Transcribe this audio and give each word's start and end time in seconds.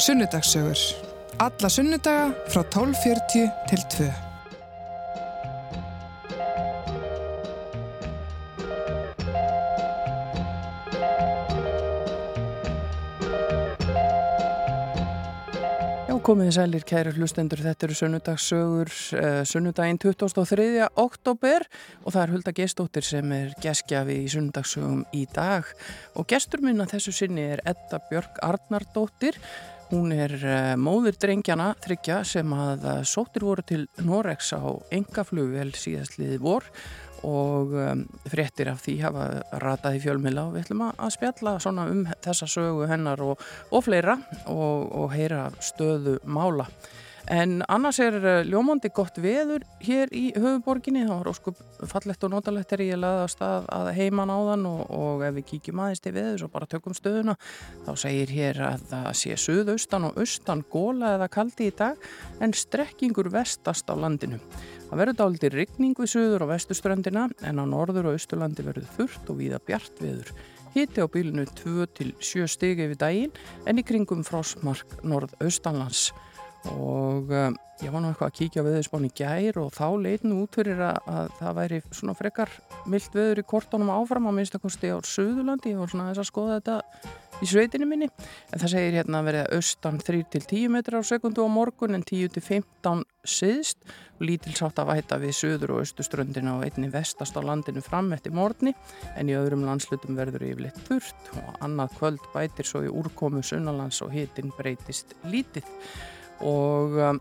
Sunnudagssögur. 0.00 0.78
Alla 1.36 1.68
sunnudaga 1.68 2.30
frá 2.48 2.62
12.40 2.72 3.50
til 3.68 3.80
2. 3.92 4.04
Já, 16.08 16.14
komið 16.24 16.48
sælir 16.56 16.86
kæri 16.88 17.12
hlustendur, 17.18 17.60
þetta 17.60 17.84
eru 17.84 17.96
sunnudagssögur, 17.98 18.92
uh, 19.20 19.42
sunnudaginn 19.44 20.00
23. 20.00 20.86
oktober 20.96 21.66
og 22.06 22.14
það 22.14 22.22
er 22.22 22.32
Hulda 22.32 22.54
Gestóttir 22.56 23.04
sem 23.04 23.36
er 23.36 23.52
geskjafi 23.60 24.16
í 24.22 24.32
sunnudagssögum 24.32 25.04
í 25.12 25.26
dag 25.34 25.68
og 26.16 26.24
gestur 26.32 26.64
minna 26.64 26.88
þessu 26.88 27.12
sinni 27.12 27.44
er 27.50 27.60
Edda 27.68 28.00
Björk 28.08 28.40
Arnardóttir, 28.48 29.36
hún 29.90 30.12
er 30.14 30.32
uh, 30.38 30.74
móður 30.78 31.16
drengjana 31.18 31.72
þryggja 31.82 32.20
sem 32.26 32.52
að 32.54 32.86
uh, 32.86 32.96
sóttir 33.06 33.44
voru 33.46 33.64
til 33.66 33.84
Norex 34.06 34.52
á 34.54 34.62
engaflugvel 34.94 35.72
síðastliði 35.74 36.38
vor 36.42 36.66
og 37.26 37.74
um, 37.74 38.04
fréttir 38.30 38.70
af 38.72 38.80
því 38.84 38.96
hafa 39.02 39.26
ratað 39.60 39.98
í 39.98 40.02
fjölmila 40.04 40.46
og 40.48 40.54
við 40.54 40.68
ætlum 40.68 40.86
að 40.88 41.12
spjalla 41.16 41.56
um 41.84 42.06
þessa 42.24 42.48
sögu 42.48 42.88
hennar 42.88 43.20
og, 43.24 43.42
og 43.70 43.84
fleira 43.84 44.16
og, 44.46 44.88
og 45.02 45.12
heyra 45.14 45.48
stöðu 45.60 46.18
mála. 46.24 46.68
En 47.30 47.60
annars 47.70 48.00
er 48.02 48.16
ljómandi 48.42 48.88
gott 48.90 49.20
veður 49.22 49.62
hér 49.84 50.10
í 50.10 50.32
höfuborginni, 50.34 51.04
það 51.06 51.20
var 51.20 51.28
óskup 51.30 51.58
fallegt 51.86 52.24
og 52.26 52.32
notalegt 52.32 52.72
er 52.74 52.80
ég 52.82 52.98
laða 52.98 53.20
að 53.22 53.30
stað 53.36 53.68
að 53.76 53.90
heiman 53.94 54.32
á 54.34 54.38
þann 54.48 54.64
og, 54.66 54.80
og 54.90 55.22
ef 55.28 55.36
við 55.36 55.44
kíkjum 55.52 55.82
aðeins 55.84 56.02
til 56.02 56.12
veður 56.16 56.42
og 56.48 56.50
bara 56.56 56.66
tökum 56.72 56.96
stöðuna 56.98 57.36
þá 57.86 57.90
segir 58.02 58.32
hér 58.34 58.58
að 58.72 58.82
það 58.90 59.06
sé 59.20 59.36
suðaustan 59.38 60.08
og 60.08 60.18
austan 60.18 60.64
góla 60.74 61.12
eða 61.20 61.28
kaldi 61.36 61.68
í 61.70 61.74
dag 61.78 62.08
en 62.42 62.54
strekkingur 62.58 63.30
vestast 63.30 63.86
á 63.86 63.94
landinu. 63.94 64.40
Það 64.88 65.02
verður 65.04 65.18
dálítið 65.20 65.54
rigning 65.54 65.94
við 66.02 66.10
suður 66.16 66.46
og 66.48 66.50
vestuströndina 66.50 67.28
en 67.46 67.62
á 67.62 67.64
norður 67.76 68.10
og 68.10 68.18
austurlandi 68.18 68.64
verður 68.66 68.90
þurft 68.96 69.30
og 69.30 69.38
víða 69.38 69.62
bjart 69.70 70.02
veður. 70.02 70.34
Hitti 70.74 70.98
á 70.98 71.06
bílinu 71.06 71.46
2-7 71.62 72.50
stigi 72.50 72.90
við 72.90 72.98
daginn 72.98 73.38
en 73.70 73.78
í 73.78 73.86
kringum 73.86 74.26
frosmark 74.26 74.98
norð-austanlands 75.06 76.08
og 76.68 77.30
um, 77.32 77.56
ég 77.80 77.92
var 77.92 78.02
nú 78.02 78.10
eitthvað 78.10 78.28
að 78.28 78.36
kíkja 78.36 78.64
í 79.00 79.12
gær 79.16 79.58
og 79.62 79.72
þá 79.72 79.86
leitinu 79.96 80.42
út 80.42 80.58
fyrir 80.58 80.82
að, 80.84 80.98
að 81.08 81.32
það 81.38 81.56
væri 81.60 81.80
svona 81.88 82.14
frekar 82.18 82.52
myllt 82.90 83.16
veður 83.16 83.40
í 83.40 83.46
kortónum 83.48 83.92
áfram 83.94 84.28
á 84.28 84.32
minnstakosti 84.36 84.92
á 84.92 84.98
Suðurlandi. 85.00 85.72
Og 85.80 85.88
svona 85.88 86.10
þess 86.10 86.20
að 86.20 86.28
skoða 86.28 86.58
þetta 86.58 86.76
í 87.40 87.48
sveitinu 87.48 87.88
minni. 87.88 88.10
En 88.52 88.60
það 88.60 88.74
segir 88.74 88.98
hérna 88.98 89.22
að 89.22 89.30
verða 89.30 89.46
austan 89.56 90.02
3-10 90.04 90.68
metrar 90.74 91.00
á 91.00 91.08
sekundu 91.08 91.46
á 91.46 91.48
morgun 91.48 91.96
en 91.96 92.04
10-15 92.04 93.02
siðst 93.24 93.88
lítilsátt 94.20 94.80
að 94.82 94.92
væta 94.92 95.16
við 95.20 95.34
söður 95.38 95.74
og 95.78 95.82
austuströndina 95.86 96.58
og 96.58 96.66
einni 96.68 96.92
vestast 96.92 97.36
á 97.36 97.40
landinu 97.40 97.80
fram 97.84 98.12
eftir 98.12 98.36
morgni. 98.36 98.74
En 99.16 99.32
í 99.32 99.36
öðrum 99.40 99.64
landslutum 99.64 100.20
verður 100.20 100.44
yfirleitt 100.50 100.84
þurft 100.84 101.34
og 101.40 101.50
annað 101.64 101.96
kvöld 101.96 102.30
bætir 102.36 102.68
svo 102.68 102.84
í 102.84 102.92
úrkomu 102.92 103.40
sunnalands 103.40 104.04
og 104.04 104.12
hitin 104.12 104.52
breytist 104.60 105.16
lítið 105.24 105.64
og 106.40 106.96
um, 106.96 107.20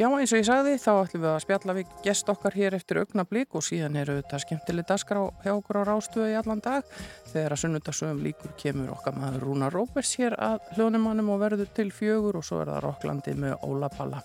já 0.00 0.06
eins 0.08 0.32
og 0.32 0.40
ég 0.40 0.46
sagði 0.48 0.74
þá 0.80 0.90
ætlum 0.94 1.22
við 1.22 1.30
að 1.30 1.42
spjalla 1.44 1.76
við 1.76 1.94
gest 2.04 2.30
okkar 2.32 2.56
hér 2.56 2.76
eftir 2.78 3.00
augnablík 3.02 3.56
og 3.56 3.64
síðan 3.64 3.98
eru 4.00 4.18
þetta 4.18 4.40
skemmtileg 4.42 4.88
daskar 4.88 5.22
hjá 5.44 5.52
okkur 5.54 5.80
á 5.80 5.88
rástöðu 5.88 6.28
í 6.32 6.36
allan 6.40 6.62
dag. 6.64 6.84
Þegar 7.32 7.56
að 7.56 7.62
sunnudagsögum 7.62 8.22
líkur 8.24 8.54
kemur 8.60 8.92
okkar 8.96 9.16
maður 9.18 9.48
Rúna 9.48 9.70
Róbers 9.72 10.14
hér 10.20 10.38
að 10.40 10.70
hljónumannum 10.76 11.32
og 11.34 11.42
verður 11.44 11.72
til 11.76 11.90
fjögur 11.94 12.40
og 12.40 12.46
svo 12.46 12.62
er 12.62 12.72
það 12.72 12.84
Rokklandi 12.88 13.36
með 13.46 13.58
Óla 13.66 13.92
Palla 13.92 14.22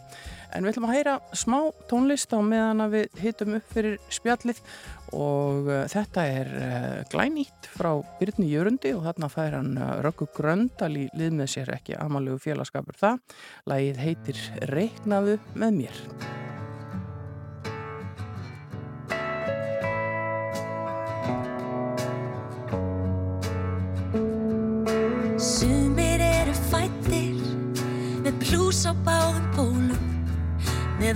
en 0.56 0.66
við 0.66 0.74
ætlum 0.74 0.88
að 0.90 0.96
heyra 0.98 1.14
smá 1.38 1.60
tónlist 1.90 2.34
á 2.36 2.40
meðan 2.44 2.86
að 2.86 2.98
við 2.98 3.22
hittum 3.24 3.56
upp 3.60 3.76
fyrir 3.76 4.00
spjallið. 4.12 4.64
Og 5.12 5.68
uh, 5.68 5.84
þetta 5.92 6.26
er 6.32 6.52
uh, 6.56 7.00
glænýtt 7.12 7.72
frá 7.74 7.92
Byrni 8.20 8.48
Jörundi 8.52 8.94
og 8.96 9.06
þarna 9.10 9.32
fær 9.32 9.58
hann 9.60 9.74
uh, 9.76 9.98
Röggu 10.06 10.30
Gröndal 10.38 10.94
í 10.96 11.08
lið 11.20 11.40
með 11.42 11.56
sér 11.56 11.74
ekki 11.76 12.00
amalegu 12.00 12.40
félagskapur 12.44 13.00
það. 13.02 13.24
Lægið 13.72 14.06
heitir 14.06 14.46
Reyknaðu 14.72 15.40
með 15.56 15.82
mér 15.82 16.06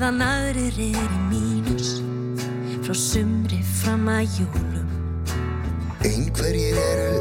meðan 0.06 0.22
aðrir 0.22 0.76
er 0.86 1.14
í 1.16 1.20
mínus. 1.32 1.96
Frá 2.86 2.94
sumri 2.94 3.58
fram 3.66 4.06
að 4.12 4.36
júlum 4.38 4.92
Einhverjir 6.06 6.78
eru 6.78 7.15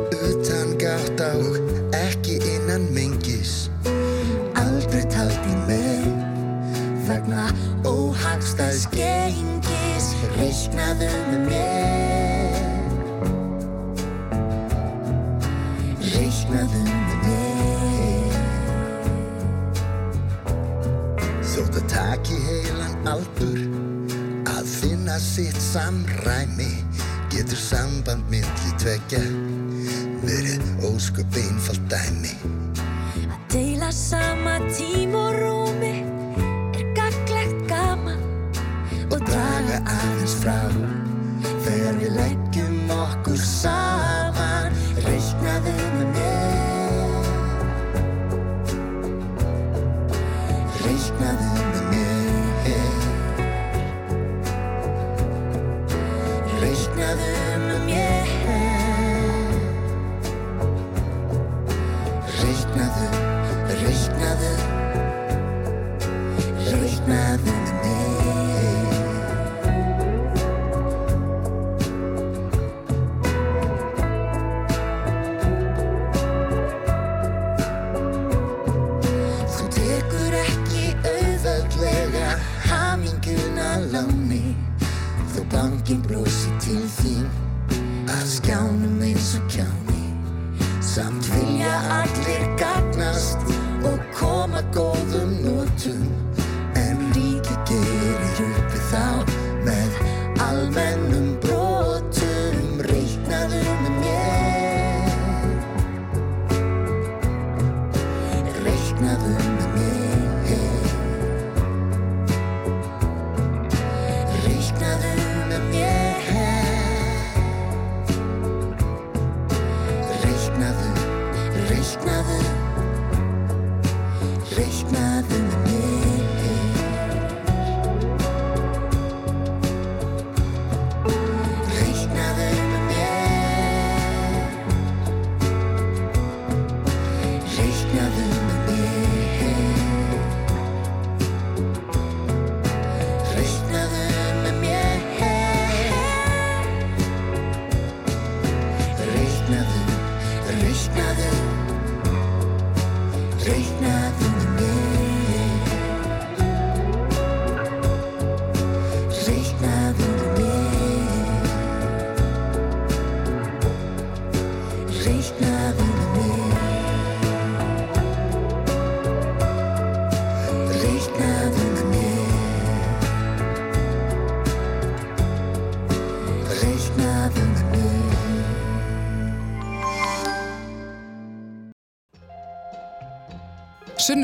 sitt 25.35 25.63
samræmi 25.63 26.71
getur 27.31 27.59
samband 27.59 28.23
myndli 28.31 28.71
tvekja 28.79 29.23
verið 30.23 30.63
ósköp 30.87 31.39
einfalt 31.41 31.83
dæmi 31.91 32.14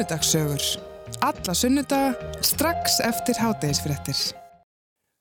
Sunnudagssögur. 0.01 0.63
Alla 1.21 1.55
sunnudaga 1.55 2.15
strax 2.41 3.01
eftir 3.05 3.37
hátegisfréttir. 3.37 4.17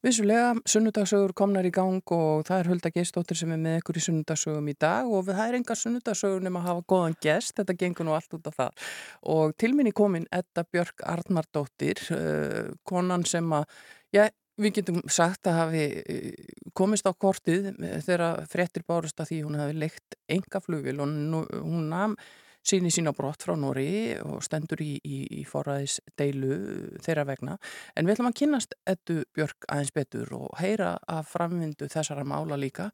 Vissulega, 0.08 0.54
sunnudagsögur 0.64 1.34
komnar 1.36 1.68
í 1.68 1.72
gang 1.76 2.14
og 2.16 2.46
það 2.48 2.62
er 2.62 2.70
Hulda 2.72 2.92
Geistóttir 2.96 3.36
sem 3.36 3.52
er 3.52 3.60
með 3.60 3.82
ykkur 3.82 4.00
í 4.00 4.06
sunnudagsögum 4.06 4.72
í 4.72 4.78
dag 4.80 5.12
og 5.12 5.28
það 5.28 5.44
er 5.44 5.60
enga 5.60 5.80
sunnudagsögur 5.82 6.48
nema 6.48 6.64
að 6.64 6.70
hafa 6.70 6.88
góðan 6.96 7.20
gest, 7.28 7.58
þetta 7.60 7.78
gengur 7.84 8.08
nú 8.08 8.16
allt 8.16 8.40
út 8.40 8.48
af 8.48 8.56
það. 8.62 8.90
Og 9.36 9.56
til 9.60 9.76
minni 9.76 9.92
komin 10.00 10.32
Edda 10.32 10.64
Björk 10.64 11.04
Arnardóttir, 11.04 12.06
uh, 12.16 12.72
konan 12.88 13.28
sem 13.28 13.52
að, 13.52 13.80
já, 14.16 14.30
við 14.64 14.78
getum 14.80 15.04
sagt 15.12 15.52
að 15.52 15.66
hafi 15.66 15.88
uh, 16.00 16.52
komist 16.72 17.04
á 17.04 17.12
kortið 17.12 17.74
þegar 18.08 18.46
fréttir 18.48 18.88
bárust 18.88 19.20
að 19.20 19.34
því 19.34 19.48
hún 19.50 19.60
hafi 19.60 19.82
leikt 19.84 20.24
enga 20.32 20.64
flugil 20.64 21.02
og 21.04 21.18
hún 21.60 21.90
nam 21.92 22.22
síni 22.70 22.92
sína 22.94 23.14
brott 23.18 23.44
frá 23.46 23.56
Nóri 23.58 24.16
og 24.22 24.44
stendur 24.46 24.82
í, 24.84 24.96
í, 25.02 25.20
í 25.40 25.44
forræðis 25.48 26.00
deilu 26.20 26.56
þeirra 27.04 27.26
vegna. 27.30 27.58
En 27.98 28.08
við 28.08 28.18
ætlum 28.18 28.30
að 28.32 28.40
kynast 28.42 28.76
Eddu 28.90 29.24
Björk 29.36 29.68
aðeins 29.68 29.94
betur 29.96 30.34
og 30.38 30.50
heyra 30.62 30.96
að 31.10 31.30
framvindu 31.34 31.90
þessara 31.92 32.26
mála 32.28 32.60
líka. 32.60 32.90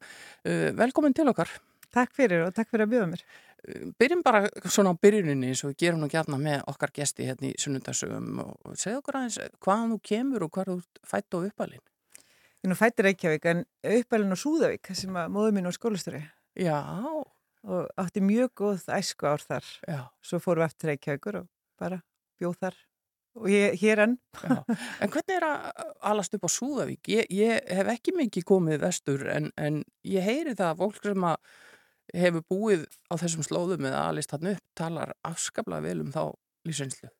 Uh, 0.46 0.70
velkomin 0.76 1.16
til 1.16 1.28
okkar. 1.32 1.50
Takk 1.94 2.14
fyrir 2.16 2.46
og 2.48 2.54
takk 2.56 2.72
fyrir 2.72 2.86
að 2.86 2.94
bjóða 2.94 3.10
mér. 3.12 3.26
Uh, 3.66 3.90
byrjum 4.00 4.24
bara 4.26 4.46
svona 4.64 4.94
á 4.96 5.00
byrjuninni 5.06 5.52
eins 5.52 5.64
og 5.64 5.74
við 5.74 5.82
gerum 5.84 6.04
nú 6.04 6.10
gætna 6.12 6.40
með 6.40 6.64
okkar 6.72 6.94
gesti 6.96 7.28
hérna 7.28 7.52
í 7.52 7.58
sunnundarsögum 7.60 8.40
og 8.46 8.78
segja 8.80 9.02
okkur 9.02 9.20
aðeins 9.20 9.38
hvaðan 9.64 9.92
þú 9.96 10.00
kemur 10.12 10.46
og 10.48 10.56
hvað 10.56 10.72
þú 10.72 11.06
fætt 11.12 11.36
á 11.36 11.38
uppalinn. 11.42 11.84
Ég 12.64 12.72
nú 12.72 12.78
fættir 12.78 13.06
Reykjavík 13.06 13.44
en 13.52 13.66
uppalinn 13.84 14.32
á 14.32 14.38
Súðavík 14.40 14.94
sem 14.96 15.20
að 15.20 15.30
móðu 15.36 15.52
mín 15.54 15.68
á 15.68 15.72
skólastöru 15.76 16.24
Já, 16.56 16.80
og 17.66 17.88
átti 17.98 18.22
mjög 18.22 18.52
góð 18.62 18.84
æsku 18.96 19.26
ár 19.26 19.42
þar. 19.42 19.64
já, 19.88 20.00
Svo 20.22 20.38
fórum 20.42 20.62
við 20.62 20.70
eftir 20.70 20.92
Reykjavíkur 20.92 21.40
og 21.42 21.48
bara 21.80 22.00
bjóð 22.40 22.58
þar 22.62 22.76
og 23.36 23.48
ég, 23.52 23.74
hér 23.82 24.00
enn. 24.06 24.14
En 25.02 25.10
hvernig 25.12 25.34
er 25.36 25.44
að 25.44 25.90
alast 26.08 26.34
upp 26.36 26.46
á 26.48 26.50
Súðavík? 26.56 27.08
Ég, 27.12 27.26
ég 27.30 27.66
hef 27.76 27.90
ekki 27.92 28.14
mikið 28.16 28.46
komið 28.48 28.80
vestur 28.86 29.26
en, 29.28 29.50
en 29.60 29.82
ég 30.08 30.24
heyri 30.24 30.54
það 30.56 30.70
að 30.72 30.80
fólk 30.84 31.02
sem 31.04 31.26
að 31.28 31.36
hefur 32.14 32.44
búið 32.48 32.86
á 33.10 33.14
þessum 33.20 33.44
slóðum 33.44 33.88
eða 33.90 34.06
alist 34.08 34.32
hann 34.32 34.52
upp 34.54 34.62
talar 34.78 35.12
afskaplega 35.26 35.84
vel 35.84 36.00
um 36.06 36.12
þá 36.14 36.22
lífsreynslu. 36.66 37.10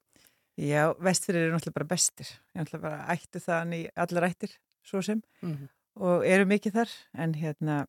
Já, 0.56 0.94
vestfyrir 1.04 1.42
eru 1.50 1.56
náttúrulega 1.56 1.76
bara 1.82 1.90
bestir. 1.90 2.30
Ég 2.54 2.62
náttúrulega 2.62 2.84
bara 2.86 3.00
ættu 3.12 3.42
þann 3.44 3.74
í 3.76 3.82
allar 4.06 4.28
ættir, 4.30 4.54
svo 4.86 5.02
sem, 5.02 5.20
Mm 5.42 5.52
-hmm. 5.52 5.68
og 6.00 6.24
eru 6.24 6.46
mikið 6.46 6.72
þar. 6.72 6.90
En 7.14 7.34
hérna, 7.34 7.86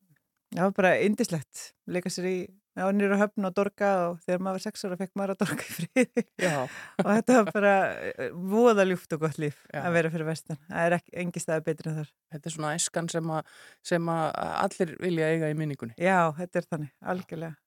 það 0.54 0.64
var 0.64 0.74
bara 0.78 0.94
indislegt. 1.04 1.68
Leika 1.90 2.12
sér 2.12 2.28
í 2.30 2.38
ánir 2.78 3.12
og 3.14 3.20
höfn 3.22 3.48
og 3.48 3.54
dorga 3.56 3.90
og 4.06 4.18
þegar 4.22 4.42
maður 4.44 4.58
var 4.58 4.64
sex 4.64 4.84
ára 4.86 4.98
fekk 5.00 5.14
maður 5.18 5.34
að 5.34 5.40
dorga 5.42 5.64
í 5.64 5.72
friði. 5.74 6.24
Og 7.04 7.08
þetta 7.08 7.38
var 7.38 7.48
bara 7.54 7.72
eh, 8.08 8.34
voða 8.52 8.84
ljúft 8.86 9.14
og 9.16 9.22
gott 9.24 9.38
líf 9.42 9.56
Já. 9.66 9.80
að 9.82 9.96
vera 9.96 10.12
fyrir 10.14 10.28
vestan. 10.28 10.60
Það 10.68 10.84
er 10.84 10.96
ekki, 10.98 11.14
engi 11.22 11.42
staði 11.42 11.64
betri 11.66 11.90
en 11.90 11.96
þar. 11.98 12.12
þetta 12.34 12.50
er 12.50 12.54
svona 12.54 12.74
æskan 12.78 13.08
sem, 13.12 13.32
að, 13.34 13.54
sem 13.90 14.12
að 14.14 14.26
allir 14.52 14.92
vilja 15.02 15.30
eiga 15.32 15.50
í 15.50 15.56
minningunni. 15.58 15.96
Já, 15.98 16.20
þetta 16.38 16.60
er 16.60 16.68
þannig, 16.74 16.92
algjörlega. 17.14 17.58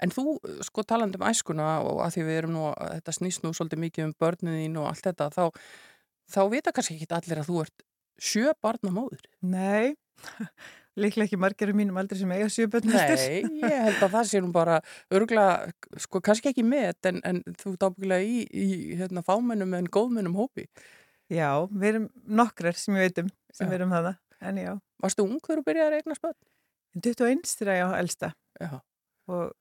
En 0.00 0.12
þú, 0.14 0.24
sko 0.64 0.84
talandi 0.88 1.20
um 1.20 1.26
æskuna 1.28 1.70
og 1.84 2.00
að 2.04 2.14
því 2.16 2.26
við 2.28 2.38
erum 2.40 2.54
nú, 2.56 2.66
þetta 2.78 3.16
snýst 3.16 3.44
nú 3.44 3.52
svolítið 3.56 3.82
mikið 3.84 4.06
um 4.06 4.14
börnin 4.22 4.78
og 4.80 4.88
allt 4.88 5.08
þetta, 5.10 5.28
þá, 5.34 5.42
þá 6.32 6.40
vita 6.54 6.72
kannski 6.76 6.96
ekki 6.96 7.10
allir 7.18 7.42
að 7.42 7.50
þú 7.50 7.64
ert 7.66 7.84
sjö 8.20 8.54
barna 8.64 8.92
móður. 8.94 9.26
Nei, 9.44 9.96
líklega 10.98 11.28
ekki 11.28 11.38
margir 11.40 11.70
um 11.72 11.78
mínum 11.78 11.98
aldrei 12.00 12.18
sem 12.18 12.32
eiga 12.34 12.48
sjöbötn 12.50 12.90
Nei, 12.90 13.42
ég 13.62 13.76
held 13.86 14.02
að 14.02 14.14
það 14.16 14.30
sé 14.30 14.40
nú 14.42 14.50
bara 14.54 14.80
örgulega, 15.14 15.70
sko 16.02 16.22
kannski 16.24 16.50
ekki 16.50 16.64
með, 16.66 16.96
en, 17.10 17.20
en 17.26 17.42
þú 17.60 17.74
ert 17.76 17.86
ábyggilega 17.86 18.26
í, 18.26 18.40
í 18.50 18.98
hérna, 18.98 19.22
fámennum 19.26 19.76
en 19.78 19.90
góðmennum 19.92 20.38
hópi. 20.38 20.66
Já, 21.30 21.50
við 21.70 21.88
erum 21.92 22.08
nokkrar 22.26 22.78
sem 22.78 22.96
ég 22.98 23.08
veit 23.08 23.22
um 23.22 23.30
sem 23.54 23.66
Já. 23.66 23.70
við 23.70 23.78
erum 23.78 23.94
það, 23.94 24.10
en 24.50 24.60
já. 24.64 24.72
Varstu 25.02 25.26
ung 25.26 25.38
þegar 25.38 25.60
þú 25.60 25.66
byrjaði 25.68 25.86
að 25.86 25.96
regna 25.96 26.18
spöld? 26.18 26.38
21 26.98 27.46
þegar 27.46 27.76
ég 27.78 27.86
á 27.86 27.90
elsta 28.00 28.32
Já, 28.58 28.70
og, 29.30 29.52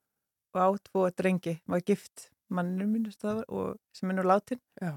og 0.56 0.58
á 0.58 0.68
tvo 0.90 1.06
drengi, 1.14 1.60
var 1.70 1.86
gift 1.86 2.30
manninu 2.50 2.88
mínu 2.90 3.14
staðar 3.14 3.46
og 3.54 3.78
sem 3.94 4.10
er 4.10 4.18
nú 4.18 4.26
látin 4.26 4.60
já, 4.82 4.96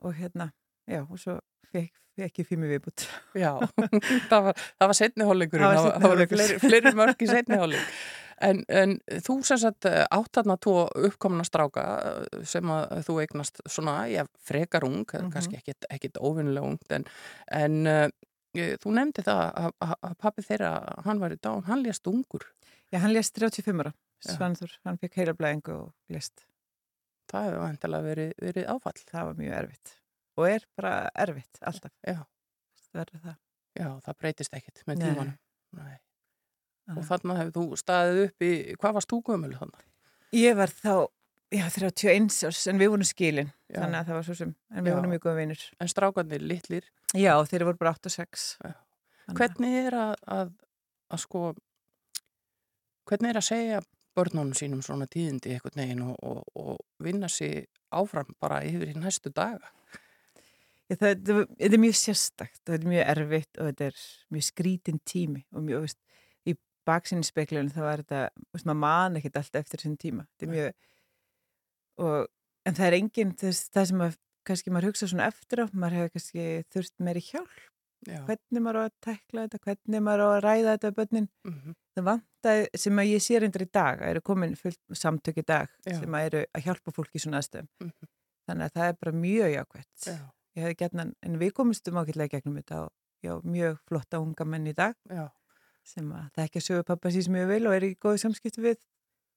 og 0.00 0.16
hérna, 0.16 0.48
já, 0.88 1.02
og 1.04 1.18
svo 1.20 1.36
fekk, 1.72 1.92
fekk 2.18 2.40
ég 2.42 2.48
fími 2.48 2.68
viðbútt. 2.70 3.06
já, 3.38 3.52
það 4.30 4.48
var, 4.48 4.58
það 4.78 4.90
var 4.90 4.98
setni 4.98 5.28
hálfleikurinn, 5.28 5.68
Það 5.68 5.84
var 5.86 5.94
það, 6.00 6.08
voru 6.10 6.26
fleiri, 6.34 6.58
fleiri 6.66 6.92
mörg 6.98 7.22
í 7.22 7.30
setni 7.30 7.60
hálfleik. 7.62 7.94
En, 8.42 8.64
en 8.74 8.96
þú 9.22 9.36
sem 9.46 9.58
sagt 9.62 9.86
átt 9.86 10.32
þarna 10.34 10.56
tvo 10.58 10.88
uppkomna 11.06 11.44
stráka 11.46 11.82
eh, 12.02 12.40
sem 12.48 12.66
að 12.74 13.04
þú 13.06 13.14
eignast 13.22 13.60
svona, 13.70 14.00
já, 14.10 14.24
frekar 14.42 14.82
ung, 14.88 15.04
mm 15.06 15.20
Mhm. 15.28 15.30
kannski 15.36 15.60
ekkit, 15.60 15.86
ekkit 15.94 16.18
óvinnilega 16.18 16.66
ungt, 16.66 16.90
en, 16.96 17.04
en 17.54 17.76
uh, 17.86 18.08
þú 18.82 18.96
nefndi 18.98 19.22
það 19.22 19.42
að, 19.46 19.70
að, 19.86 20.16
pappi 20.18 20.42
þeirra, 20.48 20.72
hann 21.06 21.22
var 21.22 21.32
í 21.36 21.38
dán, 21.38 21.62
hann 21.68 21.84
lést 21.86 22.06
ungur. 22.10 22.48
Já, 22.90 22.98
hann 23.04 23.14
lést 23.14 23.32
35 23.38 23.78
ára, 23.84 23.94
Já. 24.26 24.34
Svanþór, 24.34 24.74
hann 24.84 24.98
fekk 24.98 25.16
heilablæðingu 25.22 25.72
og 25.78 25.92
lést. 26.12 26.42
Það 27.30 27.46
hefur 27.46 27.62
vantilega 27.62 28.08
verið, 28.10 28.32
verið 28.42 28.66
áfall. 28.74 28.98
Það 29.08 29.24
var 29.30 29.38
mjög 29.38 29.54
erfitt 29.62 29.94
og 30.38 30.46
er 30.48 30.64
bara 30.78 30.92
erfitt, 31.24 31.58
alltaf. 31.62 31.92
Já. 32.06 32.20
Það 32.92 33.00
verður 33.00 33.22
það. 33.26 33.36
Já, 33.80 33.88
það 34.06 34.18
breytist 34.20 34.54
ekkit 34.58 34.82
með 34.88 35.02
tímanum. 35.06 35.34
Nei. 35.78 35.96
Og 36.92 36.98
Nei. 36.98 37.06
þarna 37.08 37.36
hefur 37.38 37.52
þú 37.56 37.78
staðið 37.80 38.20
upp 38.26 38.44
í, 38.44 38.52
hvað 38.82 38.96
varst 38.98 39.12
þú 39.12 39.20
gömul 39.30 39.52
þannig? 39.56 39.84
Ég 40.36 40.56
var 40.58 40.72
þá, 40.72 40.94
já, 41.52 41.64
31 41.76 42.38
árs, 42.48 42.62
en 42.72 42.80
við 42.80 42.90
vorum 42.92 43.06
skilin, 43.08 43.52
Já. 43.70 43.78
þannig 43.82 43.98
að 44.00 44.06
það 44.10 44.18
var 44.18 44.26
svo 44.28 44.36
sem, 44.40 44.54
en 44.72 44.84
við 44.84 44.90
Já. 44.92 44.96
vorum 44.98 45.12
mjög 45.14 45.22
góða 45.26 45.36
vinur. 45.40 45.62
En 45.80 45.88
strákarnir 45.92 46.42
litlir, 46.44 46.88
Já, 47.12 47.34
þeir 47.44 47.64
voru 47.68 47.76
bara 47.80 47.92
8 47.96 48.08
og 48.08 48.14
6. 48.16 48.46
Já. 48.64 48.72
Þannig 48.72 49.32
að- 49.32 49.38
hvernig 49.42 49.78
er 49.86 49.96
að, 50.02 50.14
að, 50.36 50.52
að 51.12 51.22
sko, 51.26 51.42
hvernig 53.08 53.30
er 53.32 53.40
að 53.40 53.46
segja 53.48 53.80
börnunum 54.16 54.52
sínum 54.56 54.82
svona 54.84 55.06
tíðindi 55.08 55.54
eitthvað 55.54 55.76
neginn 55.80 56.02
og, 56.10 56.16
og, 56.22 56.42
og 56.56 56.80
vinna 57.04 57.28
sig 57.32 57.66
áfram 57.92 58.34
bara 58.40 58.62
yfir 58.66 58.90
í 58.92 58.96
næstu 58.98 59.32
daga? 59.32 59.70
Þetta 60.92 61.44
er 61.62 61.78
mjög 61.80 61.96
sérstakt 61.98 62.60
og 62.62 62.72
þetta 62.72 62.78
er 62.80 62.90
mjög 62.92 63.10
erfitt 63.14 63.58
og 63.58 63.68
þetta 63.70 63.88
er 63.88 64.04
mjög 64.34 64.46
skrítin 64.48 65.00
tími 65.08 65.42
og 65.52 65.64
mjög, 65.66 65.86
veist, 65.86 65.98
í 66.48 66.56
baksinni 66.88 67.26
speklunum 67.26 67.72
þá 67.72 67.82
var 67.84 68.02
þetta, 68.02 68.22
veist, 68.52 68.68
maður 68.68 68.80
man 68.82 69.20
ekkert 69.20 69.40
alltaf 69.40 69.60
eftir 69.62 69.82
þessum 69.82 69.98
tíma. 70.02 70.26
Þetta 70.32 70.48
er 70.48 70.54
mjög, 70.56 70.88
og, 72.06 72.16
en 72.68 72.78
það 72.78 72.88
er 72.88 72.98
enginn, 72.98 73.34
þess, 73.42 73.68
það 73.74 73.90
sem 73.92 74.06
að, 74.08 74.16
kannski 74.48 74.74
maður 74.74 74.90
hugsa 74.90 75.10
svona 75.12 75.28
eftir 75.30 75.62
á, 75.62 75.66
maður 75.70 75.98
hefur 76.00 76.16
kannski 76.16 76.48
þurft 76.74 77.06
meiri 77.06 77.22
hjálp, 77.28 77.60
Já. 78.08 78.18
hvernig 78.26 78.64
maður 78.64 78.80
á 78.80 78.82
að 78.82 78.94
tekla 79.06 79.46
þetta, 79.46 79.62
hvernig 79.68 80.02
maður 80.02 80.24
á 80.26 80.28
að 80.32 80.42
ræða 80.48 80.74
þetta 80.74 80.90
við 80.90 81.00
börnin. 81.00 81.30
Mm 81.46 81.78
Það 81.92 82.06
vantaði, 82.06 82.68
sem 82.80 83.00
að 83.02 83.10
ég 83.10 83.20
sé 83.20 83.38
reyndar 83.42 83.62
í 83.66 83.68
dag, 83.68 83.98
að 84.00 84.10
eru 84.14 84.20
komin 84.24 84.54
fullt 84.56 84.78
samtök 84.96 85.42
í 85.42 85.44
dag 85.44 85.68
Já. 85.84 85.98
sem 85.98 86.14
að 86.16 86.28
eru 86.28 86.40
að 86.56 86.62
hjálpa 86.64 86.94
fólki 86.96 87.20
svona 87.20 87.42
aðstöðum. 87.42 87.68
Mhm. 87.84 88.08
Þannig 88.48 88.64
að 88.64 88.78
það 88.78 88.86
er 88.88 88.96
bara 89.02 89.12
mjög 89.12 89.50
jákvæmt. 89.52 90.06
Já. 90.08 90.16
Ég 90.52 90.66
hefði 90.66 90.78
gætna, 90.82 91.06
en 91.24 91.38
við 91.40 91.54
komistum 91.56 91.96
ákveðlega 92.00 92.36
gegnum 92.36 92.58
þetta 92.60 92.82
og 92.84 92.90
já, 93.24 93.36
mjög 93.40 93.78
flotta 93.88 94.20
unga 94.20 94.44
menn 94.44 94.68
í 94.68 94.74
dag 94.76 94.96
Já. 95.08 95.30
sem 95.86 96.10
að 96.12 96.26
það 96.34 96.44
ekki 96.44 96.60
að 96.60 96.66
sögu 96.66 96.86
pappa 96.90 97.12
síns 97.14 97.30
mjög 97.32 97.52
vil 97.54 97.62
og 97.70 97.76
er 97.76 97.86
í 97.86 97.92
góðu 98.02 98.20
samskiptu 98.20 98.64
við 98.64 98.80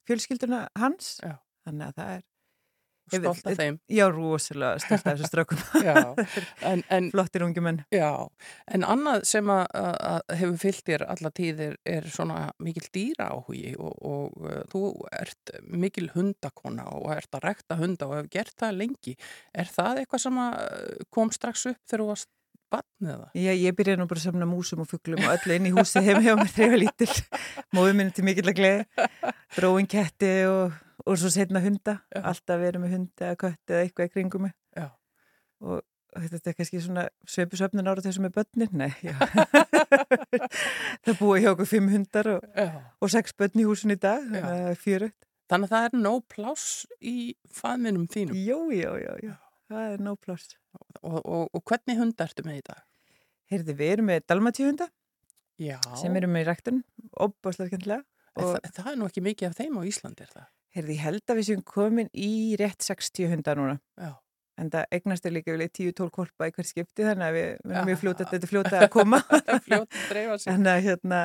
fjölskylduna 0.09 0.65
hans. 0.79 1.15
Já. 1.23 1.37
Þannig 1.65 1.87
að 1.87 1.99
það 1.99 2.11
er, 2.17 2.25
Stolt 3.05 3.45
af 3.45 3.57
þeim. 3.59 3.77
já, 3.91 4.05
rosalega 4.09 4.79
stolt 4.81 5.07
af 5.11 5.19
þessu 5.19 5.29
en, 6.95 7.09
Flottir 7.13 7.45
ungi 7.45 7.61
menn. 7.61 7.81
Já, 7.93 8.09
en 8.73 8.85
annað 8.87 9.25
sem 9.29 9.51
að, 9.53 9.65
að 9.77 10.35
hefur 10.39 10.57
fyllt 10.63 10.85
þér 10.89 11.05
alla 11.13 11.31
tíðir 11.37 11.75
er 11.85 12.07
svona 12.09 12.39
mikil 12.65 12.87
dýra 12.95 13.29
áhugi 13.35 13.75
og, 13.77 13.93
og 14.01 14.39
uh, 14.41 14.61
þú 14.71 14.83
ert 15.13 15.53
mikil 15.69 16.09
hundakona 16.15 16.87
og 16.97 17.11
ert 17.15 17.37
að 17.37 17.45
rekta 17.49 17.77
hunda 17.79 18.09
og 18.09 18.17
hefur 18.19 18.31
gert 18.39 18.55
það 18.57 18.79
lengi. 18.81 19.15
Er 19.53 19.69
það 19.69 20.01
eitthvað 20.01 20.25
sem 20.25 20.41
uh, 20.41 21.05
kom 21.13 21.33
strax 21.35 21.69
upp 21.73 21.81
þegar 21.85 22.05
þú 22.05 22.09
varst 22.13 22.31
barn 22.73 23.11
eða? 23.13 23.27
Já, 23.37 23.51
ég 23.53 23.75
byrjaði 23.77 24.01
nú 24.01 24.07
bara 24.09 24.21
að 24.21 24.27
samna 24.29 24.47
músum 24.49 24.81
og 24.83 24.89
fugglum 24.89 25.23
og 25.25 25.35
öllu 25.35 25.57
inn 25.57 25.69
í 25.69 25.73
húsi 25.75 26.01
mér 26.01 26.21
þegar 26.23 26.65
ég 26.65 26.73
var 26.73 26.81
lítil. 26.81 27.11
Móðu 27.75 27.93
minni 27.97 28.15
til 28.15 28.25
mikill 28.27 28.49
að 28.49 28.57
gleði, 28.59 29.05
dróin 29.55 29.89
ketti 29.89 30.31
og, 30.49 30.75
og 31.05 31.19
svo 31.21 31.31
setna 31.33 31.61
hunda, 31.63 31.99
Já. 32.13 32.21
alltaf 32.31 32.61
verið 32.61 32.83
með 32.83 32.95
hund 32.95 33.25
eða 33.25 33.41
kött 33.43 33.73
eða 33.73 33.83
eitthvað 33.83 34.09
í 34.09 34.13
kringum 34.15 34.49
og 35.65 35.83
þetta 36.15 36.51
er 36.51 36.57
kannski 36.57 36.81
svona 36.83 37.05
sveipusöfnun 37.29 37.87
ára 37.91 38.03
þessu 38.03 38.23
með 38.23 38.37
börnin, 38.39 38.73
nei 38.79 38.93
það 41.05 41.19
búa 41.19 41.39
hjá 41.41 41.51
okkur 41.53 41.69
fimm 41.69 41.91
hundar 41.91 42.31
og, 42.37 42.49
og 43.01 43.11
sex 43.11 43.35
börn 43.37 43.61
í 43.61 43.67
húsin 43.67 43.95
í 43.95 43.99
dag, 43.99 44.25
fjörugt 44.79 45.25
Þannig 45.45 45.69
að 45.69 45.75
það 45.75 45.87
er 45.87 45.97
nóg 46.01 46.21
pláss 46.31 46.69
í 47.05 47.15
faðminum 47.53 48.07
þínum. 48.09 48.37
Já, 48.39 48.57
já, 48.73 48.91
já, 49.21 49.33
það 49.69 49.91
er 49.91 50.03
no 50.07 50.15
pláss. 50.17 50.55
Og, 51.03 51.19
og, 51.21 51.43
og 51.53 51.63
hvernig 51.69 51.99
hund 51.99 52.23
ertu 52.25 52.45
með 52.47 52.61
í 52.61 52.63
dag? 52.71 52.81
Heyrði, 53.53 53.75
við 53.77 53.91
erum 53.93 54.09
með 54.09 54.23
dalmatíhunda 54.31 54.89
sem 56.01 56.17
erum 56.17 56.33
með 56.33 56.47
í 56.47 56.47
ræktun, 56.49 56.81
og 57.21 58.49
það, 58.49 58.71
það 58.73 58.89
er 58.91 58.97
nú 58.99 59.09
ekki 59.11 59.23
mikið 59.23 59.51
af 59.51 59.59
þeim 59.59 59.77
á 59.77 59.81
Íslandi, 59.85 60.25
er 60.25 60.33
það? 60.33 60.47
Heyrði, 60.75 60.95
ég 60.97 61.03
held 61.05 61.31
að 61.31 61.39
við 61.39 61.47
séum 61.49 61.63
komin 61.67 62.09
í 62.13 62.29
rétt 62.59 62.83
60 62.85 63.29
hundar 63.31 63.59
núna 63.59 63.75
Já, 64.01 64.11
en 64.61 64.69
það 64.73 64.85
eignast 64.97 65.25
er 65.29 65.33
líka 65.35 65.55
vilja 65.55 65.71
10-12 65.79 66.11
kolpa 66.19 66.49
í 66.49 66.53
hver 66.55 66.67
skipti 66.69 67.05
þannig 67.07 67.27
að 67.29 67.37
við, 67.39 67.47
við 67.63 67.75
erum 67.75 67.89
mjög 67.91 68.01
fljóta 68.03 68.27
þetta 68.29 68.47
er 68.47 68.51
fljóta 68.53 68.81
að 68.83 68.89
koma 68.95 69.19
fljótt 69.67 69.95
að 70.01 70.09
dreifa 70.11 70.37
sig. 70.41 70.49
þannig 70.51 70.71
að 70.75 70.85
hérna, 70.89 71.21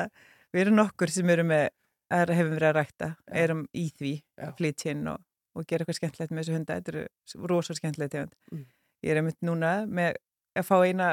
við 0.53 0.63
erum 0.65 0.79
nokkur 0.81 1.13
sem 1.15 1.33
erum 1.35 1.51
með, 1.51 1.65
er, 2.11 2.33
hefum 2.39 2.55
verið 2.57 2.69
að 2.71 2.77
rækta 2.79 3.11
Já. 3.11 3.35
erum 3.45 3.65
í 3.75 3.85
því 3.99 4.13
Já. 4.17 4.47
að 4.49 4.55
flytja 4.61 4.91
inn 4.95 5.07
og, 5.13 5.21
og 5.55 5.67
gera 5.69 5.83
eitthvað 5.85 5.99
skemmtilegt 6.01 6.31
með 6.35 6.43
þessu 6.45 6.57
hunda 6.57 6.79
þetta 6.79 6.95
eru 6.95 7.47
rosa 7.53 7.77
skemmtilegt 7.77 8.19
Mm. 8.51 8.65
ég 9.05 9.11
er 9.15 9.17
einmitt 9.21 9.39
núna 9.47 9.69
með 9.87 10.17
að 10.59 10.65
fá 10.67 10.75
eina, 10.83 11.07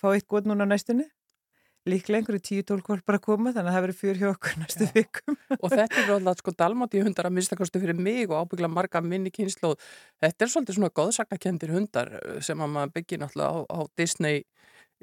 fá 0.00 0.08
eitt 0.14 0.24
góð 0.28 0.46
núna 0.48 0.64
á 0.64 0.72
næstunni 0.72 1.04
líklega 1.88 2.20
einhverju 2.20 2.42
10-12 2.64 2.84
kolpar 2.86 3.18
að 3.18 3.24
koma 3.24 3.52
þannig 3.54 3.70
að 3.70 3.76
það 3.76 3.84
verið 3.86 3.98
fjör 4.00 4.20
hjá 4.20 4.28
okkur 4.32 4.56
næstu 4.62 4.88
vikum. 4.94 5.38
Og 5.58 5.72
þetta 5.72 6.02
er 6.02 6.12
alltaf 6.16 6.42
sko 6.42 6.54
dalmáti 6.58 7.02
hundar 7.04 7.28
að 7.28 7.36
minnstakosti 7.38 7.82
fyrir 7.82 7.98
mig 7.98 8.28
og 8.28 8.44
ábyggla 8.44 8.70
marga 8.72 9.02
minni 9.04 9.32
kynslu 9.34 9.74
þetta 10.22 10.44
er 10.44 10.52
svolítið 10.52 10.78
svona 10.78 10.94
góðsaknakendir 11.00 11.74
hundar 11.74 12.14
eh, 12.18 12.40
sem 12.44 12.60
að 12.60 12.74
maður 12.74 12.94
byggir 12.98 13.22
náttúrulega 13.22 13.62
á, 13.62 13.78
á 13.78 13.78
Disney 14.00 14.42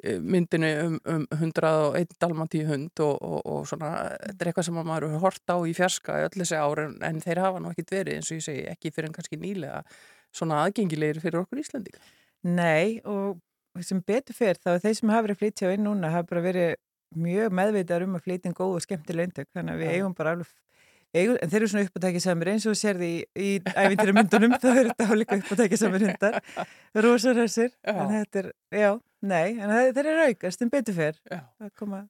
eh, 0.03 0.20
myndinu 0.20 0.72
um, 0.84 1.00
um 1.15 1.25
101 1.39 2.17
dalmáti 2.22 2.65
hund 2.67 3.05
og, 3.05 3.15
og, 3.15 3.39
og 3.46 3.63
svona, 3.70 3.94
þetta 4.25 4.46
er 4.46 4.51
eitthvað 4.51 4.70
sem 4.70 4.82
að 4.82 4.91
maður 4.91 5.08
hefur 5.10 5.25
hort 5.29 5.55
á 5.55 5.58
í 5.63 5.74
fjarska 5.77 6.20
í 6.20 6.27
öll 6.27 6.36
þessi 6.36 6.60
ári 6.60 6.89
en, 6.89 7.00
en 7.08 7.24
þeir 7.24 7.44
hafa 7.46 7.63
nú 7.63 7.72
ekkit 7.72 7.96
verið 7.98 8.20
eins 8.20 8.32
og 8.32 8.39
ég 8.41 8.48
segi 8.50 8.67
ekki 8.74 8.94
fyrir 8.94 9.12
en 9.12 9.17
kannski 9.17 9.41
nýlega 9.41 9.82
svona 10.36 10.62
aðgengilegir 10.65 11.24
fyrir 11.24 11.44
okkur 11.46 11.63
Íslandika 11.63 12.03
Nei 12.46 13.01
og 13.10 13.39
sem 13.84 14.01
betur 14.08 14.36
fyrir 14.38 14.60
þá 14.63 14.70
er 14.75 14.84
þeir 14.86 14.94
sem 15.00 15.10
hafa 15.10 15.25
verið 15.25 15.36
að 15.36 15.41
flytja 15.44 15.72
inn 15.75 15.84
núna 15.84 16.12
hafa 16.13 16.29
bara 16.32 16.46
verið 16.46 16.75
mjög 17.15 17.55
meðvitaður 17.55 18.08
um 18.08 18.15
að 18.15 18.24
flytja 18.27 18.50
inn 18.50 18.55
góð 18.58 18.77
og 18.77 18.86
skemmtileg 18.86 19.27
eindök 19.29 19.50
þannig 19.55 19.74
að 19.75 19.82
við 19.84 19.89
Já. 19.91 19.96
eigum 19.98 20.15
bara 20.15 20.32
alveg 20.36 20.53
eigum, 21.15 21.38
en 21.41 21.51
þeir 21.51 21.62
eru 21.62 21.70
svona 21.72 21.86
uppátækið 21.88 22.24
samir. 22.25 22.50
Eins 22.51 22.65
og 22.65 22.74
þú 22.74 22.79
sérði 22.82 23.12
í, 23.12 23.20
í 23.39 23.50
ævintýra 23.72 24.15
myndunum 24.17 24.55
þá 24.60 24.67
er 24.72 24.89
þetta 24.89 25.20
líka 25.20 25.38
uppátækið 25.39 25.79
samir 25.79 26.03
hundar. 26.10 26.39
Rosarhessir 27.05 27.72
Já. 27.72 27.94
en 27.94 28.12
þetta 28.12 28.41
er, 28.41 28.50
já, 28.75 28.89
nei 29.24 29.55
en 29.55 29.72
þeir 29.96 30.12
eru 30.12 30.27
aukast 30.32 30.65
en 30.65 30.74
betur 30.74 30.98
fyrir 30.98 31.22
Já. 31.32 31.39
að 31.63 31.72
koma 31.79 32.03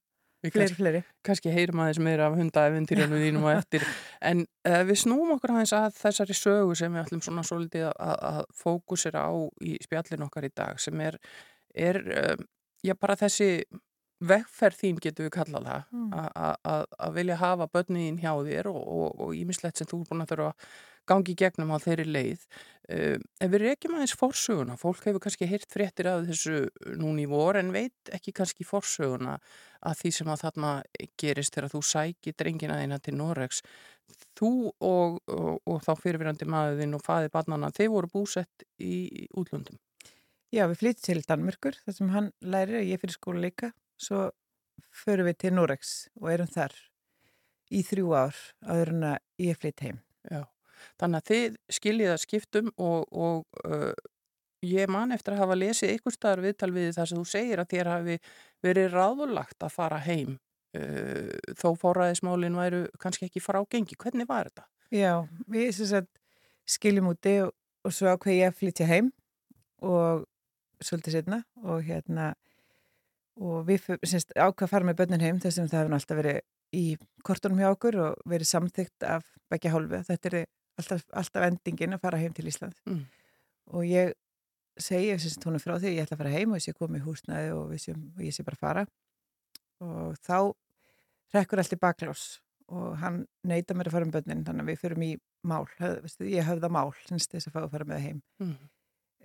Við 0.44 0.52
fleiri, 0.52 0.74
fleiri. 0.76 0.98
kannski 1.26 1.50
heyrum 1.50 1.80
aðeins 1.82 1.98
meira 2.04 2.26
af 2.28 2.36
hundaeventýrjanu 2.38 3.18
þínum 3.18 3.46
og 3.48 3.54
eftir. 3.56 3.86
En 4.20 4.44
uh, 4.68 4.82
við 4.86 5.00
snúum 5.00 5.32
okkur 5.34 5.54
aðeins 5.54 5.72
að 5.74 5.96
þessari 5.96 6.36
sögu 6.36 6.76
sem 6.78 6.92
við 6.92 7.02
ætlum 7.02 7.22
svona 7.24 7.42
svolítið 7.46 7.86
að, 7.88 8.16
að 8.30 8.40
fókusera 8.60 9.24
á 9.26 9.32
í 9.64 9.78
spjallin 9.82 10.26
okkar 10.28 10.46
í 10.46 10.52
dag 10.54 10.78
sem 10.82 11.00
er, 11.02 11.16
er 11.76 12.00
uh, 12.06 12.36
já 12.84 12.94
bara 12.98 13.18
þessi 13.20 13.50
vegferð 14.24 14.78
þín 14.80 15.00
getur 15.04 15.26
við 15.26 15.34
kallað 15.36 15.66
það 15.68 15.82
Mm. 15.92 16.12
að 16.98 17.16
vilja 17.16 17.36
hafa 17.36 17.66
börnin 17.68 18.18
hjá 18.18 18.32
þér 18.32 18.70
og 18.72 19.34
ímislegt 19.36 19.76
sem 19.76 19.86
þú 19.86 20.00
er 20.00 20.08
búin 20.08 20.22
að 20.24 20.30
þurfa 20.32 20.46
að 20.52 20.70
gangi 21.06 21.34
gegnum 21.38 21.70
á 21.70 21.78
þeirri 21.78 22.06
leið. 22.08 22.46
Uh, 22.90 23.18
ef 23.42 23.50
við 23.50 23.62
reykjum 23.62 23.94
aðeins 23.98 24.16
forsöguna 24.18 24.76
fólk 24.78 25.04
hefur 25.04 25.22
kannski 25.22 25.46
heyrt 25.50 25.70
fréttir 25.70 26.08
af 26.10 26.24
þessu 26.26 26.68
núna 26.98 27.22
í 27.22 27.28
vor 27.30 27.58
en 27.58 27.72
veit 27.74 28.10
ekki 28.14 28.32
kannski 28.32 28.66
forsöguna 28.66 29.36
að 29.86 30.00
því 30.00 30.12
sem 30.18 30.32
að 30.32 30.42
þarna 30.46 30.72
gerist 31.18 31.54
þegar 31.54 31.72
þú 31.74 31.82
sæki 31.82 32.32
drengina 32.32 32.80
þína 32.80 33.00
til 33.02 33.16
Noregs. 33.18 33.62
Þú 34.38 34.72
og, 34.80 35.18
og, 35.26 35.60
og 35.66 35.82
þá 35.82 35.92
fyrirvirandi 35.98 36.46
maðurinn 36.46 36.94
og 36.94 37.02
faði 37.02 37.32
barnana, 37.34 37.72
þeir 37.74 37.90
voru 37.90 38.12
búsett 38.12 38.66
í 38.78 39.26
útlöndum 39.34 39.78
Já, 40.54 40.66
við 40.70 40.78
flyttum 40.80 41.06
til 41.06 41.22
Danmörkur 41.26 41.78
þar 41.84 41.96
sem 41.96 42.10
hann 42.14 42.32
lærir 42.40 42.80
að 42.80 42.90
ég 42.92 43.00
fyrir 43.02 43.16
skóla 43.16 43.42
líka 43.42 43.72
svo 43.98 44.28
förum 44.94 45.26
við 45.28 45.38
til 45.42 45.54
Norex 45.56 45.94
og 46.20 46.28
erum 46.32 46.50
þar 46.50 46.74
í 47.74 47.82
þrjú 47.86 48.12
ár 48.14 48.36
áður 48.66 48.92
en 48.94 49.06
að 49.10 49.16
ég 49.42 49.58
flytt 49.58 49.82
heim 49.82 49.98
Já. 50.30 50.44
þannig 51.00 51.18
að 51.18 51.30
þið 51.30 51.56
skiljið 51.78 52.12
að 52.12 52.22
skiptum 52.22 52.70
og, 52.76 53.08
og 53.10 53.66
uh, 53.66 53.90
ég 54.66 54.90
man 54.92 55.14
eftir 55.16 55.34
að 55.34 55.42
hafa 55.44 55.58
lesið 55.58 55.94
einhver 55.94 56.14
staðar 56.14 56.44
viðtal 56.44 56.70
við 56.76 56.92
þar 56.96 57.10
sem 57.10 57.20
þú 57.20 57.26
segir 57.32 57.62
að 57.62 57.72
þér 57.74 57.92
hafi 57.92 58.18
verið 58.64 58.94
ráðulagt 58.94 59.66
að 59.66 59.74
fara 59.74 60.00
heim 60.06 60.38
uh, 60.78 61.34
þó 61.58 61.68
fóraðismálin 61.82 62.58
væru 62.58 62.84
kannski 63.02 63.26
ekki 63.28 63.42
fara 63.42 63.62
á 63.62 63.70
gengi, 63.70 63.98
hvernig 63.98 64.30
var 64.30 64.50
þetta? 64.50 64.68
Já, 64.94 65.26
við 65.50 65.74
sagt 65.82 66.12
skiljum 66.66 67.10
úti 67.10 67.40
og, 67.42 67.52
og 67.86 67.94
svo 67.94 68.14
ákveð 68.14 68.38
ég 68.38 68.50
að 68.50 68.58
flytja 68.60 68.88
heim 68.90 69.12
og 69.82 70.24
svolítið 70.84 71.16
setna 71.18 71.38
og 71.62 71.82
hérna 71.86 72.34
og 73.36 73.66
við 73.68 73.80
f- 73.82 74.00
sem 74.08 74.20
sagt, 74.22 74.32
ákveð 74.36 74.66
að 74.66 74.72
fara 74.72 74.84
með 74.88 74.98
börnin 75.00 75.20
heim 75.24 75.40
þess 75.40 75.58
að 75.60 75.70
það 75.72 75.80
hefur 75.82 75.96
alltaf 75.98 76.16
verið 76.20 76.38
í 76.76 76.84
kortunum 77.26 77.58
hjá 77.60 77.70
okkur 77.74 77.98
og 78.04 78.22
verið 78.28 78.48
samþygt 78.50 79.04
af 79.06 79.24
begja 79.52 79.70
hálfu. 79.74 80.00
Þetta 80.08 80.30
er 80.32 80.38
alltaf, 80.80 81.04
alltaf 81.12 81.44
endingin 81.50 81.94
að 81.96 82.00
fara 82.02 82.18
heim 82.20 82.32
til 82.36 82.46
Ísland 82.50 82.74
Mm. 82.86 83.04
og 83.72 83.84
ég 83.84 84.12
segi 84.78 85.18
sem 85.18 85.30
sagt 85.30 85.44
hún 85.46 85.54
er 85.56 85.62
frá 85.64 85.76
því 85.78 85.88
að 85.88 85.96
ég 85.96 86.02
ætla 86.06 86.16
að 86.16 86.22
fara 86.24 86.30
heim 86.36 86.50
og 86.52 86.58
ég 86.60 86.64
sé 86.66 86.72
komið 86.76 87.00
í 87.00 87.04
húsnaði 87.06 87.52
og, 87.56 87.70
séum, 87.80 88.02
og 88.16 88.22
ég 88.24 88.34
sé 88.36 88.44
bara 88.44 88.56
fara 88.60 88.86
og 89.80 90.16
þá 90.20 90.52
rekkur 91.34 91.58
allt 91.62 91.72
í 91.72 91.80
baklás 91.80 92.24
og 92.68 92.96
hann 93.00 93.26
neyta 93.46 93.74
mér 93.74 93.88
að 93.88 93.92
fara 93.96 94.04
um 94.08 94.12
börnin 94.12 94.44
þannig 94.44 94.64
að 94.64 94.70
við 94.72 94.80
fyrum 94.82 95.02
í 95.06 95.10
mál, 95.46 95.66
ég 96.26 96.44
höfða 96.48 96.68
mál 96.72 96.90
sinns 97.06 97.28
þess 97.30 97.46
að 97.48 97.52
fá 97.54 97.60
að 97.64 97.70
fara 97.76 97.84
með 97.84 98.00
heim 98.08 98.22
Mm. 98.40 98.56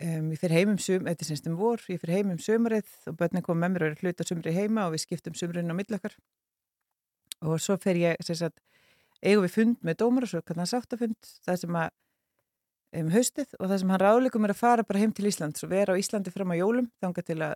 Um, 0.01 0.31
ég 0.34 0.41
fyrir 0.41 0.58
heim 0.60 0.74
um 0.74 0.79
sum, 0.81 1.05
þetta 1.08 1.25
er 1.25 1.29
sinns 1.29 1.48
um 1.50 1.58
vor 1.60 1.81
ég 1.91 2.01
fyrir 2.01 2.20
heim 2.20 2.34
um 2.34 2.41
sumarið 2.41 2.89
og 3.12 3.17
börnin 3.20 3.46
kom 3.46 3.60
með 3.62 3.74
mér 3.75 3.86
og 3.86 3.91
eru 3.91 4.05
hluta 4.05 4.27
sumri 4.27 4.53
heima 4.55 4.88
og 4.88 4.96
við 4.96 5.05
skiptum 5.05 5.38
sumrin 5.38 5.72
á 5.72 5.75
millakar 5.77 6.17
og 7.41 7.58
svo 7.62 7.77
fer 7.81 8.00
ég 8.00 8.22
sem 8.25 8.38
sagt, 8.38 8.62
eigum 9.22 9.46
við 9.48 9.55
fund 9.58 9.81
með 9.86 10.00
dómar 10.03 10.27
og 10.27 10.34
svo 10.34 10.43
kannan 10.46 10.70
sáttafund 10.70 11.34
það 11.46 11.62
sem 11.63 11.81
að 11.84 11.89
um 13.01 13.12
haustið 13.13 13.53
og 13.60 13.70
það 13.70 13.77
sem 13.81 13.93
hann 13.93 14.03
ráðleikum 14.03 14.48
er 14.48 14.53
að 14.53 14.62
fara 14.62 14.88
bara 14.88 15.01
heim 15.01 15.13
til 15.15 15.29
Íslands 15.29 15.63
og 15.63 15.72
vera 15.72 15.96
á 15.96 16.00
Íslandi 16.01 16.34
fram 16.34 16.51
á 16.51 16.60
jólum 16.60 16.89
þanga 17.01 17.24
til 17.24 17.39
að 17.39 17.55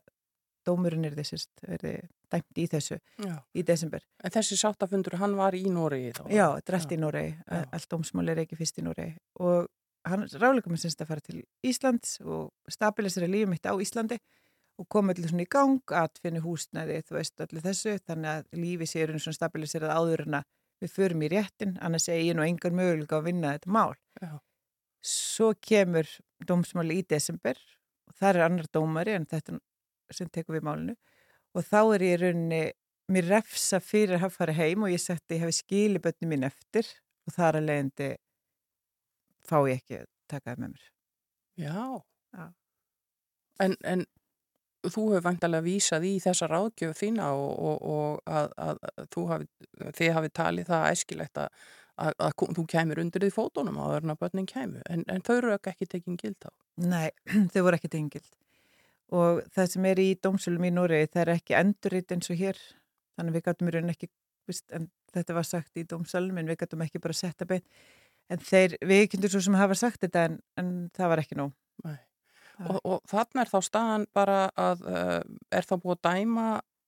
dómurinn 0.65 1.05
er 1.07 1.15
þessist 1.17 1.51
verði 1.61 1.95
dæmt 2.31 2.59
í 2.59 2.65
þessu 2.69 2.97
Já. 3.21 3.35
í 3.53 3.63
desember. 3.67 4.05
En 4.23 4.33
þessi 4.33 4.57
sáttafundur, 4.59 5.17
hann 5.21 5.35
var 5.37 5.57
í 5.57 5.65
Noregi 5.69 6.15
þá? 6.17 6.23
Já, 6.31 6.45
þetta 6.57 6.71
er 6.71 6.77
allt 6.79 6.95
í 6.95 6.99
Noregi, 7.01 7.33
allt 7.77 7.89
dómsmál 7.91 8.31
er 8.33 8.41
ekki 8.45 8.57
fyrst 8.59 8.81
í 8.81 8.85
Noregi 8.85 9.13
og 9.45 9.69
hann 10.05 10.25
ráðleikum 10.29 10.75
er 10.75 10.81
semst 10.81 11.01
að 11.01 11.11
fara 11.11 11.23
til 11.25 11.43
Íslands 11.65 12.17
og 12.23 12.51
stabilisera 12.71 13.29
lífið 13.29 13.51
mitt 13.51 13.69
á 13.69 13.73
Íslandi 13.73 14.19
og 14.79 14.87
koma 14.91 15.13
allir 15.13 15.31
svona 15.31 15.45
í 15.45 15.51
gang, 15.51 15.79
atfinni 15.95 16.41
húsnæði, 16.43 16.99
þú 17.07 17.15
veist, 17.15 17.35
allir 17.39 17.63
þessu, 17.63 17.95
þannig 18.03 18.31
að 18.31 18.59
lífi 18.59 18.87
sér 18.91 19.13
svona 19.15 19.37
stabiliserað 19.37 19.93
áður 19.95 20.25
en 20.25 20.39
að 20.41 20.49
við 20.83 20.91
förum 20.91 21.23
í 21.23 21.29
réttin, 21.31 21.77
annars 21.79 22.09
er 22.11 22.19
ég 22.19 22.35
nú 22.35 22.43
engar 22.43 22.75
möguleika 22.75 23.21
að 23.21 23.29
vinna 23.29 23.53
þetta 23.55 23.71
mál. 23.71 23.95
Já. 24.19 24.33
Svo 25.05 25.53
kemur 25.63 26.09
dómsmáli 26.43 26.99
í 26.99 27.05
desember 27.07 27.59
og 28.09 28.17
það 28.19 28.31
er 28.31 28.45
annar 28.49 28.69
dómari 28.73 29.15
en 29.15 29.27
þetta 29.29 29.59
sem 30.13 30.29
tekur 30.33 30.57
við 30.57 30.67
málinu 30.67 30.95
og 31.55 31.63
þá 31.65 31.79
er 31.95 32.03
ég 32.05 32.17
í 32.17 32.21
rauninni 32.21 32.61
mér 33.13 33.29
refsa 33.29 33.79
fyrir 33.83 34.19
að 34.19 34.33
farið 34.33 34.59
heim 34.59 34.85
og 34.85 34.91
ég 34.91 35.03
að 35.13 35.35
ég 35.35 35.43
hefi 35.45 35.57
skili 35.59 36.01
bönni 36.01 36.29
mín 36.29 36.45
eftir 36.47 36.89
og 37.25 37.35
þar 37.37 37.59
að 37.59 37.67
leiðandi 37.69 38.09
fá 39.49 39.57
ég 39.69 39.79
ekki 39.81 40.01
að 40.01 40.11
taka 40.31 40.51
það 40.51 40.61
með 40.63 40.75
mér. 40.75 40.91
Já. 41.65 41.79
Já. 42.35 42.45
En, 43.63 43.77
en 43.87 44.05
þú 44.85 45.07
hefur 45.13 45.25
vantarlega 45.25 45.65
vísað 45.65 46.05
í 46.09 46.13
þessa 46.21 46.49
ráðgjöf 46.51 46.99
þína 46.99 47.31
og, 47.39 47.51
og, 47.69 47.89
og 47.95 48.29
að, 48.29 48.51
að, 48.67 48.83
að 48.91 49.09
þú 49.15 49.25
hafi, 49.31 49.49
þið 49.97 50.13
hafi 50.19 50.31
talið 50.41 50.71
það 50.71 50.87
æskilegt 50.91 51.41
að, 51.41 51.67
að, 51.95 52.15
að 52.27 52.55
þú 52.59 52.65
kæmur 52.75 53.01
undir 53.05 53.25
því 53.25 53.33
fótunum 53.33 53.79
að 53.81 54.11
börnin 54.19 54.49
kæmu. 54.49 54.83
En, 54.89 55.05
en 55.07 55.23
þau 55.25 55.37
eru 55.37 55.55
ekki 55.57 55.89
tekin 55.89 56.19
gild 56.21 56.49
á. 56.49 56.51
Nei, 56.83 57.09
þau 57.53 57.61
voru 57.63 57.79
ekki 57.79 57.93
tengild 57.93 58.33
og 59.13 59.41
það 59.53 59.71
sem 59.73 59.87
er 59.91 60.01
í 60.01 60.07
dómsölum 60.17 60.65
í 60.65 60.71
Noregi 60.73 61.11
það 61.13 61.21
er 61.23 61.31
ekki 61.35 61.57
enduritt 61.59 62.13
eins 62.15 62.31
og 62.33 62.39
hér 62.39 62.61
þannig 63.15 63.31
að 63.31 63.35
við 63.37 63.45
gætum 63.47 63.67
í 63.67 63.73
rauninni 63.75 63.95
ekki 63.95 64.09
vist, 64.49 64.65
en 64.73 64.87
þetta 65.13 65.37
var 65.37 65.47
sagt 65.47 65.77
í 65.77 65.85
dómsölum 65.85 66.41
en 66.41 66.49
við 66.49 66.59
gætum 66.63 66.83
ekki 66.85 67.01
bara 67.03 67.17
setta 67.17 67.45
beint 67.49 67.67
en 68.33 68.41
þeir, 68.41 68.77
við 68.81 69.07
kynntum 69.11 69.31
svo 69.35 69.41
sem 69.45 69.57
hafa 69.59 69.75
sagt 69.77 70.01
þetta 70.05 70.25
en, 70.29 70.39
en 70.61 70.71
það 70.95 71.11
var 71.13 71.23
ekki 71.25 71.37
nóg 71.39 71.53
Og, 72.55 72.77
og 72.87 73.01
þarna 73.11 73.43
er 73.43 73.49
þá 73.51 73.57
staðan 73.67 74.03
bara 74.15 74.35
að 74.55 74.83
uh, 74.87 75.21
er 75.51 75.65
þá 75.67 75.73
búið 75.75 75.97
að 75.97 76.05
dæma 76.07 76.45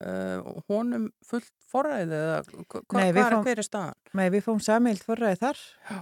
uh, 0.08 0.62
honum 0.70 1.10
fullt 1.28 1.50
forræði 1.68 2.16
eða 2.16 2.38
hva, 2.48 2.80
hva, 2.80 3.02
Nei, 3.02 3.10
við 3.10 3.20
hvar, 3.20 3.34
fáum- 3.36 3.44
hver 3.50 3.60
er 3.60 3.68
staðan? 3.68 3.98
Nei, 4.16 4.24
við 4.32 4.46
fáum 4.46 4.62
samild 4.64 5.04
forræði 5.04 5.40
þar 5.42 5.64
Já. 5.90 5.98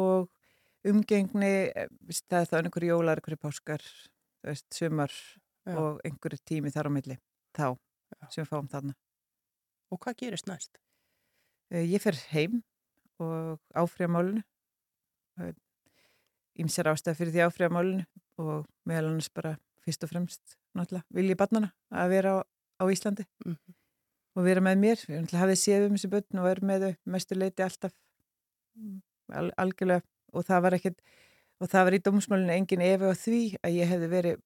og 0.00 0.88
umgengni, 0.88 1.52
eh, 1.68 1.92
það 2.32 2.38
er 2.38 2.48
þá 2.48 2.56
einhverju 2.62 2.92
jólar, 2.94 3.20
einhverju 3.20 3.42
páskar, 3.44 3.84
veist, 4.48 4.64
sumar 4.72 5.12
Já. 5.12 5.74
og 5.76 6.00
einhverju 6.08 6.40
tími 6.48 6.72
þar 6.72 6.88
á 6.88 6.92
milli, 6.96 7.18
þá, 7.52 7.66
sem 8.32 8.40
við 8.40 8.48
fáum 8.54 8.72
þarna. 8.72 8.96
Og 9.92 10.00
hvað 10.00 10.16
gerist 10.24 10.48
næst? 10.48 10.80
Ég 11.76 12.00
fer 12.00 12.16
heim 12.32 12.62
og 13.20 13.60
áfriða 13.76 14.14
málunu. 14.16 14.46
Ímsar 16.60 16.90
ástæð 16.92 17.16
fyrir 17.16 17.32
því 17.34 17.42
áfriða 17.46 17.70
málunu 17.72 18.04
og 18.38 18.66
meðal 18.88 19.06
annars 19.10 19.28
bara 19.32 19.54
fyrst 19.84 20.04
og 20.04 20.10
fremst 20.10 20.56
náttúrulega 20.76 21.04
vilji 21.16 21.36
barnana 21.40 21.70
að 21.92 22.08
vera 22.14 22.32
á, 22.36 22.38
á 22.82 22.84
Íslandi 22.90 23.24
Mhm. 23.46 23.56
og 24.36 24.44
vera 24.44 24.60
með 24.60 24.76
mér. 24.78 24.98
Ég 25.08 25.20
náttúrulega 25.22 25.42
hafið 25.44 25.60
séð 25.64 25.86
um 25.86 25.94
þessi 25.96 26.10
börn 26.10 26.38
og 26.42 26.46
er 26.50 26.60
með 26.60 26.80
þau 26.84 26.94
mestu 27.06 27.34
leiti 27.34 27.62
alltaf 27.62 27.92
al, 29.32 29.50
algjörlega 29.58 30.02
og 30.32 30.44
það 30.44 30.62
var 30.62 30.72
ekkert 30.78 31.00
og 31.60 31.68
það 31.68 31.84
var 31.84 31.92
í 31.92 32.02
dómsmálinu 32.06 32.52
engin 32.56 32.80
efi 32.80 33.04
á 33.04 33.14
því 33.14 33.40
að 33.64 33.74
ég 33.80 33.88
hefði 33.90 34.08
verið 34.10 34.40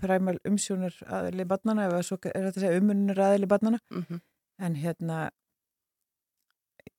præmal 0.00 0.38
umsjónur 0.48 0.94
aðli 1.06 1.44
barnana 1.46 1.88
eða 1.88 2.02
svo 2.02 2.16
er 2.24 2.32
þetta 2.48 2.56
að 2.60 2.64
segja 2.64 2.80
umunur 2.80 3.18
aðli 3.20 3.46
barnana 3.46 3.78
Mm 3.90 4.02
-hmm. 4.08 4.20
en 4.58 4.74
hérna 4.74 5.30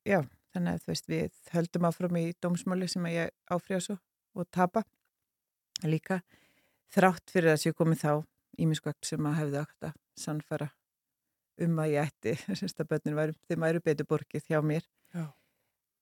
já, 0.05 0.22
þannig 0.53 0.75
að 0.75 0.84
þú 0.84 0.91
veist 0.91 1.10
við 1.12 1.39
höldum 1.53 1.88
áfram 1.89 2.20
í 2.20 2.25
dómsmáli 2.43 2.89
sem 2.91 3.08
að 3.08 3.15
ég 3.15 3.34
áfriða 3.51 3.86
svo 3.86 3.98
og 4.38 4.50
tapa. 4.53 4.84
Líka 5.84 6.22
þrátt 6.93 7.34
fyrir 7.34 7.53
að 7.53 7.63
séu 7.63 7.77
komið 7.77 8.03
þá 8.03 8.13
ímiskvagt 8.62 9.08
sem 9.08 9.25
að 9.25 9.38
hefði 9.39 9.62
átt 9.63 9.89
að 9.89 9.98
sannfara 10.20 10.70
um 11.62 11.79
að 11.84 11.93
ég 11.96 12.10
ætti 12.10 12.36
semst 12.60 12.81
að 12.81 12.91
börnin 12.93 13.17
væri, 13.17 13.38
þeim 13.48 13.65
væri 13.65 13.84
betur 13.86 14.10
borgið 14.10 14.50
hjá 14.50 14.60
mér. 14.65 14.86
Já. 15.12 15.25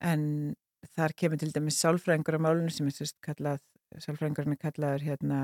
en 0.06 0.56
þar 0.96 1.15
kemur 1.18 1.39
til 1.41 1.50
dæmis 1.51 1.79
sálfræðingur 1.82 2.38
á 2.38 2.46
málunum 2.46 2.70
sem 2.72 2.88
er 2.88 2.94
sérst 2.94 3.18
kallað 3.25 3.63
sálfræðingurinn 3.98 4.53
er 4.53 4.62
kallaður 4.62 5.06
hérna 5.08 5.39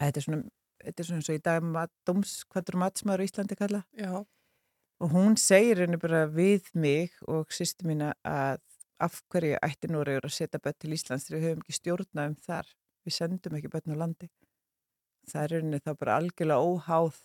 þetta 0.00 0.18
er 0.18 0.26
svona 0.26 0.42
þetta 0.82 1.02
er 1.02 1.08
svona 1.08 1.20
eins 1.22 1.30
og 1.30 1.38
í 1.38 1.42
dag 1.46 1.64
mat, 1.64 1.92
dóms, 2.08 2.34
hvað 2.50 2.72
er 2.72 2.78
matsmaður 2.82 3.22
í 3.22 3.28
Íslandi 3.30 3.58
kallað 3.58 3.84
og 5.02 5.10
hún 5.10 5.34
segir 5.40 5.82
henni 5.82 5.98
bara 6.00 6.26
við 6.30 6.70
mig 6.78 7.16
og 7.26 7.50
sýstu 7.54 7.88
mína 7.90 8.12
að 8.22 8.62
af 9.02 9.18
hverju 9.32 9.58
ætti 9.66 9.90
Núriður 9.90 10.28
að 10.28 10.36
setja 10.36 10.60
börn 10.62 10.78
til 10.78 10.94
Íslands 10.94 11.26
þegar 11.26 11.38
við 11.40 11.48
höfum 11.48 11.64
ekki 11.64 11.76
stjórnað 11.78 12.30
um 12.30 12.36
þar. 12.46 12.68
Við 13.02 13.16
sendum 13.16 13.58
ekki 13.58 13.70
börn 13.72 13.94
á 13.98 14.02
landi. 14.04 14.28
Það 15.30 15.44
er 15.44 15.54
henni 15.58 15.80
þá 15.82 15.92
bara 15.98 16.18
algjörlega 16.20 16.68
óháð 16.70 17.18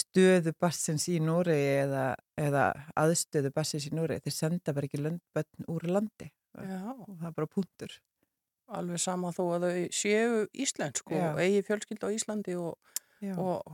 stöðu 0.00 0.52
bassins 0.60 1.06
í 1.10 1.16
Núriði 1.24 1.72
eða, 1.86 2.04
eða 2.38 2.66
aðstöðu 3.00 3.52
bassins 3.56 3.88
í 3.88 3.94
Núriði 3.96 4.26
þeir 4.26 4.36
senda 4.36 4.76
bara 4.76 4.88
ekki 4.88 5.00
lönd, 5.00 5.22
börn 5.36 5.68
úr 5.72 5.88
landi. 5.88 6.30
Já, 6.60 6.80
og 6.92 7.16
það 7.16 7.28
er 7.30 7.36
bara 7.38 7.52
punktur. 7.56 7.96
Alveg 8.70 9.02
sama 9.02 9.32
þó 9.34 9.42
að 9.56 9.64
þau 9.66 9.96
séu 9.96 10.44
íslensk 10.52 11.08
Já. 11.10 11.24
og 11.32 11.40
eigi 11.42 11.64
fjölskyld 11.66 12.04
á 12.06 12.08
Íslandi 12.14 12.54
og, 12.60 12.76
og, 13.34 13.72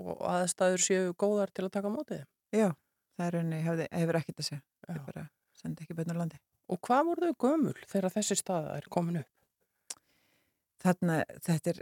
og 0.00 0.22
aðstæður 0.32 0.82
séu 0.86 1.12
góðar 1.20 1.50
til 1.52 1.66
að 1.66 1.72
taka 1.76 1.90
á 1.90 1.94
móti 1.94 2.16
þeim. 2.18 2.28
já 2.52 2.68
það 3.18 3.26
er 3.26 3.36
henni, 3.40 3.60
hefði, 3.66 3.86
hefur 3.92 4.18
ekkert 4.22 4.38
að 4.42 4.48
segja 4.48 4.62
Já. 4.62 4.86
þeir 4.92 5.02
bara 5.08 5.24
senda 5.62 5.84
ekki 5.84 5.94
börn 5.98 6.14
úr 6.14 6.20
landi 6.22 6.40
Og 6.72 6.78
hvað 6.86 7.02
voru 7.10 7.28
þau 7.28 7.40
gömul 7.44 7.74
þegar 7.90 8.14
þessi 8.14 8.36
staða 8.38 8.76
er 8.78 8.86
komin 8.88 9.18
upp? 9.20 9.28
þarna, 10.82 11.16
þetta 11.44 11.70
er 11.74 11.80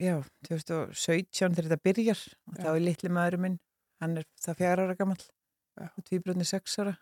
já, 0.00 0.14
2017 0.48 1.56
þegar 1.56 1.66
þetta 1.68 1.82
byrjar 1.88 2.20
og 2.48 2.54
Já. 2.56 2.62
þá 2.62 2.68
er 2.76 2.84
litli 2.86 3.10
maðurinn 3.12 3.42
minn 3.46 3.58
hann 4.02 4.16
er 4.22 4.26
það 4.42 4.60
fjara 4.62 4.86
ára 4.86 4.96
gammal 4.98 5.18
Já. 5.22 5.88
og 5.90 6.04
tvíbröndin 6.08 6.48
sex 6.48 6.78
ára 6.78 6.94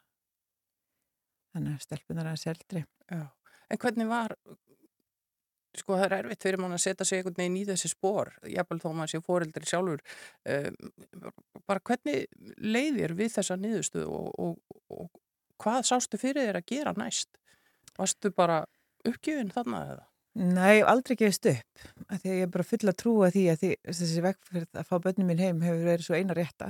þannig 1.55 1.76
að 1.76 1.85
stelpunar 1.87 2.31
er 2.33 2.40
seldri 2.40 2.83
Já. 3.11 3.22
En 3.70 3.79
hvernig 3.79 4.09
var, 4.11 4.35
sko 5.81 5.97
það 5.99 6.07
er 6.07 6.14
erfitt 6.21 6.45
fyrir 6.47 6.61
mann 6.62 6.77
að 6.77 6.83
setja 6.85 7.07
sig 7.09 7.21
einhvern 7.21 7.38
veginn 7.40 7.59
í 7.61 7.64
þessi 7.69 7.90
spór, 7.93 8.33
jafnvel 8.49 8.81
þó 8.83 8.88
maður 8.93 9.12
sé 9.14 9.23
fóreldri 9.27 9.69
sjálfur, 9.71 10.03
um, 10.55 10.77
bara 11.66 11.85
hvernig 11.90 12.29
leiðir 12.61 13.16
við 13.19 13.35
þessa 13.38 13.57
niðurstöðu 13.61 14.12
og, 14.21 14.31
og, 14.38 14.79
og 14.95 15.11
hvað 15.61 15.88
sástu 15.90 16.21
fyrir 16.21 16.49
þér 16.51 16.61
að 16.62 16.69
gera 16.73 16.95
næst? 16.97 17.40
Varstu 17.99 18.31
bara 18.33 18.62
uppgjöfin 19.09 19.51
þarna 19.53 19.83
eða? 19.95 20.07
Nei, 20.40 20.79
aldrei 20.87 21.16
gefist 21.19 21.49
upp 21.51 21.81
af 22.07 22.21
því 22.23 22.31
að 22.31 22.37
ég 22.38 22.45
er 22.47 22.53
bara 22.55 22.64
full 22.69 22.87
að 22.87 22.99
trúa 23.03 23.31
því 23.35 23.43
að 23.51 23.59
því, 23.64 23.71
þessi 23.90 24.23
vegferð 24.23 24.79
að 24.79 24.87
fá 24.87 24.95
börnum 25.03 25.27
mín 25.33 25.43
heim 25.43 25.64
hefur 25.66 25.88
verið 25.88 26.07
svo 26.07 26.14
eina 26.21 26.37
rétta 26.38 26.69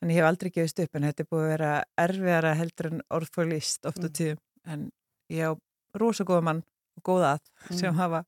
þannig 0.00 0.16
ég 0.18 0.20
hef 0.20 0.28
aldrei 0.28 0.50
gefist 0.52 0.82
upp 0.84 0.98
en 0.98 1.06
þetta 1.08 1.24
er 1.24 1.28
búið 1.30 1.44
að 1.46 1.50
vera 1.54 1.70
erfiðara 2.04 2.52
heldur 2.60 2.90
en 2.90 3.00
orðfólist 3.16 3.88
oft 3.88 4.04
og 4.04 4.10
Mm. 4.10 4.16
tíðum 4.20 4.42
en 4.74 4.84
ég 5.32 5.48
á 5.48 5.52
rosa 6.00 6.24
góða 6.28 6.44
mann 6.50 6.62
og 6.96 7.02
góða 7.06 7.34
að 7.38 7.76
sem 7.78 7.92
Mm. 7.94 7.98
hafa 8.00 8.24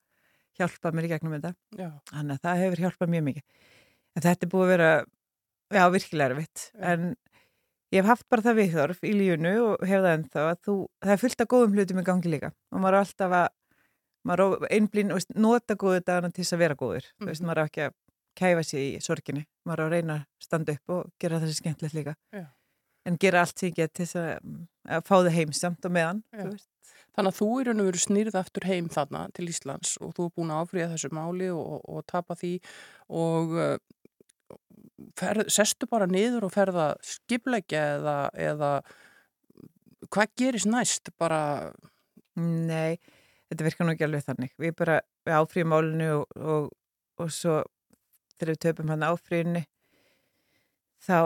hjálpað 0.58 0.92
mér 0.94 1.04
í 1.04 1.08
gegnum 1.12 1.32
þetta 1.40 1.54
Já, 1.78 1.90
Þannig 2.12 2.36
að 2.38 2.42
það 2.46 2.62
hefur 2.62 2.82
hjálpað 2.84 3.08
mjög 3.14 3.24
mikið. 3.28 3.42
En 4.16 4.22
þetta 4.22 4.42
er 4.46 4.50
búið 4.52 4.64
að 4.66 4.72
vera, 4.76 4.90
já, 5.72 5.84
virkilega 5.90 6.30
erfitt. 6.34 6.70
En 6.78 7.16
ég 7.92 8.00
hef 8.02 8.06
haft 8.06 8.28
bara 8.28 8.42
það 8.42 8.58
viðþorf 8.60 9.00
í 9.08 9.12
lífunu 9.16 9.52
og 9.72 9.86
hef 9.88 10.02
það 10.04 10.14
ennþá 10.18 10.44
að 10.52 10.60
þú, 10.66 10.76
það 11.02 11.12
er 11.16 11.22
fullt 11.24 11.40
af 11.40 11.48
góðum 11.48 11.74
hlutum 11.76 11.98
í 12.02 12.04
gangi 12.04 12.28
líka. 12.32 12.52
Og 12.72 12.80
maður 12.80 12.98
er 12.98 13.04
alltaf 13.06 13.32
að, 13.40 13.48
maður 14.28 14.44
er 14.62 14.68
einblín, 14.78 15.12
veist, 15.16 15.34
nota 15.34 15.74
góðu 15.74 16.00
dagana 16.04 16.30
til 16.32 16.44
þess 16.44 16.52
að 16.56 16.58
vera 16.66 16.74
góður. 16.76 17.06
Þú 17.20 17.26
veist, 17.26 17.40
Mhm. 17.42 17.48
maður 17.48 17.58
er 17.62 17.68
ekki 17.68 17.82
að 17.88 17.92
kæfa 18.36 18.62
sér 18.64 18.80
í 18.80 19.00
sorginni. 19.00 19.46
Maður 19.66 19.78
er 19.80 19.86
að 19.88 19.92
reyna 19.96 20.14
að 20.20 20.26
standa 20.40 20.72
upp 20.72 20.88
og 20.90 21.12
gera 21.18 21.40
þessi 21.40 21.60
skemmtilegt 21.62 21.94
líka. 21.94 22.14
Já. 22.32 22.46
En 23.04 23.16
gera 23.18 23.40
allt 23.40 23.58
sem 23.58 23.70
ég 23.70 23.74
get 23.74 23.94
til 23.94 24.06
þess 24.06 24.14
að, 24.16 24.68
að 24.88 25.02
fá 25.04 25.16
þið 25.24 25.32
heimsamt 25.36 25.84
og 25.84 25.90
meðan. 25.92 26.22
Þú 26.32 26.50
veist. 26.52 26.68
Þannig 27.12 27.32
að 27.32 27.38
þú 27.38 27.48
í 27.60 27.64
raun 27.68 27.82
og 27.82 27.88
veru 27.90 28.00
snýrð 28.00 28.36
aftur 28.40 28.64
heim 28.70 28.86
þarna 28.92 29.26
til 29.36 29.48
Íslands 29.52 29.96
og 30.00 30.14
þú 30.16 30.26
er 30.28 30.34
búin 30.38 30.52
að 30.54 30.62
áfriða 30.64 30.90
þessu 30.94 31.10
máli 31.12 31.50
og, 31.52 31.82
og, 31.84 32.04
tapa 32.08 32.36
því 32.40 32.52
og 33.22 33.52
uh, 33.52 33.74
ferð, 35.20 35.48
sestu 35.52 35.88
bara 35.90 36.08
niður 36.08 36.46
og 36.48 36.54
ferða 36.54 36.86
skipleggja 37.04 37.82
eða, 37.98 38.16
eða 38.32 38.70
hvað 40.08 40.32
gerist 40.40 40.70
næst? 40.72 41.12
Bara, 41.20 41.42
Nei, 42.40 42.96
þetta 43.52 43.66
virkar 43.66 43.84
nú 43.84 43.92
ekki 43.92 44.06
alveg 44.06 44.24
þannig. 44.24 44.52
Við 44.56 44.70
bara 44.78 45.00
við 45.26 45.34
áfrýjum 45.36 45.68
málinu 45.68 46.06
og, 46.14 46.38
og, 46.40 46.70
og 47.20 47.32
svo 47.34 47.58
þegar 48.38 48.54
við 48.54 48.60
töpum 48.64 48.92
hann 48.92 49.04
áfrýjunni 49.04 49.66
þá 51.04 51.18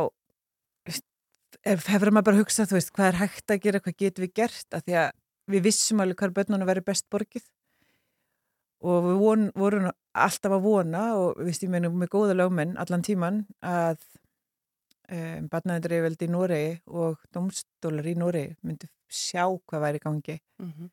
ef- 0.91 1.87
hefur 1.93 2.11
maður 2.11 2.27
bara 2.31 2.41
hugsað, 2.41 2.73
þú 2.73 2.79
veist, 2.79 2.93
hvað 2.97 3.13
er 3.13 3.21
hægt 3.23 3.55
að 3.55 3.63
gera, 3.69 3.83
hvað 3.85 3.99
getum 4.03 4.27
við 4.27 4.35
gert, 4.41 4.67
af 4.75 4.83
því 4.83 4.99
að 5.05 5.15
við 5.51 5.69
vissum 5.69 6.03
alveg 6.03 6.19
hvað 6.21 6.37
börnunum 6.41 6.69
verið 6.69 6.89
best 6.91 7.07
borgið. 7.13 7.47
Og 8.87 9.07
við 9.07 9.23
von, 9.23 9.47
vorum 9.57 9.89
alltaf 10.17 10.53
að 10.53 10.67
vona 10.67 11.03
og 11.17 11.41
við 11.41 11.65
meina 11.73 11.91
með 11.91 12.13
góða 12.13 12.37
lögmenn 12.37 12.77
allan 12.81 13.05
tíman 13.05 13.43
að 13.65 13.99
um, 15.11 15.49
barnaðindur 15.53 15.97
yfirveldi 15.97 16.29
í 16.29 16.33
Noregi 16.33 16.73
og 16.87 17.25
domstólar 17.35 18.09
í 18.11 18.15
Noregi 18.19 18.57
myndi 18.67 18.91
sjá 19.07 19.45
hvað 19.47 19.85
væri 19.85 20.01
í 20.01 20.05
gangi 20.05 20.37
mm 20.37 20.73
-hmm. 20.73 20.91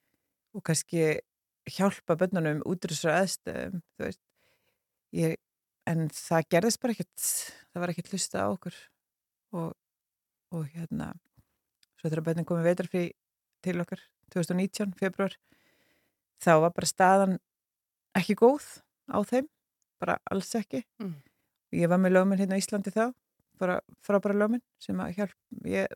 og 0.53 0.63
kannski 0.63 1.19
hjálpa 1.65 2.17
bönnunum 2.19 2.61
út 2.65 2.85
úr 2.85 2.93
þessu 2.93 3.09
aðstöðum 3.09 3.81
ég, 5.13 5.37
en 5.87 6.09
það 6.09 6.49
gerðist 6.49 6.81
bara 6.81 6.95
ekkert 6.95 7.27
það 7.71 7.81
var 7.81 7.93
ekkert 7.93 8.11
hlusta 8.11 8.43
á 8.43 8.47
okkur 8.51 8.75
og, 9.53 9.73
og 10.51 10.65
hérna 10.75 11.13
svo 11.97 12.09
þegar 12.09 12.25
bönnin 12.27 12.45
komið 12.45 12.69
veitarfrí 12.69 13.03
til 13.63 13.79
okkar 13.81 14.01
2019, 14.33 14.93
februar 14.99 15.35
þá 16.43 16.51
var 16.65 16.73
bara 16.75 16.89
staðan 16.89 17.37
ekki 18.17 18.35
góð 18.39 18.65
á 19.13 19.19
þeim 19.25 19.47
bara 20.01 20.17
alls 20.31 20.51
ekki 20.59 20.83
Mm. 20.99 21.15
ég 21.73 21.89
var 21.89 21.97
með 22.01 22.11
lögminn 22.17 22.39
hérna 22.41 22.57
á 22.57 22.61
Íslandi 22.61 22.91
þá 22.93 23.13
bara 23.59 23.79
frábæra 24.03 24.35
lögminn 24.35 24.61
sem 24.79 24.97
að 24.99 25.15
hjálp 25.15 25.37
ég 25.65 25.87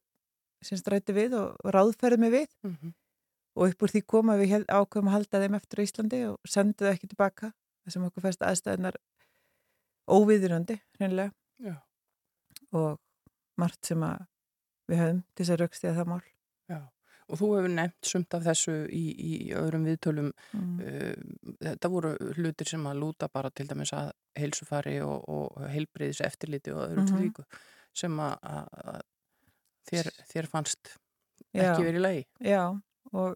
sem 0.63 0.77
strætti 0.77 1.13
við 1.13 1.33
og, 1.37 1.57
ráðferði 1.65 2.17
mig 2.19 2.31
við 2.31 2.47
Mm 2.63 2.77
-hmm. 2.77 2.93
og 3.55 3.69
upp 3.69 3.81
úr 3.83 3.91
því 3.91 4.01
koma 4.05 4.37
við 4.37 4.65
ákveðum 4.69 5.07
að 5.09 5.15
halda 5.17 5.41
þeim 5.41 5.55
eftir 5.55 5.79
Íslandi 5.83 6.23
og 6.29 6.37
sendu 6.47 6.85
það 6.85 6.93
ekki 6.93 7.07
tilbaka 7.07 7.51
þar 7.83 7.91
sem 7.91 8.03
okkur 8.03 8.21
fæst 8.23 8.41
aðstæðunar 8.41 8.95
óviðurandi, 10.07 10.79
hreinlega 10.99 11.33
Já. 11.59 11.75
og 12.71 12.99
margt 13.57 13.85
sem 13.85 14.01
að 14.03 14.25
við 14.87 14.97
höfum 15.01 15.23
til 15.35 15.43
þess 15.45 15.53
að 15.55 15.59
raukst 15.61 15.83
í 15.83 15.87
að 15.89 15.97
það 15.99 16.07
mál 16.07 16.21
Já. 16.69 16.79
Og 17.27 17.35
þú 17.41 17.47
hefur 17.57 17.71
nefnt 17.73 18.07
sumt 18.07 18.33
af 18.37 18.43
þessu 18.45 18.73
í, 18.93 19.01
í 19.19 19.31
öðrum 19.53 19.83
viðtölum. 19.87 20.29
mm. 20.53 20.77
Uh, 20.79 21.55
þetta 21.65 21.89
voru 21.91 22.13
hlutir 22.37 22.69
sem 22.69 22.85
að 22.87 23.01
lúta 23.01 23.27
bara 23.33 23.49
til 23.51 23.67
dæmis 23.67 23.91
að 23.93 24.11
heilsufari 24.39 25.01
og, 25.03 25.25
og 25.27 25.57
heilbriðis 25.73 26.21
eftirliti 26.23 26.71
og 26.71 26.85
öðru 26.85 27.03
Mhm. 27.03 27.07
til 27.07 27.25
líku 27.25 27.43
sem 27.97 28.15
að, 28.19 28.37
að 28.43 28.69
að 28.93 29.01
þér, 29.91 30.11
þér 30.31 30.47
fannst 30.51 30.93
ekki 31.53 31.83
verið 31.83 31.99
í 31.99 32.03
lagi. 32.05 32.23
Já, 32.39 32.63
og, 33.13 33.35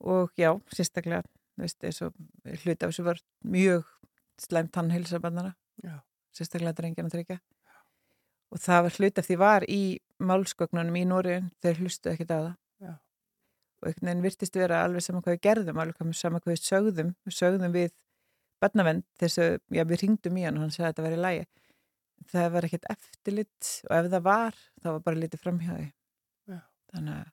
og 0.00 0.30
já, 0.36 0.50
sérstaklega 0.74 1.22
veist, 1.56 1.84
og 2.02 2.12
hluti 2.44 2.84
af 2.84 2.90
þessu 2.92 3.04
var 3.06 3.20
mjög 3.44 3.84
slæmt 4.40 4.72
tannheilsa 4.72 5.18
bannara 5.20 5.54
Já. 5.82 6.00
sérstaklega 6.36 6.74
drengina 6.76 7.08
tryggja 7.08 7.38
og 8.52 8.58
það 8.60 8.82
var 8.86 8.96
hluti 8.98 9.18
af 9.22 9.26
því 9.30 9.36
var 9.40 9.64
í 9.68 9.80
málskögnunum 10.20 10.96
í 11.00 11.04
Nóriðin, 11.08 11.48
þeir 11.62 11.80
hlustu 11.80 12.10
ekkert 12.12 12.30
á 12.32 12.38
það 12.40 12.54
einhvern 13.90 14.10
veginn 14.10 14.24
virtist 14.24 14.58
vera 14.58 14.82
alveg 14.84 15.04
saman 15.04 15.22
hvað 15.24 15.36
við 15.36 15.44
gerðum, 15.46 15.80
alveg 15.82 16.16
saman 16.16 16.42
hvað 16.42 16.54
við 16.54 16.64
sögðum, 16.64 17.12
við 17.26 17.36
sögðum 17.36 17.76
við 17.76 17.92
barnavend 18.62 19.06
þess 19.20 19.42
að, 19.42 19.58
já 19.76 19.84
við 19.84 20.02
ringdum 20.02 20.40
í 20.40 20.44
hann 20.46 20.58
og 20.58 20.66
hann 20.66 20.74
sagði 20.74 20.86
að 20.86 20.92
þetta 20.92 21.06
var 21.06 21.16
í 21.16 21.22
lægi. 21.24 21.46
Það 22.32 22.50
var 22.54 22.66
ekkert 22.66 22.90
eftirlitt 22.94 23.70
og 23.86 23.96
ef 23.98 24.10
það 24.10 24.26
var, 24.26 24.60
þá 24.82 24.88
var 24.90 25.02
bara 25.06 25.22
litið 25.22 25.42
framhjáði. 25.42 25.88
Þannig 26.94 27.18
að... 27.20 27.32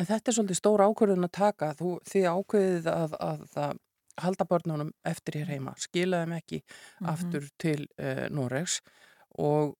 En 0.00 0.08
þetta 0.08 0.30
er 0.30 0.36
svolítið 0.36 0.56
stór 0.56 0.82
ákvörðun 0.86 1.26
að 1.26 1.32
taka, 1.36 1.74
þú, 1.76 1.90
þið 2.08 2.26
ákveðið 2.30 2.86
að, 2.88 3.16
að, 3.20 3.42
að 3.60 3.80
halda 4.24 4.46
börnunum 4.48 4.92
eftir 5.06 5.40
hér 5.40 5.52
heima, 5.54 5.74
skilaðum 5.80 6.32
ekki 6.38 6.60
mm 6.60 6.70
-hmm. 6.70 7.10
aftur 7.12 7.48
til 7.60 7.80
uh, 8.00 8.26
Noregs 8.32 8.80
og 9.38 9.76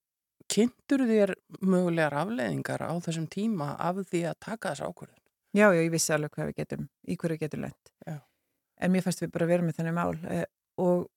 kynntur 0.51 1.05
þér 1.07 1.33
mögulegar 1.61 2.13
afleðingar 2.21 2.83
á 2.83 2.93
þessum 2.99 3.27
tíma 3.31 3.75
af 3.79 4.03
því 4.11 4.23
að 4.29 4.39
taka 4.39 4.73
þessa 4.73 4.89
ákvörðun? 4.91 5.20
Já, 5.51 5.67
já, 5.75 5.81
ég 5.83 5.91
vissi 5.91 6.13
alveg 6.15 6.31
hvað 6.31 6.51
við 6.51 6.59
getum, 6.61 6.83
í 7.11 7.17
hverju 7.19 7.39
getum 7.41 7.65
lent. 7.65 7.89
Já. 8.07 8.21
En 8.81 8.91
mér 8.93 9.03
fannst 9.03 9.21
við 9.21 9.33
bara 9.33 9.47
að 9.47 9.51
vera 9.51 9.65
með 9.67 9.79
þenni 9.79 9.91
mál 9.97 10.13
eh, 10.31 10.45
og 10.79 11.09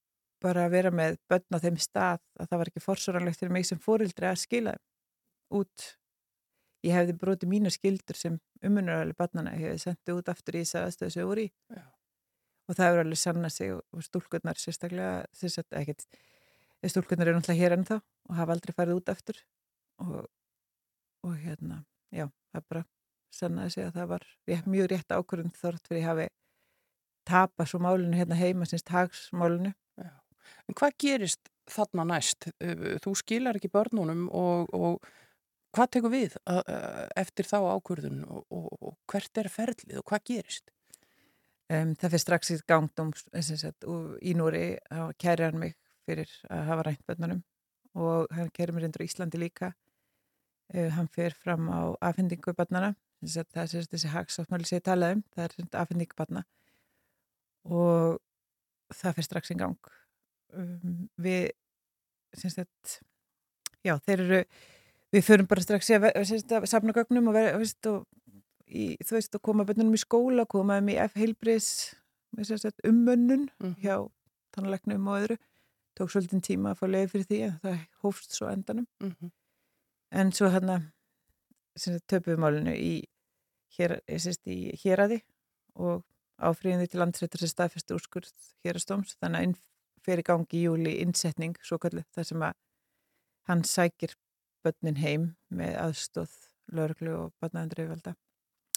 bara 0.42 0.64
að 0.66 0.75
vera 0.75 0.90
með 0.92 1.18
börn 1.31 1.57
á 1.57 1.59
þeim 1.62 1.77
stað 1.81 2.25
að 2.42 2.49
það 2.51 2.61
var 2.61 2.70
ekki 2.70 2.83
forsoranlegt 2.83 3.40
fyrir 3.40 3.55
mig 3.55 3.68
sem 3.68 3.81
fórildri 3.81 4.29
að 4.29 4.40
skila 4.42 4.75
út. 5.55 5.87
Ég 6.85 6.99
hefði 6.99 7.14
brotið 7.20 7.53
mína 7.53 7.73
skildur 7.73 8.18
sem 8.18 8.40
umunaröðli 8.64 9.16
barnana, 9.16 9.55
hefði 9.57 9.85
sendið 9.87 10.18
út 10.18 10.33
aftur 10.35 10.59
í 10.59 10.64
þess 10.64 10.81
aðstöðu 10.83 11.14
sem 11.14 11.31
voru 11.31 11.47
í. 11.47 11.53
Já. 11.73 11.85
Og 12.64 12.79
það 12.79 12.90
er 12.90 13.03
alveg 13.05 13.20
sann 13.20 13.47
að 13.47 13.55
sig 13.55 13.73
og 13.77 14.05
stúlkurnar 14.05 14.61
sérstaklega, 14.61 15.25
að 15.31 15.79
ekkert, 15.81 16.05
stúlkurnar 16.90 17.31
eru 17.31 17.38
náttúrulega 17.38 17.61
hér 17.62 17.77
ennþá 17.79 18.01
og 18.01 18.38
hafa 18.40 18.57
aldrei 18.57 18.75
farið 18.77 19.01
út 19.01 19.12
aftur 19.12 19.40
og, 20.03 20.29
og 21.25 21.35
hérna, 21.40 21.83
já, 22.09 22.27
það 22.51 22.61
er 22.61 22.68
bara 22.73 22.85
sannaði 23.35 23.75
sig 23.75 23.88
að 23.88 23.99
það 23.99 24.11
var 24.14 24.27
rétt, 24.49 24.68
mjög 24.70 24.90
rétt 24.92 25.14
ákvörðum 25.14 25.55
þort 25.59 25.88
fyrir 25.88 26.05
að 26.05 26.11
hafi 26.11 26.29
tapa 27.25 27.66
svo 27.68 27.81
málinu 27.81 28.18
hérna 28.18 28.38
heima 28.38 28.68
sinns 28.68 28.85
tagsmálinu. 28.87 29.73
Já. 30.01 30.12
En 30.68 30.79
hvað 30.79 30.97
gerist 31.01 31.51
þarna 31.70 32.07
næst? 32.12 32.51
Þú 33.05 33.14
skilar 33.16 33.57
ekki 33.59 33.73
börnunum 33.73 34.27
og, 34.29 34.73
og 34.77 35.09
hvað 35.75 35.90
tekur 35.97 36.12
við 36.12 36.37
eftir 37.16 37.49
þá 37.49 37.59
ákvörðun 37.75 38.25
og, 38.29 38.44
og, 38.53 38.68
og 38.81 38.97
hvert 39.11 39.40
er 39.40 39.51
ferlið 39.53 40.01
og 40.01 40.09
hvað 40.11 40.27
gerist? 40.31 40.75
Um, 41.73 41.94
það 41.97 42.12
fyrir 42.12 42.20
strax 42.20 42.51
í 42.53 42.59
gangdóm 42.68 43.11
í 44.20 44.35
Núri 44.37 44.66
að 44.92 45.14
kæri 45.16 45.47
hann 45.47 45.62
mig 45.62 45.79
fyrir 46.05 46.29
að 46.53 46.66
hafa 46.68 46.85
rænt 46.85 47.07
börnunum 47.09 47.40
og 47.97 48.29
hann 48.37 48.51
kæri 48.53 48.75
mér 48.77 48.90
í 48.90 49.07
Íslandi 49.07 49.40
líka. 49.40 49.73
Uh, 50.75 50.90
hann 50.92 51.09
fyrir 51.09 51.33
fram 51.40 51.70
á 51.73 51.97
afhendingu 52.05 52.53
börnana 52.53 52.92
það 53.26 53.74
er 53.80 53.88
þessi 53.92 54.12
hagsáttmáli 54.12 54.68
sem 54.68 54.80
ég 54.80 54.87
talaði 54.87 55.18
um 55.18 55.24
það 55.34 55.44
er 55.44 55.56
sérst 55.56 55.78
afhendingu 55.80 56.18
barna 56.18 56.44
og 57.64 58.20
það 58.94 59.16
fyrir 59.16 59.28
strax 59.28 59.50
í 59.54 59.58
gang 59.58 59.92
um, 60.52 61.08
við 61.16 61.50
að 62.34 62.98
já 63.84 63.96
þeir 64.04 64.24
eru 64.24 64.40
við 65.14 65.26
förum 65.26 65.48
bara 65.50 65.64
strax 65.64 65.90
í 65.90 65.98
að, 65.98 66.66
safna 66.66 66.94
gögnum 66.96 67.30
og, 67.30 67.37
vera, 67.37 67.58
og 67.58 68.06
í, 68.66 68.94
þú 69.04 69.16
veist 69.18 69.37
að 69.37 69.44
koma 69.46 69.66
bönnunum 69.68 69.96
í 69.96 70.02
skóla 70.02 70.46
koma 70.50 70.80
um 70.82 70.90
í 70.90 70.98
F-heilbris 71.06 71.70
ummönnun 72.34 73.48
mm. 73.60 73.76
hjá 73.82 74.00
tannleiknum 74.54 75.08
og 75.08 75.20
öðru 75.22 75.38
tók 75.94 76.10
svolítið 76.10 76.42
tíma 76.48 76.72
að 76.72 76.80
fá 76.80 76.87
leið 76.90 77.10
fyrir 77.12 77.28
því 77.30 77.40
að 77.46 77.56
það 77.62 77.80
hófst 78.02 78.34
svo 78.34 78.50
endanum 78.50 78.87
mm 79.02 79.12
-hmm. 79.12 79.30
en 80.10 80.32
svo 80.32 80.50
hann 80.50 80.70
að 80.76 82.00
töpuðmálinu 82.10 82.74
í 82.74 82.92
hér, 83.78 83.98
sérst, 84.08 84.42
í 84.46 84.74
héræði 84.82 85.20
og 85.74 86.04
áfríðinni 86.42 86.90
til 86.90 87.00
landsrættur 87.02 87.42
sem 87.42 87.52
staðfæstu 87.52 87.96
úrskurð 87.98 88.32
hérastóms 88.66 89.16
þannig 89.22 89.54
að 89.54 89.62
fyrir 90.04 90.26
gangi 90.26 90.58
í 90.58 90.66
júli 90.66 90.98
innsetning 91.02 91.56
svo 91.64 91.78
kallið 91.80 92.06
þar 92.14 92.28
sem 92.30 92.44
að 92.44 92.58
hann 93.48 93.64
sækir 93.68 94.14
börnin 94.64 95.00
heim 95.00 95.30
með 95.48 95.78
aðstóð 95.80 96.34
lauruglu 96.74 97.16
og 97.22 97.32
barnaðandröfvalda 97.42 98.14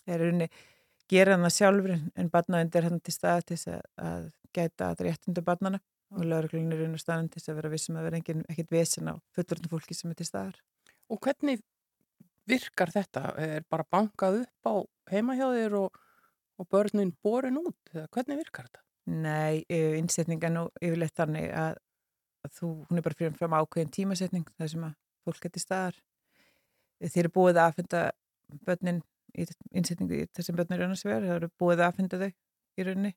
er 0.08 0.24
unni 0.28 0.48
gera 1.12 1.36
hann 1.36 1.46
það 1.48 1.56
sjálfur 1.58 1.94
en 1.98 2.32
barnaðand 2.32 2.76
er 2.76 2.90
hann 2.90 3.04
til 3.04 3.16
stað 3.16 3.46
til 3.52 3.60
að, 3.74 3.86
að 3.98 4.26
gæta 4.56 4.92
að 4.92 5.06
réttundu 5.08 5.44
barnana 5.46 5.82
og 6.16 6.24
lauruglun 6.24 6.72
er 6.72 6.86
unni 6.86 7.00
staðan 7.02 7.30
til 7.32 7.44
að 7.44 7.60
vera 7.60 7.72
vissum 7.72 7.98
að 8.00 8.08
vera 8.10 8.22
ekkit 8.22 8.72
vesen 8.72 9.12
á 9.12 9.16
fullurinn 9.36 9.72
fólki 9.72 9.96
sem 9.98 10.12
er 10.12 10.20
til 10.20 10.28
staðar. 10.28 10.60
Og 11.12 11.20
hvernig 11.24 11.64
virkar 12.50 12.92
þetta? 12.94 13.24
Er 13.42 13.66
bara 13.70 13.88
bankað 13.92 14.42
upp 14.44 14.70
á 14.70 14.74
heimahjáðir 15.12 15.78
og, 15.80 15.98
og 16.58 16.70
börnin 16.72 17.14
borin 17.24 17.60
út? 17.62 17.92
Hvernig 17.94 18.42
virkar 18.44 18.70
þetta? 18.70 18.84
Nei, 19.08 19.64
innsetninga 19.72 20.52
nú 20.52 20.66
yfirleitt 20.84 21.16
þannig 21.16 21.52
að, 21.56 21.78
að 22.44 22.56
þú, 22.58 22.72
hún 22.90 23.00
er 23.00 23.06
bara 23.06 23.20
fyrir 23.20 23.38
fram 23.40 23.56
ákveðin 23.56 23.94
tímasetning 23.96 24.50
þar 24.58 24.72
sem 24.74 24.88
að 24.90 24.98
fólk 25.28 25.46
getur 25.46 25.64
staðar. 25.64 26.02
Þeir 27.04 27.22
eru 27.24 27.34
búið 27.38 27.60
að 27.60 27.70
aðfenda 27.70 28.02
börnin 28.68 29.00
í 29.38 29.46
innsetningu 29.76 30.20
í 30.24 30.28
þessum 30.36 30.58
börnir 30.58 30.84
annars 30.84 31.06
verður, 31.06 31.30
það 31.30 31.40
eru 31.40 31.50
búið 31.62 31.80
að 31.80 31.88
aðfenda 31.88 32.20
þau 32.24 32.30
í 32.32 32.88
rauninni. 32.88 33.14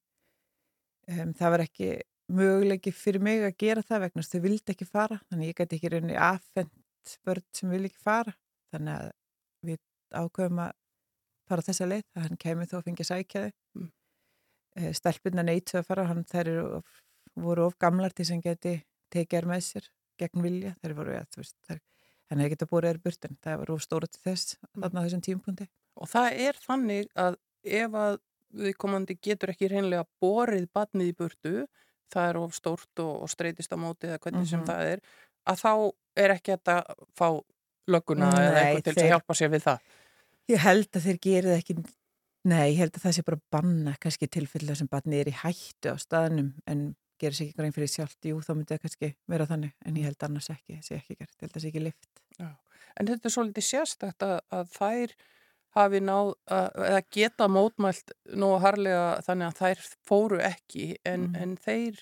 Um, 1.10 1.32
það 1.34 1.54
var 1.54 1.64
ekki 1.64 1.90
mögulegi 2.30 2.92
fyrir 2.94 3.24
mig 3.24 3.42
að 3.42 3.56
gera 3.58 3.82
það 3.86 4.04
vegna 4.04 4.26
þau 4.26 4.40
vildi 4.44 4.74
ekki 4.74 4.86
fara, 4.86 5.18
þannig 5.30 5.50
ég 5.50 5.58
gæti 5.58 5.78
ekki 5.78 5.92
rauninni 5.94 6.18
aðfend 6.20 6.70
börn 7.26 7.46
sem 7.56 7.72
vil 7.72 7.82
ekki 7.88 8.02
fara 8.04 8.34
þannig 8.70 8.94
að 8.94 9.10
ákveðum 10.14 10.62
að 10.64 10.72
fara 11.50 11.66
þessa 11.66 11.88
leið, 11.90 12.04
að 12.14 12.26
hann 12.26 12.40
kemur 12.40 12.70
þó 12.70 12.76
að 12.78 12.84
fengja 12.88 13.08
sækjaði 13.10 13.54
mm. 13.78 13.88
Eh, 14.78 14.92
stelpunna 14.94 15.42
neytu 15.42 15.80
að 15.80 15.88
fara, 15.88 16.04
hann 16.06 16.22
þær 16.30 16.48
of, 16.62 16.98
voru 17.34 17.64
of 17.66 17.74
gamlar 17.82 18.12
til 18.14 18.28
sem 18.28 18.38
geti 18.44 18.76
tekið 19.10 19.40
er 19.40 19.48
með 19.50 19.64
sér 19.66 19.88
gegn 20.20 20.44
vilja 20.44 20.76
þær 20.78 20.94
voru, 20.94 21.16
ja, 21.16 21.24
veist, 21.34 21.56
þær 21.66 21.80
hann 22.30 22.42
hefði 22.42 22.54
getið 22.54 22.70
búið 22.70 22.88
er 22.90 23.00
burtin, 23.02 23.38
það 23.42 23.62
var 23.62 23.72
of 23.74 23.82
stóra 23.82 24.08
til 24.10 24.22
þess 24.22 24.56
mm. 24.60 24.82
þarna 24.84 25.04
þessum 25.06 25.22
tímpundi. 25.26 25.66
Og 25.98 26.10
það 26.10 26.40
er 26.46 26.60
þannig 26.62 27.08
að 27.18 27.38
ef 27.80 27.96
að 27.98 28.18
við 28.60 28.76
komandi 28.82 29.16
getur 29.22 29.52
ekki 29.52 29.70
reynlega 29.70 30.06
borið 30.22 30.68
batnið 30.74 31.10
í 31.10 31.16
burtu, 31.18 31.54
það 32.10 32.28
er 32.30 32.38
of 32.40 32.54
stórt 32.56 33.02
og, 33.02 33.12
og 33.24 33.30
streytist 33.30 33.74
á 33.74 33.78
móti 33.78 34.08
eða 34.08 34.18
hvernig 34.22 34.40
mm 34.40 34.46
-hmm. 34.46 34.50
sem 34.50 34.60
mhm. 34.60 34.68
það 34.70 34.92
er, 34.92 35.00
að 35.50 35.56
þá 35.64 35.72
er 36.22 36.36
ekki 36.36 36.56
að 36.56 36.94
fá 37.18 37.28
lögguna 37.90 38.30
eða 38.30 38.62
eitthvað 38.62 38.84
til 38.84 38.94
þeir, 38.94 39.04
að 39.04 39.12
hjálpa 39.14 39.34
sér 39.34 39.50
við 39.50 39.66
það? 39.66 39.78
Ég 40.50 40.62
held 40.64 40.88
að 40.96 41.06
þeir 41.06 41.20
gerið 41.26 41.56
ekki, 41.56 41.76
nei, 42.50 42.72
ég 42.72 42.80
held 42.82 42.96
að 42.96 43.04
það 43.04 43.16
sé 43.16 43.26
bara 43.26 43.42
banna 43.54 43.94
kannski 44.02 44.28
tilfellega 44.32 44.80
sem 44.80 44.90
barni 44.90 45.20
er 45.20 45.30
í 45.30 45.36
hættu 45.42 45.94
á 45.94 45.96
staðnum 46.00 46.52
en 46.70 46.90
gerir 47.20 47.36
sér 47.36 47.50
ekki 47.50 47.58
grein 47.60 47.74
fyrir 47.76 47.90
sjálft, 47.92 48.18
jú 48.26 48.40
þá 48.42 48.54
myndi 48.54 48.74
það 48.74 48.84
kannski 48.86 49.10
vera 49.30 49.46
þannig 49.50 49.74
en 49.86 49.98
ég 50.00 50.08
held 50.08 50.26
annars 50.26 50.50
ekki, 50.52 50.78
það 50.78 50.86
sé 50.86 50.98
ekki 50.98 51.18
gert, 51.18 51.34
ég 51.36 51.44
held 51.44 51.50
að 51.50 51.56
það 51.56 51.64
sé 51.64 51.72
ekki 51.72 51.84
lift. 51.84 52.22
Já. 52.38 52.48
En 52.98 53.10
þetta 53.10 53.28
er 53.28 53.34
svolítið 53.34 53.66
sérstakt 53.66 54.24
að, 54.26 54.38
að 54.56 54.72
þær 54.74 55.16
hafi 55.78 56.00
náð, 56.02 56.32
að, 56.50 56.68
eða 56.88 57.02
geta 57.16 57.48
mótmælt 57.50 58.14
nú 58.40 58.54
harlega 58.62 59.04
þannig 59.26 59.50
að 59.50 59.60
þær 59.60 59.84
fóru 60.08 60.40
ekki 60.42 60.86
en, 61.06 61.28
mm. 61.28 61.36
en 61.44 61.54
þeir 61.60 62.00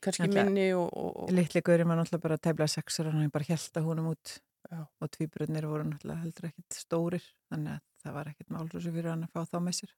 kannski 0.00 0.28
Ætla, 0.28 0.46
minni 0.46 0.70
og... 0.76 0.88
og. 0.94 1.34
Littlegur 1.34 1.80
er 1.80 1.88
maður 1.88 2.04
náttúrulega 2.04 2.24
bara 2.24 2.38
að 2.38 2.46
tefla 2.48 2.70
sexur 2.70 3.10
og 3.10 3.16
hann 3.16 3.34
bara 3.34 3.50
held 3.50 3.80
að 3.80 3.90
húnum 3.90 4.12
út 4.14 4.38
Já. 4.70 4.80
og 4.84 5.10
tvíbröðnir 5.16 5.66
voru 5.66 5.86
náttúrulega 5.88 6.24
heldur 6.24 6.50
ekkit 6.50 6.76
stórir 6.76 7.24
þannig 7.50 7.78
að 7.78 8.04
það 8.04 8.16
var 8.18 8.32
ekkit 8.32 8.52
málrúsi 8.54 8.92
fyrir 8.92 9.10
hann 9.12 9.24
að 9.24 9.32
fá 9.32 9.48
þá 9.48 9.56
með 9.64 9.78
sér 9.78 9.94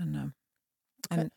en, 0.00 0.14
okay. 1.02 1.24
en, 1.24 1.32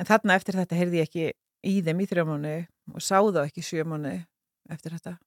en 0.00 0.08
þarna 0.08 0.38
eftir 0.40 0.58
þetta 0.58 0.80
heyrði 0.80 1.02
ég 1.02 1.10
ekki 1.10 1.26
í 1.66 1.76
þeim 1.84 2.00
í 2.02 2.08
þrjá 2.08 2.26
mánu 2.30 2.56
og 2.94 3.04
sá 3.04 3.18
þá 3.20 3.42
ekki 3.44 3.64
sjö 3.66 3.84
mánu 3.88 4.16
eftir 4.72 4.96
þetta 4.96 5.18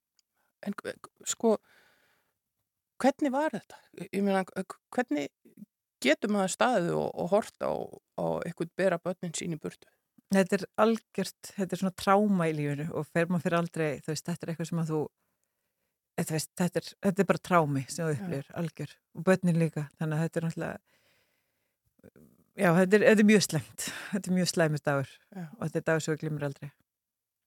En 0.68 0.76
sko 1.28 1.56
hvernig 3.00 3.32
var 3.32 3.54
þetta? 3.54 3.80
Ég 4.10 4.24
meina, 4.26 4.44
hvernig 4.92 5.30
getur 6.04 6.32
maður 6.34 6.54
staðið 6.56 6.98
og, 7.00 7.08
og 7.16 7.32
horta 7.34 7.72
á, 7.72 7.76
á 8.20 8.26
eitthvað 8.44 8.76
bera 8.80 9.00
börnin 9.04 9.36
sín 9.36 9.56
í 9.56 9.60
burtu? 9.62 9.88
Þetta 10.30 10.60
er 10.60 10.66
algjört, 10.84 11.54
þetta 11.56 11.76
er 11.76 11.82
svona 11.82 11.98
tráma 11.98 12.50
í 12.52 12.56
lífunu 12.58 12.90
og 12.94 13.08
fer 13.10 13.32
maður 13.32 13.48
fyrir 13.48 13.60
aldrei, 13.60 13.88
þú 14.04 14.12
veist, 14.12 14.28
þetta 14.28 14.46
er 14.46 14.52
eitthvað 14.52 14.70
sem 14.70 14.82
að 14.84 14.92
þú 14.92 15.00
veist, 16.18 16.52
þetta, 16.60 16.82
er, 16.82 16.92
þetta 17.06 17.24
er 17.24 17.28
bara 17.30 17.42
trámi 17.50 17.86
sem 17.88 18.06
þú 18.06 18.16
upplýður, 18.16 18.52
algjör. 18.62 18.96
Og 19.16 19.26
börnin 19.28 19.60
líka, 19.60 19.88
þannig 20.00 20.18
að 20.18 20.26
þetta 20.26 20.40
er 20.40 20.48
náttúrulega 20.48 20.78
já, 22.60 22.70
þetta 22.76 22.98
er, 22.98 23.06
þetta 23.08 23.24
er 23.24 23.30
mjög 23.30 23.46
slemt 23.46 23.88
þetta 24.12 24.30
er 24.30 24.36
mjög 24.36 24.52
slemist 24.52 24.86
dagur 24.88 25.10
já. 25.10 25.44
og 25.46 25.62
þetta 25.64 25.80
er 25.80 25.88
dagur 25.90 26.06
sem 26.06 26.14
við 26.14 26.22
glimur 26.24 26.46
aldrei. 26.50 26.70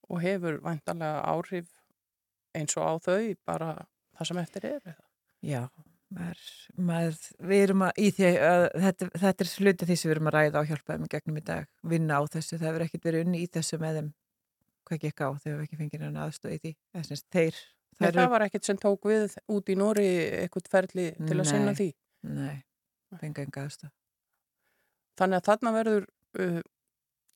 Og 0.09 0.21
hefur 0.23 0.59
vantanlega 0.63 1.23
áhrif 1.31 1.71
eins 2.57 2.77
og 2.77 2.85
á 2.85 2.93
þau 3.01 3.33
bara 3.47 3.71
það 4.17 4.29
sem 4.29 4.41
eftir 4.43 4.67
er 4.69 4.79
eða? 4.81 5.05
Já, 5.43 5.61
maður, 6.13 6.41
maður, 6.89 7.21
við 7.51 7.63
erum 7.67 7.85
að 7.87 8.01
því 8.17 8.33
að 8.47 8.65
þetta, 8.85 9.07
þetta 9.23 9.45
er 9.45 9.51
sluti 9.51 9.87
því 9.89 9.97
sem 9.99 10.09
við 10.09 10.15
erum 10.15 10.29
að 10.29 10.37
ræða 10.37 10.63
á 10.63 10.67
hjálpaðum 10.69 11.11
gegnum 11.11 11.39
í 11.39 11.45
dag, 11.47 11.69
vinna 11.93 12.19
á 12.19 12.21
þessu 12.35 12.59
það 12.59 12.67
hefur 12.69 12.85
ekkert 12.87 13.07
verið 13.09 13.25
unni 13.27 13.43
í 13.43 13.49
þessu 13.53 13.79
með 13.81 13.99
þeim. 13.99 14.11
Hvað 14.83 15.01
gekk 15.05 15.23
á 15.23 15.29
þegar 15.39 15.57
við 15.57 15.65
ekki 15.65 15.79
fengið 15.79 16.05
hann 16.05 16.21
aðstöði 16.25 16.59
því? 16.59 16.73
Þess 16.93 17.13
að 17.15 17.25
þeir 17.33 17.59
Það, 17.97 18.15
það 18.17 18.29
var 18.33 18.45
ekkert 18.47 18.67
sem 18.67 18.79
tók 18.79 19.07
við 19.09 19.35
út 19.53 19.69
í 19.69 19.75
Nóri 19.77 20.07
eitthvað 20.41 20.69
ferli 20.71 21.09
til 21.19 21.37
að 21.37 21.49
sinna 21.49 21.73
því? 21.77 21.89
Nei, 22.33 22.63
fengi 23.19 23.43
enga 23.45 23.65
aðstöð. 23.67 23.91
Þannig 25.19 25.39
að 25.39 25.49
þarna 25.49 25.73
verður 25.75 26.05
uh, 26.41 26.59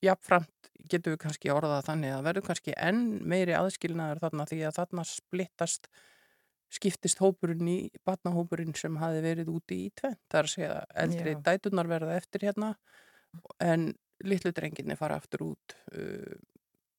jafnframt, 0.05 0.69
getur 0.89 1.13
við 1.13 1.21
kannski 1.25 1.51
orðað 1.53 1.87
þannig 1.89 2.15
að 2.15 2.27
verður 2.29 2.47
kannski 2.49 2.75
enn 2.89 3.01
meiri 3.27 3.55
aðskilnaður 3.57 4.21
þarna 4.23 4.47
því 4.49 4.61
að 4.67 4.77
þarna 4.79 5.05
splittast 5.09 5.89
skiptist 6.73 7.21
hópurinn 7.23 7.69
í 7.71 7.77
batnahópurinn 8.07 8.75
sem 8.75 8.97
hafi 8.99 9.21
verið 9.23 9.51
úti 9.53 9.79
í 9.85 9.91
tvent. 9.95 10.19
Það 10.27 10.39
er 10.39 10.49
að 10.49 10.53
segja 10.53 10.79
eldri 11.03 11.33
Já. 11.35 11.39
dætunar 11.45 11.89
verða 11.91 12.17
eftir 12.19 12.43
hérna 12.47 12.73
en 13.63 13.91
litlu 14.25 14.51
drenginni 14.55 14.97
fara 14.99 15.19
aftur 15.21 15.45
út. 15.51 15.77
Uh, 15.93 16.35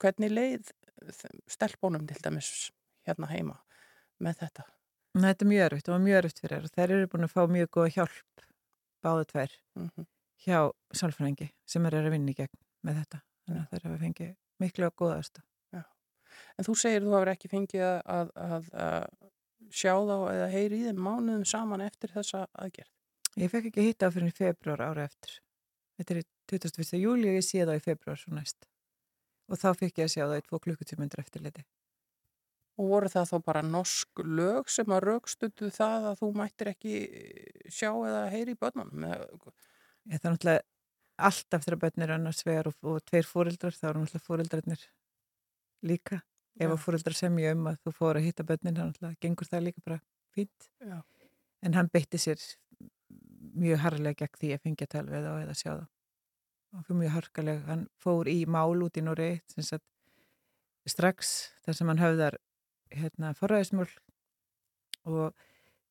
hvernig 0.01 0.33
leið 0.33 0.73
stelpónum 1.51 2.07
til 2.09 2.18
dæmis 2.25 2.71
hérna 3.09 3.31
heima 3.33 3.57
með 4.23 4.44
þetta? 4.44 4.68
Þetta 5.18 5.44
er 5.44 5.51
mjög 5.51 5.64
erfitt, 5.66 5.87
það 5.88 5.97
var 5.97 6.05
mjög 6.07 6.21
erfitt 6.21 6.40
fyrir 6.42 6.57
þær 6.59 6.68
og 6.68 6.77
þær 6.77 6.94
eru 6.94 7.11
búin 7.12 7.27
að 7.27 7.35
fá 7.35 7.42
mjög 7.49 7.71
góða 7.75 7.94
hjálp 7.97 8.47
báðu 9.03 9.29
tvær 9.33 9.59
Mm 9.79 9.90
-hmm. 9.90 10.07
hjá 10.44 10.59
sálfræðingi 10.92 11.51
sem 11.66 11.87
er 11.87 11.94
að 11.94 12.11
vinna 12.11 12.31
í 12.31 12.35
gegn 12.35 12.59
með 12.83 13.03
þetta. 13.03 13.21
Þannig 13.47 13.62
að 13.62 13.71
þær 13.71 13.87
hafa 13.88 13.99
fengið 13.99 14.35
miklu 14.59 14.90
góða 14.90 15.18
aðstöð. 15.18 15.44
En 16.59 16.66
þú 16.66 16.77
segir 16.79 17.05
þú 17.05 17.14
hefur 17.16 17.33
ekki 17.33 17.51
fengið 17.53 17.85
að, 17.88 18.31
að, 18.35 18.71
að, 18.87 19.05
sjá 19.75 19.92
þá 19.92 20.16
eða 20.33 20.49
heyri 20.53 20.81
í 20.81 20.87
þeim 20.87 21.03
mánuðum 21.05 21.44
saman 21.49 21.85
eftir 21.85 22.12
þessa 22.14 22.47
aðgerð. 22.53 22.90
Ég 23.38 23.53
fekk 23.53 23.71
ekki 23.71 23.87
hitta 23.87 24.09
á 24.09 24.14
fyrir 24.14 24.35
februar 24.35 24.83
ára 24.83 25.07
eftir. 25.07 25.38
Þetta 25.99 26.14
er 26.14 26.21
í 26.23 26.27
21. 26.53 27.01
júli 27.03 27.31
og 27.31 27.38
ég 27.38 27.47
sé 27.47 27.64
það 27.64 27.81
í 27.81 27.85
februar 27.85 28.21
svo 28.21 28.35
næst. 28.35 28.68
Og 29.49 29.61
þá 29.61 29.68
fekk 29.77 30.01
ég 30.01 30.09
að 30.09 30.14
sjá 30.14 30.25
það 30.25 30.38
í 30.40 30.47
tvo 30.47 30.61
klukkutímundur 30.64 31.23
eftir 31.23 31.44
liti. 31.44 31.64
Og 32.79 32.91
voru 32.93 33.11
það 33.11 33.31
þá 33.33 33.37
bara 33.49 33.62
norsk 33.67 34.21
lög 34.23 34.69
sem 34.71 34.93
að 34.95 35.05
raukstutu 35.09 35.71
það 35.75 36.11
að 36.12 36.21
þú 36.21 36.29
mættir 36.38 36.71
ekki 36.73 36.99
sjá 37.75 37.91
eða 37.91 38.21
heyri 38.31 38.55
í 38.55 38.59
börnunum? 38.61 39.09
Það 39.09 40.14
er 40.14 40.23
náttúrulega 40.29 40.62
alltaf 41.19 41.64
þegar 41.64 41.81
börn 41.83 42.05
er 42.07 42.14
annars 42.14 42.45
vegar 42.47 42.71
og, 42.71 42.79
og 42.87 43.03
tveir 43.09 43.27
fóreldrar, 43.27 43.75
þá 43.75 43.91
eru 43.91 44.05
náttúrulega 44.05 44.27
fóreldrarnir 44.29 44.87
líka. 45.91 46.21
Ef 46.59 46.73
að 46.75 46.81
fóreldrar 46.83 47.19
semja 47.19 47.53
um 47.55 47.69
að 47.71 47.83
þú 47.87 47.95
fór 47.99 48.19
að 48.19 48.29
hitta 48.29 48.47
börnin, 48.47 48.79
þá 48.79 48.85
náttúrulega 48.87 49.23
gengur 49.27 49.51
það 49.51 49.67
líka 49.67 49.85
bara 49.85 50.01
fínt. 50.35 50.71
Já. 50.79 50.99
En 51.67 51.75
hann 51.75 51.91
beitti 51.91 52.23
sér 52.23 52.43
mjög 53.59 53.83
harlega 53.83 54.23
gegn 54.23 54.38
því 54.38 54.55
að 54.55 54.64
fengja 54.67 54.91
tal 54.91 55.07
við 55.11 55.27
þá 55.27 55.33
eða 55.43 55.59
sjá 55.59 55.71
það. 55.73 55.87
Og 56.77 56.83
fyrir 56.87 57.01
mjög 57.03 57.14
harkalega, 57.17 57.62
hann 57.67 57.87
fór 57.99 58.31
í 58.31 58.41
mál 58.47 58.87
út 58.87 58.99
í 58.99 59.03
sagt 59.67 59.87
strax 60.88 61.33
þar 61.64 61.77
sem 61.77 61.91
hann 61.91 62.01
höfðar 62.01 62.38
hérna 62.94 63.35
forræðismál 63.37 63.88
og 65.09 65.37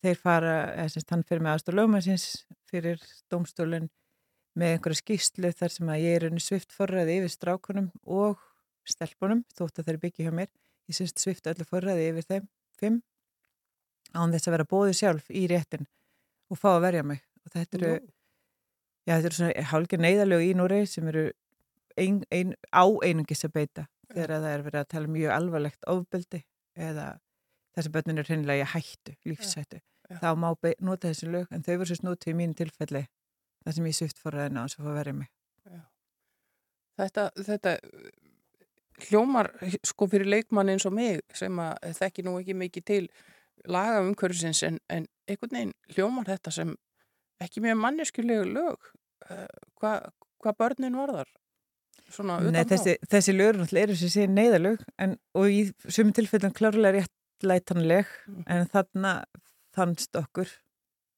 þeir 0.04 0.20
fara, 0.22 0.56
eða 0.76 0.94
semst 0.94 1.14
hann 1.14 1.26
fyrir 1.28 1.44
með 1.44 1.56
aðstóð 1.56 1.80
lögmannsins 1.80 2.28
fyrir 2.70 3.02
dómstólinn 3.32 3.90
með 4.58 4.76
einhverja 4.76 5.02
skýslu 5.02 5.52
þar 5.54 5.74
sem 5.74 5.92
að 5.94 6.04
ég 6.04 6.18
er 6.18 6.28
unni 6.30 6.44
svift 6.44 6.74
forræði 6.74 7.20
yfir 7.22 7.34
strákunum 7.34 7.90
og 8.04 8.42
stelpunum, 8.88 9.44
þótt 9.58 9.82
að 9.82 9.90
þeir 9.90 10.00
byggja 10.06 10.28
hjá 10.28 10.34
mér. 10.34 10.52
Ég 10.88 10.98
syns 10.98 11.14
svift 11.20 11.50
öllu 11.50 11.68
forræði 11.68 12.08
yfir 12.12 12.28
þeim 12.32 12.46
fimm, 12.80 13.02
án 14.16 14.34
þess 14.34 14.48
að 14.48 14.56
vera 14.56 14.70
bóðu 14.72 14.94
sjálf 14.96 15.28
í 15.30 15.44
réttin 15.52 15.88
og 16.48 16.62
fá 16.62 16.70
að 16.76 16.86
verja 16.88 17.04
mig. 17.06 17.22
Og 17.46 17.54
þetta 17.54 17.80
eru, 17.80 17.92
Nú. 17.98 18.14
já 19.08 19.14
þetta 19.14 19.30
eru 19.30 19.40
svona 19.40 19.68
hálfgeir 19.72 20.04
neyðalög 20.04 20.46
í 20.46 20.54
Núri 20.58 20.82
sem 20.90 21.10
eru 21.12 21.26
ein, 21.98 22.22
ein, 22.32 22.54
á 22.72 22.86
einungis 22.86 23.46
að 23.48 23.56
beita 23.58 23.88
þegar 24.14 24.38
að 24.38 24.46
það 24.46 24.54
er 24.54 24.66
verið 24.68 24.82
að 24.82 24.92
tala 24.94 25.10
um 25.10 25.18
mjög 25.18 25.34
alvarlegt 25.36 25.90
ofbeldi 25.92 26.44
eða 26.78 27.08
þessi 27.78 27.94
börnin 27.94 28.22
er 28.22 28.30
hreinlega 28.30 28.66
í 28.66 28.72
hættu, 28.74 29.16
lífshættu 29.28 29.80
Já. 29.80 30.20
þá 30.22 30.30
má 30.40 30.50
nota 30.80 31.10
þessi 31.10 31.32
lög 31.32 31.52
en 31.52 31.66
þau 31.66 31.74
voru 31.76 31.90
svo 31.90 32.00
snútið 32.02 32.34
í 32.34 32.38
mínu 32.40 32.58
tilfelli 32.58 33.04
þar 33.66 33.76
sem 33.76 33.90
ég 33.90 33.98
svift 33.98 34.22
forræðina 34.24 34.64
og 34.64 34.72
svo 34.72 34.86
fá 34.86 34.92
að 34.94 35.00
verja 35.02 35.18
mig 35.18 35.32
þetta, 36.98 37.26
þetta 37.36 37.74
uh, 37.84 38.12
hljómar 39.08 39.52
sko 39.86 40.08
fyrir 40.10 40.30
leikmann 40.32 40.72
eins 40.74 40.88
og 40.90 40.96
mig 40.98 41.22
sem 41.38 41.60
að 41.62 41.92
þekki 42.00 42.26
nú 42.26 42.38
ekki 42.40 42.58
mikið 42.58 42.88
til 42.88 43.02
laga 43.68 44.02
umhverfisins 44.06 44.64
en, 44.66 44.80
en 44.90 45.10
einhvern 45.28 45.58
veginn 45.58 45.76
hljómar 45.94 46.30
þetta 46.32 46.54
sem 46.56 46.74
ekki 47.44 47.62
mjög 47.66 47.82
manneskjulegu 47.84 48.48
lög 48.56 48.90
uh, 49.30 49.46
hvað 49.82 50.10
hva 50.44 50.54
börnin 50.54 50.98
var 50.98 51.14
þar? 51.14 51.30
Svona 52.10 52.38
utan 52.40 52.54
Nei, 52.56 52.64
þessi, 52.70 52.94
þessi 53.12 53.34
lög 53.36 53.50
eru 53.52 53.60
náttúrulega 53.62 53.88
eru 53.90 53.96
sem 54.00 54.12
sé 54.14 54.28
neyðalög 54.32 54.84
en, 55.04 55.18
og 55.36 55.50
í 55.52 55.64
sumum 55.92 56.14
tilfellum 56.16 56.54
klárlega 56.56 57.02
réttlætanleg 57.02 58.08
Mhm. 58.28 58.44
en 58.48 58.68
þarna 58.72 59.12
fannst 59.76 60.16
okkur 60.16 60.48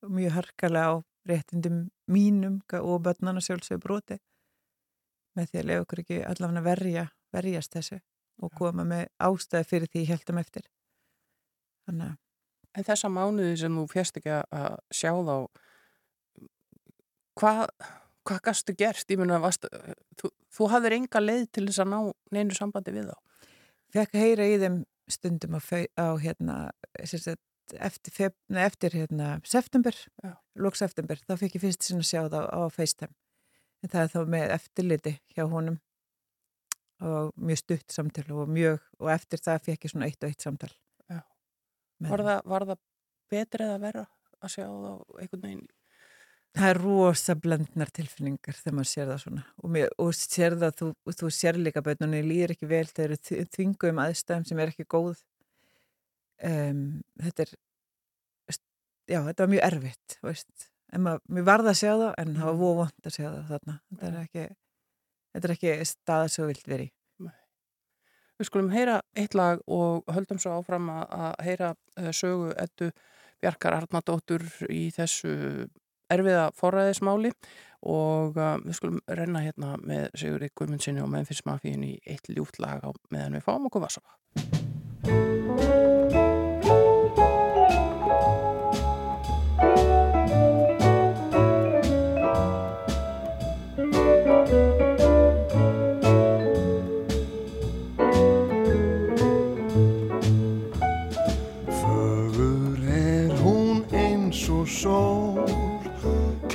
mjög 0.09 0.31
harkalega 0.31 0.89
á 0.89 0.93
réttindum 1.29 1.89
mínum 2.09 2.61
og 2.73 3.03
börnana 3.05 3.41
sjálfsögur 3.43 3.83
broti 3.83 4.17
með 5.37 5.51
því 5.51 5.59
að 5.61 5.65
lega 5.69 5.81
okkur 5.85 5.99
ekki 6.03 6.17
allavega 6.25 6.63
verja, 6.65 7.05
verjast 7.33 7.71
þessu 7.75 7.99
og 8.41 8.51
koma 8.57 8.83
með 8.83 9.07
ástæði 9.19 9.65
fyrir 9.67 9.87
því 9.93 10.05
heldum 10.07 10.37
eftir. 10.41 10.63
Þannig 11.87 12.07
að 12.13 12.17
En 12.77 12.83
þessa 12.85 13.09
mánuði 13.09 13.57
sem 13.57 13.73
þú 13.75 13.87
fjast 13.89 14.17
ekki 14.17 14.29
að 14.29 14.75
sjá 14.93 15.09
þá 15.11 15.47
hvað 17.39 17.63
hvað 18.27 18.41
gastu 18.49 18.75
gert? 18.77 19.05
Ég 19.09 19.19
meina, 19.21 19.39
varst, 19.41 19.67
þú, 20.19 20.31
þú 20.55 20.69
hafðir 20.73 20.97
enga 20.99 21.21
leið 21.23 21.45
til 21.55 21.65
þess 21.67 21.83
að 21.83 21.91
ná 21.93 21.99
neinu 22.35 22.57
sambandi 22.57 22.95
við 22.95 23.11
þá. 23.11 23.17
fekk 23.95 24.15
að 24.15 24.25
heyra 24.25 24.47
í 24.49 24.57
þeim 24.61 24.79
stundum 25.09 25.57
á, 25.57 25.61
á 25.97 26.07
hérna, 26.21 26.57
sagt, 27.09 27.41
eftir, 27.73 28.13
feb, 28.13 28.35
nei, 28.49 28.61
eftir 28.65 28.97
hérna, 28.97 29.39
september, 29.45 29.95
Já. 30.23 30.35
lók 30.55 30.77
september, 30.77 31.21
þá 31.25 31.35
fekk 31.41 31.57
ég 31.57 31.65
fyrst 31.65 31.85
sinna 31.85 32.05
að 32.05 32.11
sjá 32.11 32.21
það 32.29 32.49
á 32.49 32.59
FaceTime. 32.73 33.15
En 33.79 33.93
það 33.93 34.01
er 34.03 34.13
þá 34.13 34.33
með 34.35 34.53
eftirliti 34.57 35.15
hjá 35.35 35.45
honum 35.49 35.79
og 36.99 37.31
mjög 37.39 37.61
stutt 37.61 37.95
samtal 37.95 38.25
og 38.35 38.49
mjög, 38.51 38.81
og 38.99 39.11
eftir 39.13 39.39
það 39.39 39.65
fekk 39.69 39.85
ég 39.85 39.93
svona 39.93 40.09
eitt 40.09 40.23
og 40.23 40.33
eitt 40.33 40.43
samtal. 40.43 40.71
Var 41.99 42.23
það, 42.23 42.39
var 42.47 42.65
það 42.69 42.81
betri 43.31 43.65
eða 43.65 43.79
verra 43.81 44.05
að 44.39 44.53
sjá 44.53 44.65
þá 44.65 44.91
einhvern 45.19 45.43
veginn? 45.43 45.65
Það 46.57 46.69
er 46.71 46.79
rosa 46.81 47.35
blendnar 47.37 47.91
tilfinningar 47.93 48.57
þegar 48.57 48.75
maður 48.79 48.89
sér 48.89 49.09
það 49.11 49.19
svona 49.23 49.43
og, 49.61 49.67
mér, 49.75 49.91
og 50.01 50.15
sér 50.17 50.55
það, 50.59 50.71
þú, 50.79 50.87
þú 51.19 51.29
sér 51.35 51.59
líka 51.61 51.83
bönnunni 51.85 52.23
líður 52.25 52.55
ekki 52.55 52.69
vel, 52.71 52.85
þeir 52.89 53.13
eru 53.13 53.45
þvingu 53.53 53.91
um 53.91 54.01
aðstæðum 54.03 54.47
sem 54.49 54.61
er 54.63 54.71
ekki 54.73 54.87
góð 54.89 55.21
um, 56.49 56.81
þetta 57.21 57.45
er 57.45 57.53
já, 59.09 59.19
þetta 59.27 59.43
var 59.43 59.51
mjög 59.53 59.65
erfitt 59.69 60.17
veist. 60.25 60.69
en 60.93 61.05
maður, 61.05 61.21
mér 61.29 61.45
varð 61.51 61.71
að 61.71 61.79
sjá 61.83 61.91
það 61.91 62.13
en 62.23 62.33
það 62.39 62.49
var 62.49 62.55
Mm. 62.55 62.63
vóvont 62.63 63.05
að 63.05 63.15
sjá 63.15 63.27
það 63.27 63.51
þarna 63.53 63.75
þetta 63.89 64.09
er 64.09 64.19
ekki, 64.23 64.47
þetta 65.33 65.47
er 65.47 65.55
ekki 65.55 65.75
staða 65.85 66.31
svo 66.33 66.49
vilt 66.49 66.67
verið. 66.67 66.95
Við 68.39 68.47
skulum 68.47 68.69
heyra 68.71 69.01
eitt 69.19 69.33
lag 69.35 69.59
og 69.67 70.05
höldum 70.15 70.39
svo 70.39 70.53
áfram 70.55 70.85
að, 70.93 71.33
heyra 71.43 71.73
uh, 71.99 72.11
sögu 72.15 72.53
ettu 72.55 72.87
Bjarkar 73.43 73.75
Arnardóttur 73.75 74.45
í 74.71 74.85
þessu 74.95 75.67
erfiða 76.13 76.49
forræðismáli 76.57 77.33
og 77.89 78.39
uh, 78.39 78.57
við 78.63 78.79
skulum 78.79 79.03
renna 79.07 79.43
hérna 79.45 79.75
með 79.79 80.09
Sigurði 80.19 80.51
Guðmundsinni 80.55 81.03
og 81.03 81.11
Memphis 81.13 81.45
Mafíin 81.47 81.85
í 81.87 81.93
eitt 82.05 82.27
ljúft 82.31 82.59
lag 82.59 82.83
á 82.83 82.89
meðan 83.13 83.39
við 83.39 83.47
fáum 83.47 83.69
okkur 83.71 83.87
vasa. 83.87 84.03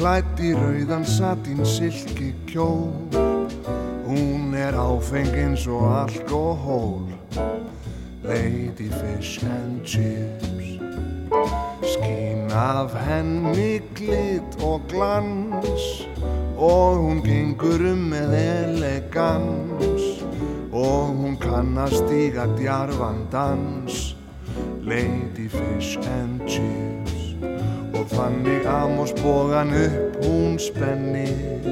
Klætt 0.04 0.36
í 0.44 0.50
rauðan 0.52 1.06
satín 1.08 1.62
silki 1.64 2.34
kjól. 2.44 2.90
Hún 4.04 4.52
er 4.52 4.76
áfeng 4.76 5.32
eins 5.32 5.62
og 5.64 5.80
alkohól. 6.02 7.06
Lady 8.20 8.90
fish 8.92 9.40
and 9.48 9.80
chips. 9.80 10.76
Skín 11.94 12.52
af 12.52 12.92
henni 13.06 13.80
glitt 13.96 14.60
og 14.60 14.84
glans. 14.92 16.04
Og 16.52 17.00
hún 17.00 17.24
gengur 17.24 17.80
um 17.88 18.04
með 18.12 18.36
elegans. 18.44 20.04
Og 20.68 21.16
hún 21.16 21.40
kann 21.40 21.80
að 21.80 21.96
stíga 22.02 22.44
djarfan 22.60 23.24
dans. 23.32 24.12
Lady 24.84 25.48
Fish 25.48 25.96
and 25.96 26.44
Chips 26.44 26.93
þannig 28.12 28.66
Amos 28.68 29.14
bógan 29.22 29.72
upp 29.78 30.18
hún 30.24 30.58
spennir. 30.58 31.64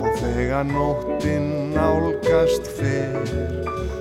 Og 0.00 0.14
þegar 0.22 0.64
nóttin 0.70 1.74
nálgast 1.74 2.70
fer 2.78 3.18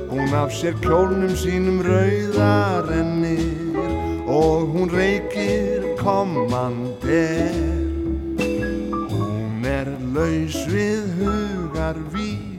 Hún 0.10 0.34
af 0.34 0.54
sér 0.54 0.78
kjólnum 0.82 1.36
sínum 1.38 1.84
rauða 1.86 2.86
rennir. 2.90 3.78
Og 4.30 4.70
hún 4.74 4.94
reykir 4.94 5.94
kommandir 6.02 7.70
laus 10.20 10.58
við 10.70 11.06
hugar 11.20 11.98
víl 12.14 12.58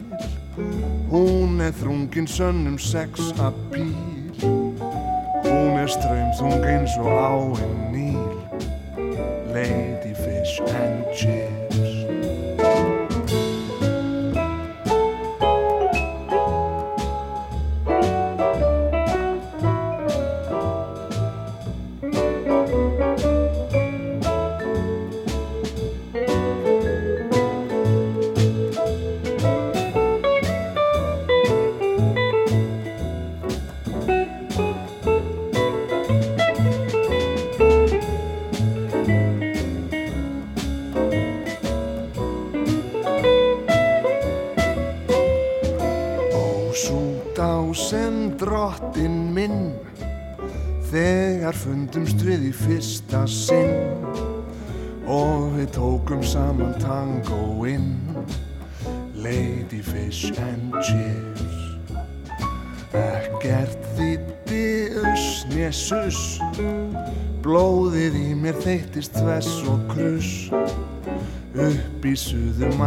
Hún 1.10 1.60
er 1.64 1.74
þrungin 1.76 2.28
sönnum 2.30 2.78
sex 2.80 3.32
að 3.42 3.58
píl 3.74 3.92
Hún 4.40 5.78
er 5.80 5.90
ströymþung 5.90 6.66
eins 6.70 6.96
og 7.02 7.10
áinn 7.10 7.89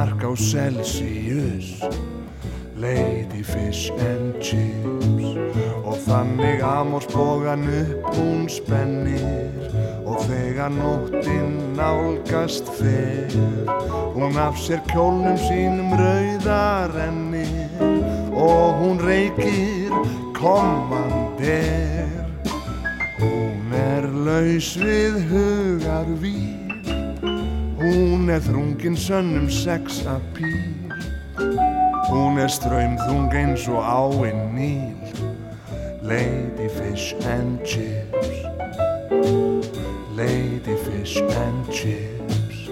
mark 0.04 0.24
á 0.24 0.36
Celsius. 0.36 1.80
Lady 2.76 3.44
fish 3.44 3.92
and 4.10 4.36
chips. 4.44 5.28
Og 5.88 5.96
þannig 6.08 6.60
amorsbogan 6.62 7.64
upp 7.82 8.16
hún 8.16 8.50
spennir. 8.52 9.54
Og 10.04 10.20
þegar 10.28 10.72
nóttin 10.76 11.54
nálgast 11.78 12.68
fer 12.78 13.32
Hún 14.14 14.36
af 14.38 14.60
sér 14.60 14.82
kjólnum 14.92 15.40
sínum 15.48 15.96
rauðarennir 15.98 17.82
Og 18.36 18.70
hún 18.82 19.00
reykir 19.02 19.96
kommander 20.38 22.06
Hún 23.18 23.74
er 23.74 24.06
laus 24.28 24.76
við 24.78 25.18
Hún 25.32 25.43
er 28.34 28.42
þrungin 28.42 28.96
sönnum 28.98 29.46
sex 29.52 30.00
að 30.10 30.24
píl 30.34 30.94
Hún 32.08 32.40
er 32.42 32.50
ströymþung 32.50 33.34
eins 33.38 33.68
og 33.70 33.84
áinn 33.86 34.56
níl 34.56 34.96
Lady 36.02 36.66
fish 36.74 37.14
and 37.30 37.62
chips 37.62 38.32
Lady 40.18 40.78
fish 40.88 41.22
and 41.22 41.70
chips 41.70 42.66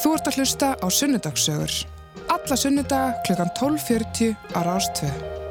Þú 0.00 0.16
ert 0.16 0.26
að 0.28 0.36
hlusta 0.36 0.74
á 0.76 0.86
Sunnudagssögur. 0.92 1.78
Alla 2.32 2.56
sunnudaga 2.60 3.16
klukkan 3.24 3.52
12.40 3.56 4.36
á 4.52 4.60
Rástvö. 4.64 5.43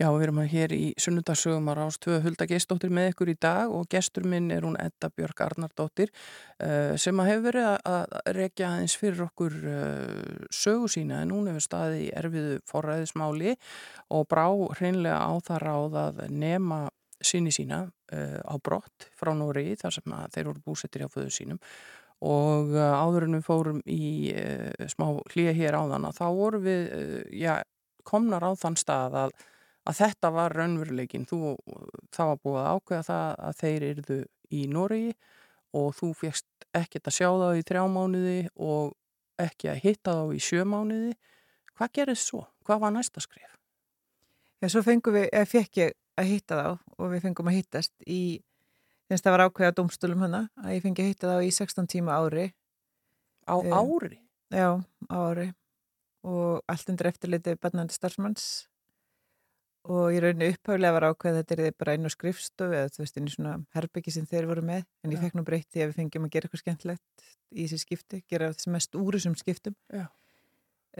Já, 0.00 0.06
við 0.16 0.22
erum 0.24 0.38
hér 0.48 0.72
í 0.72 0.84
Sunnudagssögum 0.96 1.66
á 1.68 1.76
Rástvö 1.76 2.22
Hulda 2.24 2.46
Geistóttir 2.48 2.88
með 2.88 3.10
ykkur 3.10 3.30
í 3.34 3.36
dag 3.36 3.68
og 3.68 3.82
gestur 3.92 4.24
minn 4.24 4.46
er 4.48 4.64
hún 4.64 4.78
Edda 4.80 5.10
Björk 5.12 5.42
Arnardóttir 5.44 6.08
uh, 6.08 6.96
sem 6.96 7.20
að 7.20 7.28
hefur 7.28 7.44
verið 7.50 7.66
að 7.90 8.14
rekja 8.38 8.70
aðeins 8.70 8.94
fyrir 8.96 9.20
okkur 9.26 9.58
uh, 9.58 10.46
sögu 10.56 10.88
sína. 10.88 11.18
En 11.20 11.34
hún 11.36 11.50
hefur 11.50 11.66
staðið 11.66 12.06
í 12.06 12.08
erfiðu 12.16 12.56
forræðismáli 12.72 13.52
og 14.16 14.24
brá 14.32 14.46
hreinlega 14.78 15.20
á 15.20 15.32
það 15.50 15.60
ráð 15.66 16.00
að 16.06 16.24
nema 16.46 16.80
síni 17.20 17.52
sína 17.52 17.82
uh, 17.84 18.40
á 18.40 18.56
brott 18.56 19.10
frá 19.20 19.34
Nóri 19.36 19.76
þar 19.84 19.98
sem 19.98 20.18
þeir 20.32 20.50
voru 20.54 20.66
búsettir 20.70 21.04
hjá 21.04 21.12
föðu 21.12 21.36
sínum. 21.42 21.62
Og 22.24 22.72
áður 22.72 23.28
en 23.28 23.36
við 23.36 23.44
fórum 23.44 23.84
í 23.84 24.32
smá 24.92 25.10
hlýja 25.34 25.56
hér 25.60 25.76
á 25.76 25.84
þann 25.92 26.10
þá 26.16 26.26
voru 26.36 26.64
við 26.64 26.90
já, 27.36 27.54
komnar 28.04 28.44
á 28.44 28.52
þann 28.60 28.80
stað 28.80 29.22
að 29.28 29.40
að 29.88 30.00
þetta 30.00 30.30
var 30.34 30.54
raunveruleikin 30.56 31.26
þú, 31.28 31.54
það 32.12 32.32
var 32.32 32.40
búið 32.44 32.60
að 32.60 32.70
ákveða 32.74 33.06
það 33.08 33.28
að 33.48 33.60
þeir 33.60 33.86
eruðu 33.90 34.18
í 34.50 34.64
Noregi 34.70 35.12
og 35.80 35.94
þú 35.96 36.10
fegst 36.18 36.68
ekkert 36.76 37.08
að 37.10 37.16
sjá 37.16 37.28
þá 37.30 37.48
í 37.56 37.64
þrjá 37.66 37.82
mánuði 37.90 38.38
og 38.60 38.92
ekki 39.40 39.70
að 39.72 39.82
hitta 39.86 40.16
þá 40.18 40.34
í 40.36 40.42
sjö 40.44 40.66
mánuði 40.68 41.14
hvað 41.78 41.94
gerðist 41.96 42.28
svo? 42.28 42.44
Hvað 42.66 42.84
var 42.84 42.94
næsta 42.94 43.22
skrif? 43.24 43.56
Já, 44.60 44.68
svo 44.68 44.82
fengum 44.84 45.16
við, 45.16 45.30
eða 45.32 45.48
fekk 45.48 45.80
ég 45.80 45.94
að 46.20 46.32
hitta 46.34 46.58
þá 46.60 46.70
og 47.00 47.12
við 47.14 47.22
fengum 47.24 47.48
að 47.48 47.56
hittast 47.56 47.94
í 48.04 48.22
þess 49.08 49.22
að 49.22 49.26
það 49.26 49.34
var 49.36 49.44
ákveða 49.46 49.76
domstölum 49.78 50.24
hana 50.26 50.42
að 50.60 50.74
ég 50.76 50.84
fengi 50.84 51.04
að 51.04 51.12
hitta 51.14 51.30
þá 51.32 51.46
í 51.46 51.54
16 51.56 51.88
tíma 51.90 52.18
ári 52.20 52.50
Á 53.48 53.56
ári? 53.56 54.20
Já, 54.52 54.78
á 55.08 55.16
ári 55.16 55.48
og 56.26 56.60
allt 56.68 56.90
undir 56.92 57.08
eftirliti 57.08 57.56
barnandi 57.56 57.96
starfsmanns 57.96 58.68
og 59.88 60.12
ég 60.12 60.20
raunin 60.20 60.52
upphæflega 60.52 60.92
var 60.92 61.06
ákveð 61.08 61.36
þetta 61.38 61.54
er 61.54 61.60
þið 61.64 61.76
bara 61.80 61.92
einu 61.96 62.10
skrifstof 62.12 62.72
eða 62.76 62.92
þú 62.92 63.02
veist 63.02 63.16
einu 63.16 63.32
svona 63.32 63.52
herbyggi 63.76 64.12
sem 64.12 64.26
þeir 64.28 64.48
voru 64.50 64.64
með 64.66 64.82
en 65.04 65.14
ég 65.14 65.22
fekk 65.22 65.38
nú 65.38 65.44
breytti 65.46 65.80
að 65.80 65.90
við 65.90 66.00
fengjum 66.00 66.26
að 66.26 66.32
gera 66.34 66.48
eitthvað 66.48 66.62
skemmtilegt 66.64 67.24
í 67.50 67.64
þessi 67.64 67.78
skipti, 67.80 68.20
gera 68.28 68.50
þessi 68.52 68.72
mest 68.74 68.98
úrisum 69.00 69.36
skiptum 69.40 69.76
ja. 69.88 70.06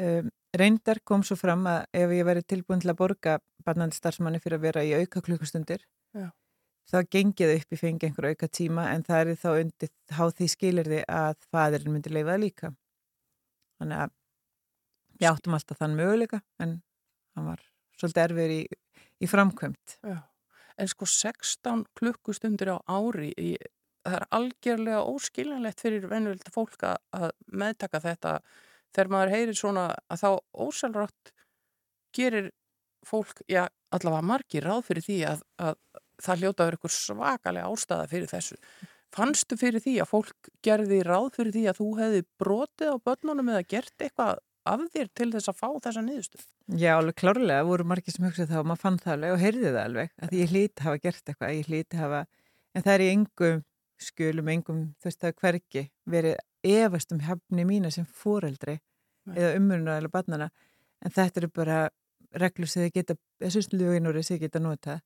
um, 0.00 0.30
reyndar 0.56 1.02
kom 1.04 1.24
svo 1.26 1.36
fram 1.36 1.66
að 1.68 1.82
ef 2.00 2.14
ég 2.16 2.28
væri 2.30 2.44
tilbúin 2.48 2.80
til 2.80 2.92
að 2.92 3.00
borga 3.02 3.38
barnandi 3.66 4.00
starfsmanni 4.00 4.40
fyrir 4.40 4.56
að 4.56 4.64
vera 4.70 4.84
í 4.86 4.94
auka 4.96 5.20
klukkustundir 5.26 5.84
ja. 6.16 6.30
þá 6.88 7.04
gengið 7.12 7.56
upp 7.58 7.76
í 7.76 7.80
fengi 7.82 8.08
einhver 8.08 8.30
auka 8.32 8.48
tíma 8.48 8.88
en 8.94 9.04
það 9.04 9.34
er 9.34 9.42
þá 9.44 9.50
undir 9.58 9.92
háð 10.16 10.38
því 10.38 10.48
skilir 10.54 10.88
þið 10.94 11.04
að 11.04 11.50
fadurinn 11.52 11.98
myndi 11.98 12.14
leifaða 12.16 12.44
líka 12.46 12.72
þannig 13.76 14.06
að 14.06 14.16
ég 15.20 15.28
áttum 15.34 15.58
alltaf 15.58 15.84
þann 15.84 16.00
möguleika 16.00 16.40
en 16.64 16.80
hann 17.36 17.52
var 17.52 17.60
svolítið 18.00 18.24
erfir 18.24 18.54
í, 18.56 18.62
í 19.20 19.28
framkvæmt. 19.30 19.98
Já. 20.06 20.18
En 20.80 20.88
sko 20.88 21.08
16 21.08 21.84
klukkustundir 21.98 22.72
á 22.72 22.76
ári, 22.88 23.34
í, 23.36 23.50
það 24.06 24.16
er 24.16 24.26
algjörlega 24.38 25.02
óskiljanlegt 25.12 25.82
fyrir 25.84 26.08
venjulegt 26.08 26.52
fólk 26.54 26.86
að 26.88 27.28
meðtaka 27.52 28.00
þetta 28.00 28.38
þegar 28.94 29.12
maður 29.12 29.34
heyrir 29.34 29.58
svona 29.58 29.84
að 30.10 30.22
þá 30.22 30.30
ósælrátt 30.66 31.34
gerir 32.16 32.50
fólk, 33.06 33.44
já 33.48 33.66
allavega 33.94 34.26
margir 34.26 34.66
ráð 34.66 34.86
fyrir 34.88 35.06
því 35.06 35.18
að, 35.30 35.44
að 35.60 35.76
það 36.20 36.42
hljótaður 36.42 36.78
ykkur 36.78 36.94
svakalega 36.94 37.70
ástæða 37.70 38.08
fyrir 38.10 38.30
þessu. 38.30 38.58
Fannstu 39.10 39.56
fyrir 39.58 39.82
því 39.82 39.96
að 40.02 40.10
fólk 40.12 40.50
gerði 40.62 41.00
ráð 41.06 41.30
fyrir 41.38 41.54
því 41.56 41.64
að 41.70 41.80
þú 41.80 41.88
hefði 41.98 42.20
brotið 42.38 42.92
á 42.94 42.96
börnunum 43.08 43.50
eða 43.54 43.66
gert 43.72 44.04
eitthvað 44.04 44.42
af 44.68 44.82
þér 44.92 45.08
til 45.16 45.30
þess 45.32 45.50
að 45.50 45.58
fá 45.60 45.68
þessa 45.86 46.02
niðurstöð? 46.04 46.44
Já, 46.80 46.92
alveg 46.98 47.16
klárlega 47.20 47.66
voru 47.68 47.86
margir 47.88 48.14
sem 48.14 48.26
hugsaði 48.26 48.50
það 48.52 48.62
og 48.62 48.68
maður 48.70 48.82
fann 48.84 49.00
það 49.00 49.14
alveg 49.16 49.34
og 49.34 49.42
heyrði 49.44 49.70
það 49.70 49.82
alveg 49.84 50.12
að 50.20 50.36
ég 50.36 50.52
hlíti 50.52 50.86
hafa 50.86 51.02
gert 51.04 51.32
eitthvað, 51.32 51.54
ég 51.56 51.70
hlíti 51.70 52.00
hafa 52.00 52.20
en 52.74 52.84
það 52.84 52.94
er 52.94 53.04
í 53.04 53.10
engum 53.14 53.62
skulum 54.00 54.50
engum 54.52 54.82
þú 55.00 55.08
veist 55.08 55.22
það 55.24 55.36
hverki 55.42 55.84
verið 56.08 56.36
efast 56.70 57.12
um 57.14 57.22
hefni 57.24 57.66
mína 57.68 57.90
sem 57.92 58.06
fóreldri 58.06 58.78
Nei. 59.28 59.36
eða 59.36 59.54
umurna 59.58 59.96
eða 60.00 60.12
barnana 60.12 60.50
en 61.00 61.14
þetta 61.14 61.42
eru 61.42 61.50
bara 61.56 61.78
reglur 62.40 62.70
sem 62.70 62.84
þið 62.86 62.94
geta, 62.94 63.16
þessu 63.42 63.64
sluginúri 63.66 64.22
sem 64.24 64.36
þið 64.36 64.44
geta 64.46 64.62
nota 64.62 64.98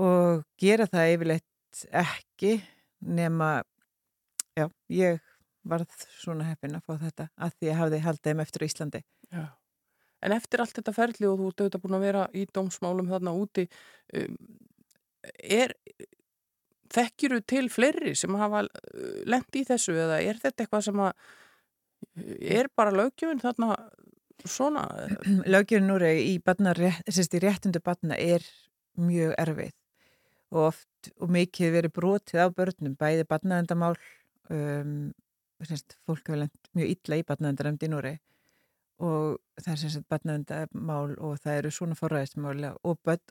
og 0.00 0.44
gera 0.60 0.88
það 0.90 1.12
yfirleitt 1.14 1.84
ekki 2.02 2.56
nema 3.04 3.50
já, 4.56 4.68
ég 4.90 5.20
varð 5.68 5.92
svona 6.20 6.48
heppin 6.48 6.76
að 6.78 6.86
fá 6.86 6.96
þetta 7.02 7.28
að 7.36 7.54
því 7.58 7.70
að 7.70 7.78
hafði 7.80 8.00
haldið 8.06 8.30
þeim 8.30 8.42
eftir 8.44 8.66
Íslandi. 8.66 9.02
Já. 9.32 9.44
En 10.24 10.32
eftir 10.32 10.62
allt 10.62 10.78
þetta 10.78 10.94
ferli 10.96 11.28
og 11.28 11.38
þú 11.40 11.48
ert 11.50 11.62
auðvitað 11.62 11.84
búin 11.84 11.98
að 11.98 12.06
vera 12.06 12.24
í 12.32 12.44
dómsmálum 12.56 13.10
þarna 13.12 13.34
úti, 13.36 13.66
um, 14.16 14.36
er, 15.44 15.74
þekkjuru 16.94 17.40
til 17.50 17.66
fleiri 17.72 18.14
sem 18.16 18.38
hafa 18.40 18.64
uh, 18.64 19.18
lendt 19.28 19.60
í 19.60 19.64
þessu 19.68 19.96
eða 20.06 20.22
er 20.24 20.40
þetta 20.40 20.64
eitthvað 20.64 20.86
sem 20.88 21.04
að, 21.04 21.12
er 22.40 22.70
bara 22.76 22.94
lögjöfinn 22.94 23.42
þarna 23.42 23.74
svona? 24.44 24.86
Lögjöfinn 25.54 25.90
núri 25.90 26.14
í, 26.24 26.36
í 26.38 27.44
réttundu 27.44 27.82
batna 27.84 28.16
er 28.20 28.44
mjög 29.00 29.34
erfið 29.42 29.74
og 30.54 30.68
oft 30.70 31.10
og 31.18 31.32
mikið 31.34 31.72
verið 31.74 31.94
brotið 31.96 32.46
á 32.46 32.48
börnum, 32.54 32.94
bæði 32.98 33.26
barnaðendamál 33.28 33.94
um, 34.52 35.12
semst, 35.62 35.96
fólk 36.06 36.28
hefur 36.28 36.40
lengt 36.42 36.70
mjög 36.76 36.94
illa 36.94 37.18
í 37.18 37.26
barnaðendanemnd 37.26 37.84
í 37.86 37.90
Núri 37.92 38.14
og 39.04 39.38
það 39.60 39.72
er 39.72 39.80
semst 39.82 40.08
barnaðendamál 40.10 41.14
og 41.18 41.38
það 41.42 41.60
eru 41.60 41.72
svona 41.74 41.98
forræðismál 41.98 42.56
og 42.82 42.98
börn, 43.06 43.22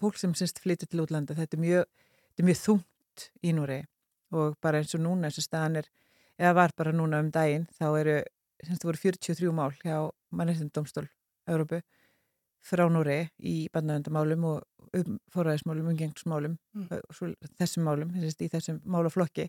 fólk 0.00 0.18
sem 0.20 0.34
semst 0.36 0.60
flytur 0.60 0.90
til 0.90 1.02
útlanda, 1.04 1.36
þetta 1.36 1.56
er 1.56 1.62
mjög, 1.62 1.84
þetta 2.30 2.44
er 2.44 2.48
mjög 2.50 2.62
þungt 2.62 3.28
í 3.42 3.54
Núri 3.56 3.80
og 4.36 4.56
bara 4.60 4.82
eins 4.82 4.96
og 4.96 5.04
núna 5.04 5.28
eins 5.28 5.40
og 5.40 5.46
staðan 5.46 5.80
er, 5.82 5.90
eða 6.40 6.56
var 6.58 6.74
bara 6.76 6.94
núna 6.96 7.20
um 7.22 7.30
daginn, 7.32 7.68
þá 7.78 7.86
eru 8.00 8.16
semst 8.64 8.82
það 8.82 8.90
voru 8.90 9.02
43 9.04 9.52
mál 9.54 9.76
hjá 9.82 9.98
mannreitindómstól 10.36 11.06
Európu 11.46 11.82
frá 12.66 12.84
Núri 12.90 13.20
í 13.38 13.68
barnaðendamálum 13.72 14.48
og 14.50 14.64
um 14.96 15.18
forræðismálum, 15.32 15.90
umgengsmálum 15.92 16.56
mm. 16.74 17.34
þessum 17.60 17.86
málum, 17.86 18.12
í 18.16 18.50
þessum 18.52 18.80
málaflokki 18.84 19.48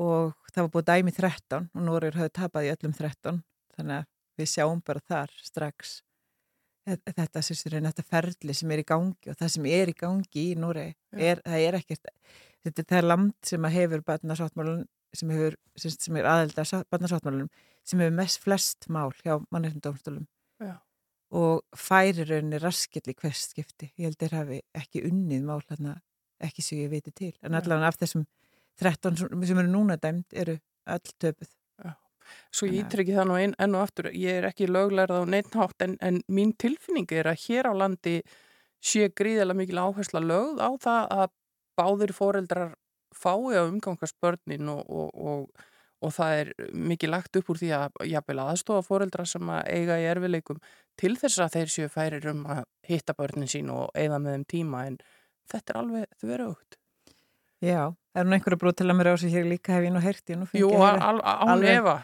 og 0.00 0.32
það 0.50 0.62
var 0.62 0.72
búið 0.74 0.88
dæmi 0.90 1.14
13 1.14 1.68
og 1.74 1.84
Nóriður 1.86 2.18
hafði 2.20 2.34
tapað 2.38 2.66
í 2.66 2.72
öllum 2.74 2.96
13 2.96 3.38
þannig 3.76 4.00
að 4.00 4.08
við 4.40 4.50
sjáum 4.50 4.80
bara 4.84 5.04
þar 5.04 5.34
strax 5.44 5.94
þetta, 6.88 7.14
þetta 7.44 8.06
ferli 8.08 8.56
sem 8.56 8.74
er 8.74 8.82
í 8.82 8.88
gangi 8.88 9.30
og 9.30 9.38
það 9.38 9.54
sem 9.56 9.68
er 9.70 9.92
í 9.92 9.96
gangi 9.98 10.48
í 10.50 10.56
Nóri 10.58 10.88
það 11.14 11.58
er 11.60 11.78
ekkert 11.78 12.10
þetta, 12.64 12.82
það 12.82 12.98
er 12.98 13.08
land 13.08 13.36
sem 13.46 13.70
hefur 13.76 14.04
barnasáttmálun 14.08 14.84
sem, 15.14 15.30
hefur, 15.30 15.58
sem 15.78 16.18
er 16.18 16.30
aðelda 16.30 16.82
barnasáttmálunum 16.90 17.52
sem 17.86 18.02
hefur 18.02 18.18
mest 18.18 18.42
flest 18.42 18.88
mál 18.90 19.12
hjá 19.20 19.38
mannreitndómstólum 19.54 20.26
og 21.34 21.62
færi 21.76 22.24
rauninni 22.28 22.60
raskill 22.62 23.10
í 23.10 23.14
hvers 23.18 23.48
skipti. 23.50 23.90
Ég 23.98 24.06
held 24.06 24.20
að 24.20 24.28
það 24.28 24.38
hafi 24.38 24.58
ekki 24.78 25.02
unnið 25.08 25.46
mál 25.48 25.62
ekki 26.44 26.62
sem 26.62 26.82
ég 26.82 26.92
veit 26.92 27.08
til. 27.16 27.32
En 27.42 27.56
allavega 27.58 27.90
af 27.90 27.98
þessum 27.98 28.26
13 28.80 29.46
sem 29.46 29.60
eru 29.60 29.70
núna 29.70 29.98
dæmt 30.00 30.34
eru 30.34 30.56
öll 30.90 31.12
töpuð. 31.18 31.52
Svo 32.54 32.68
ég 32.70 32.84
ítrykki 32.84 33.14
það 33.16 33.28
nú 33.28 33.36
einn 33.36 33.54
enn 33.60 33.76
og 33.76 33.84
aftur, 33.84 34.08
ég 34.16 34.40
er 34.40 34.46
ekki 34.48 34.68
löglærið 34.70 35.20
á 35.20 35.28
neittnátt 35.28 35.84
en, 35.84 35.96
en 36.00 36.22
mín 36.32 36.54
tilfinning 36.56 37.10
er 37.12 37.28
að 37.28 37.42
hér 37.44 37.68
á 37.68 37.72
landi 37.76 38.14
sé 38.84 39.10
gríðilega 39.12 39.58
mikil 39.58 39.82
áhersla 39.82 40.22
lögð 40.24 40.62
á 40.64 40.70
það 40.80 41.12
að 41.18 41.34
báðir 41.78 42.14
foreldrar 42.16 42.74
fái 43.14 43.58
á 43.58 43.62
umgangast 43.64 44.16
börnin 44.22 44.70
og, 44.72 44.84
og, 44.88 45.10
og, 45.14 45.66
og 46.04 46.14
það 46.14 46.38
er 46.40 46.52
mikið 46.92 47.12
lagt 47.12 47.38
upp 47.40 47.50
úr 47.52 47.60
því 47.60 47.72
að 47.78 47.98
jafnvel 48.10 48.40
aðstofa 48.44 48.86
foreldra 48.86 49.26
sem 49.28 49.50
að 49.50 49.68
eiga 49.74 49.98
í 50.00 50.08
erfileikum 50.10 50.62
til 51.00 51.14
þess 51.20 51.42
að 51.42 51.58
þeir 51.58 51.74
séu 51.74 51.90
færir 51.92 52.30
um 52.32 52.44
að 52.56 52.64
hitta 52.88 53.16
börnin 53.18 53.50
sín 53.50 53.72
og 53.74 53.90
eigða 53.94 54.20
með 54.22 54.38
þeim 54.38 54.48
tíma 54.54 54.86
en 54.90 54.98
þetta 55.50 55.74
er 55.74 55.80
alveg 55.82 56.18
þau 56.20 56.28
verið 56.28 56.50
aukt. 56.52 56.78
Já, 57.64 57.82
er 58.14 58.26
nú 58.26 58.36
einhverju 58.36 58.60
brúð 58.60 58.76
til 58.78 58.88
að 58.90 58.98
mér 58.98 59.10
á 59.10 59.16
sig 59.20 59.32
hér 59.32 59.46
líka 59.48 59.74
hef 59.76 59.86
ég 59.86 59.92
nú 59.94 60.02
heyrti 60.02 60.36
Jú, 60.58 60.70
efa, 60.74 61.12
án 61.48 61.64
efa. 61.70 61.94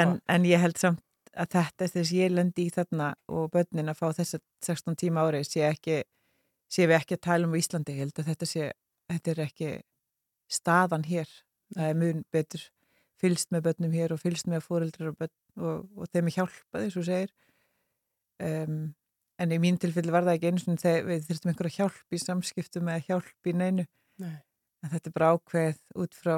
En, 0.00 0.16
en 0.26 0.46
ég 0.48 0.62
held 0.62 0.78
samt 0.80 1.02
að 1.34 1.50
þetta 1.54 1.88
þess 1.92 2.12
ég 2.14 2.32
lendi 2.32 2.66
í 2.66 2.72
þarna 2.74 3.12
og 3.28 3.50
börnin 3.54 3.90
að 3.90 3.98
fá 4.00 4.06
þess 4.18 4.38
að 4.38 4.44
16 4.66 4.98
tíma 5.02 5.26
árið 5.26 5.48
sé 5.48 5.64
ekki 5.66 6.02
sé 6.70 6.86
við 6.86 6.98
ekki 6.98 7.18
að 7.18 7.24
tala 7.26 7.48
um 7.48 7.56
Íslandi 7.58 7.96
held 7.98 8.18
að 8.18 8.30
þetta 8.30 8.48
sé, 8.48 8.70
þetta 9.10 9.32
er 9.32 9.42
ekki 9.44 9.70
staðan 10.50 11.06
hér. 11.08 11.30
Það 11.74 11.90
er 11.90 12.00
mjög 12.00 12.22
betur 12.34 12.64
fylst 13.20 13.52
með 13.54 13.66
börnum 13.68 13.94
hér 13.94 14.14
og 14.14 14.22
fylst 14.22 14.50
með 14.50 14.66
fóreldrar 14.66 15.12
og, 15.12 15.28
og, 15.58 15.84
og 15.98 16.10
þeim 16.10 16.30
er 16.30 16.38
hjálpað 16.38 16.86
eins 16.86 16.98
og 16.98 17.06
segir. 17.08 17.34
Um, 18.42 18.80
en 19.38 19.54
í 19.54 19.60
mín 19.62 19.78
tilfelli 19.80 20.14
var 20.14 20.26
það 20.26 20.38
ekki 20.38 20.50
eins 20.50 20.66
og 20.66 20.82
þegar 20.82 21.06
við 21.10 21.28
þurftum 21.28 21.52
einhverja 21.52 21.78
hjálp 21.78 22.14
í 22.14 22.20
samskiptum 22.22 22.90
eða 22.90 23.06
hjálp 23.08 23.50
í 23.50 23.56
neinu. 23.58 23.86
Nei 24.22 24.42
en 24.84 24.92
þetta 24.92 25.10
er 25.10 25.16
bara 25.16 25.32
ákveð 25.34 25.80
út 26.02 26.16
frá, 26.18 26.34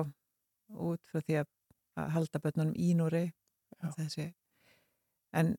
út 0.70 1.10
frá 1.10 1.22
því 1.22 1.40
að, 1.42 1.48
að 1.98 2.12
halda 2.16 2.42
börnunum 2.44 2.76
í 2.78 2.92
Núri 2.98 3.24
en, 5.36 5.56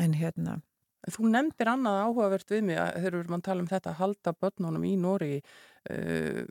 en 0.00 0.16
hérna. 0.16 0.58
Þú 1.08 1.28
nefndir 1.32 1.70
annað 1.70 2.00
áhugavert 2.06 2.50
við 2.52 2.64
mig 2.70 2.80
að 2.80 3.10
erum 3.10 3.36
að 3.36 3.44
tala 3.46 3.64
um 3.64 3.68
þetta 3.70 3.92
að 3.92 4.00
halda 4.00 4.34
börnunum 4.40 4.86
í 4.88 4.94
Núri 5.00 5.34
uh, 5.92 6.42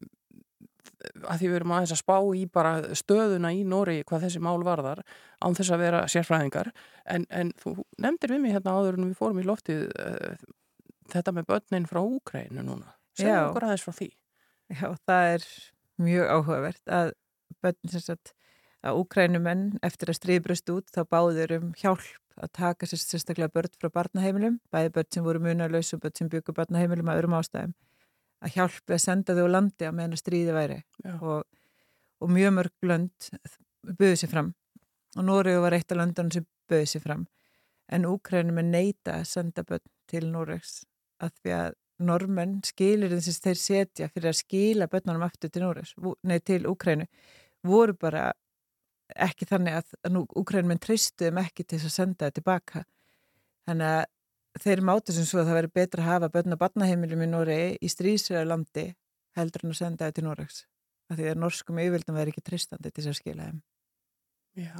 að 1.27 1.41
því 1.41 1.49
við 1.49 1.57
erum 1.57 1.73
aðeins 1.75 1.93
að 1.93 1.99
spá 1.99 2.15
í 2.37 2.45
bara 2.49 2.95
stöðuna 2.97 3.51
í 3.53 3.65
Nóri 3.67 3.99
hvað 4.07 4.27
þessi 4.27 4.41
mál 4.41 4.61
varðar 4.65 5.03
án 5.43 5.57
þess 5.57 5.73
að 5.73 5.83
vera 5.83 6.05
sérfræðingar. 6.09 6.71
En, 7.05 7.27
en 7.29 7.51
þú 7.59 7.75
nefndir 8.01 8.33
við 8.33 8.45
mig 8.45 8.55
hérna 8.55 8.77
áður 8.77 9.01
en 9.01 9.09
við 9.09 9.19
fórum 9.19 9.41
í 9.41 9.45
loftið 9.47 9.83
uh, 9.91 10.47
þetta 11.11 11.35
með 11.35 11.49
börnin 11.51 11.89
frá 11.89 12.01
Úkrænu 12.05 12.63
núna. 12.63 12.95
Segja 13.17 13.47
okkur 13.49 13.67
aðeins 13.67 13.85
frá 13.85 13.97
því 13.97 14.09
Já, 14.67 14.87
það 15.07 15.33
er 15.33 15.47
mjög 16.03 16.31
áhugavert 16.35 16.91
að 16.91 17.11
börn 17.63 17.91
sem 17.91 18.03
sagt 18.03 18.33
að 18.85 19.01
úkrænumenn 19.01 19.65
eftir 19.85 20.11
að 20.11 20.19
stríðbröst 20.19 20.71
út 20.73 20.91
þá 20.93 21.01
báður 21.09 21.53
um 21.57 21.69
hjálp 21.79 22.07
að 22.37 22.51
taka 22.53 22.87
sérstaklega 22.89 23.49
börn 23.49 23.73
frá 23.81 23.89
barnaheimilum, 23.95 24.59
bæði 24.69 24.91
börn 24.93 25.11
sem 25.13 25.25
voru 25.25 25.41
munalös 25.41 25.93
og 25.95 26.03
börn 26.03 26.17
sem 26.19 26.29
byggur 26.29 26.55
barnaheimilum 26.57 27.09
að 27.09 27.23
örum 27.23 27.37
ástæðum 27.39 27.73
að 28.43 28.53
hjálpi 28.57 28.95
að 28.95 29.01
senda 29.01 29.35
þau 29.37 29.47
á 29.49 29.55
landi 29.55 29.87
að 29.87 29.95
meðan 29.97 30.17
að 30.17 30.21
stríði 30.21 30.53
væri. 30.55 30.77
Og, 31.17 31.41
og 32.21 32.33
mjög 32.33 32.53
mörg 32.59 32.89
lönd 32.91 33.29
buðið 33.87 34.19
sér 34.21 34.33
fram. 34.33 34.53
Og 35.17 35.25
Nóriðu 35.25 35.63
var 35.63 35.77
eitt 35.77 35.93
af 35.93 35.99
löndunum 36.01 36.33
sem 36.35 36.45
buðið 36.69 36.91
sér 36.91 37.05
fram. 37.05 37.25
En 37.87 38.05
úkrænumenn 38.05 38.73
neyta 38.73 39.17
að 39.21 39.29
senda 39.31 39.65
börn 39.67 39.85
til 40.11 40.25
Nóriðs 40.29 40.81
að 41.23 41.33
því 41.41 41.55
að 41.57 41.77
normenn 42.03 42.59
skilir 42.65 43.13
þess 43.15 43.39
að 43.39 43.47
þeir 43.47 43.61
setja 43.61 44.09
fyrir 44.13 44.31
að 44.31 44.41
skila 44.41 44.89
börnunum 44.91 45.25
aftur 45.25 45.51
til 45.51 45.63
Núres, 45.63 45.95
nei 46.23 46.37
til 46.45 46.67
Úkrænu 46.69 47.07
voru 47.65 47.95
bara 47.97 48.29
ekki 49.15 49.47
þannig 49.49 49.79
að, 49.79 49.95
Úkrænuminn 50.37 50.81
tristuðum 50.83 51.41
ekki 51.41 51.63
til 51.63 51.79
þess 51.79 51.89
að 51.89 51.95
senda 51.95 52.27
það 52.27 52.37
tilbaka. 52.39 52.83
Þannig 53.67 53.93
að 53.95 54.63
þeir 54.63 54.83
mátu 54.89 55.15
sem 55.15 55.27
svo 55.27 55.41
að 55.41 55.49
það 55.49 55.59
veri 55.59 55.73
betra 55.79 56.03
að 56.03 56.09
hafa 56.11 56.31
börn 56.33 56.55
og 56.55 56.61
barnaheimilum 56.61 57.23
í 57.23 57.29
Núri 57.31 57.59
í 57.81 57.91
strísraður 57.91 58.51
landi 58.51 58.87
heldur 59.37 59.65
en 59.65 59.73
að 59.73 59.79
senda 59.79 60.07
það 60.07 60.17
til 60.17 60.25
Núreks 60.27 60.61
af 61.07 61.17
því 61.19 61.31
að 61.31 61.41
norskum 61.41 61.81
yfirvildum 61.81 62.17
veri 62.19 62.33
ekki 62.33 62.43
tristandi 62.43 62.91
til 62.91 63.03
þess 63.03 63.13
að 63.13 63.19
skila 63.21 63.47
þeim. 63.47 63.59
Já, 64.57 64.77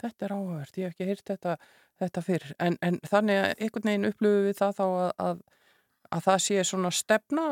þetta 0.00 0.26
er 0.26 0.34
áhverð 0.36 0.78
ég 0.78 0.86
hef 0.86 0.94
ekki 0.94 1.08
hýrt 1.10 1.32
þetta, 1.32 1.56
þetta 2.00 2.22
fyrr. 2.24 2.46
En, 2.62 2.78
en 2.86 3.00
þannig 3.10 3.40
að 3.42 3.50
einhvern 3.58 3.90
veginn 3.90 4.08
upplöfu 4.08 4.46
við 4.46 4.56
það 4.60 4.78
þá 4.78 4.84
að, 4.86 5.10
að 5.26 5.42
að 6.12 6.26
það 6.26 6.42
sé 6.46 6.64
svona 6.66 6.90
stefna 6.94 7.46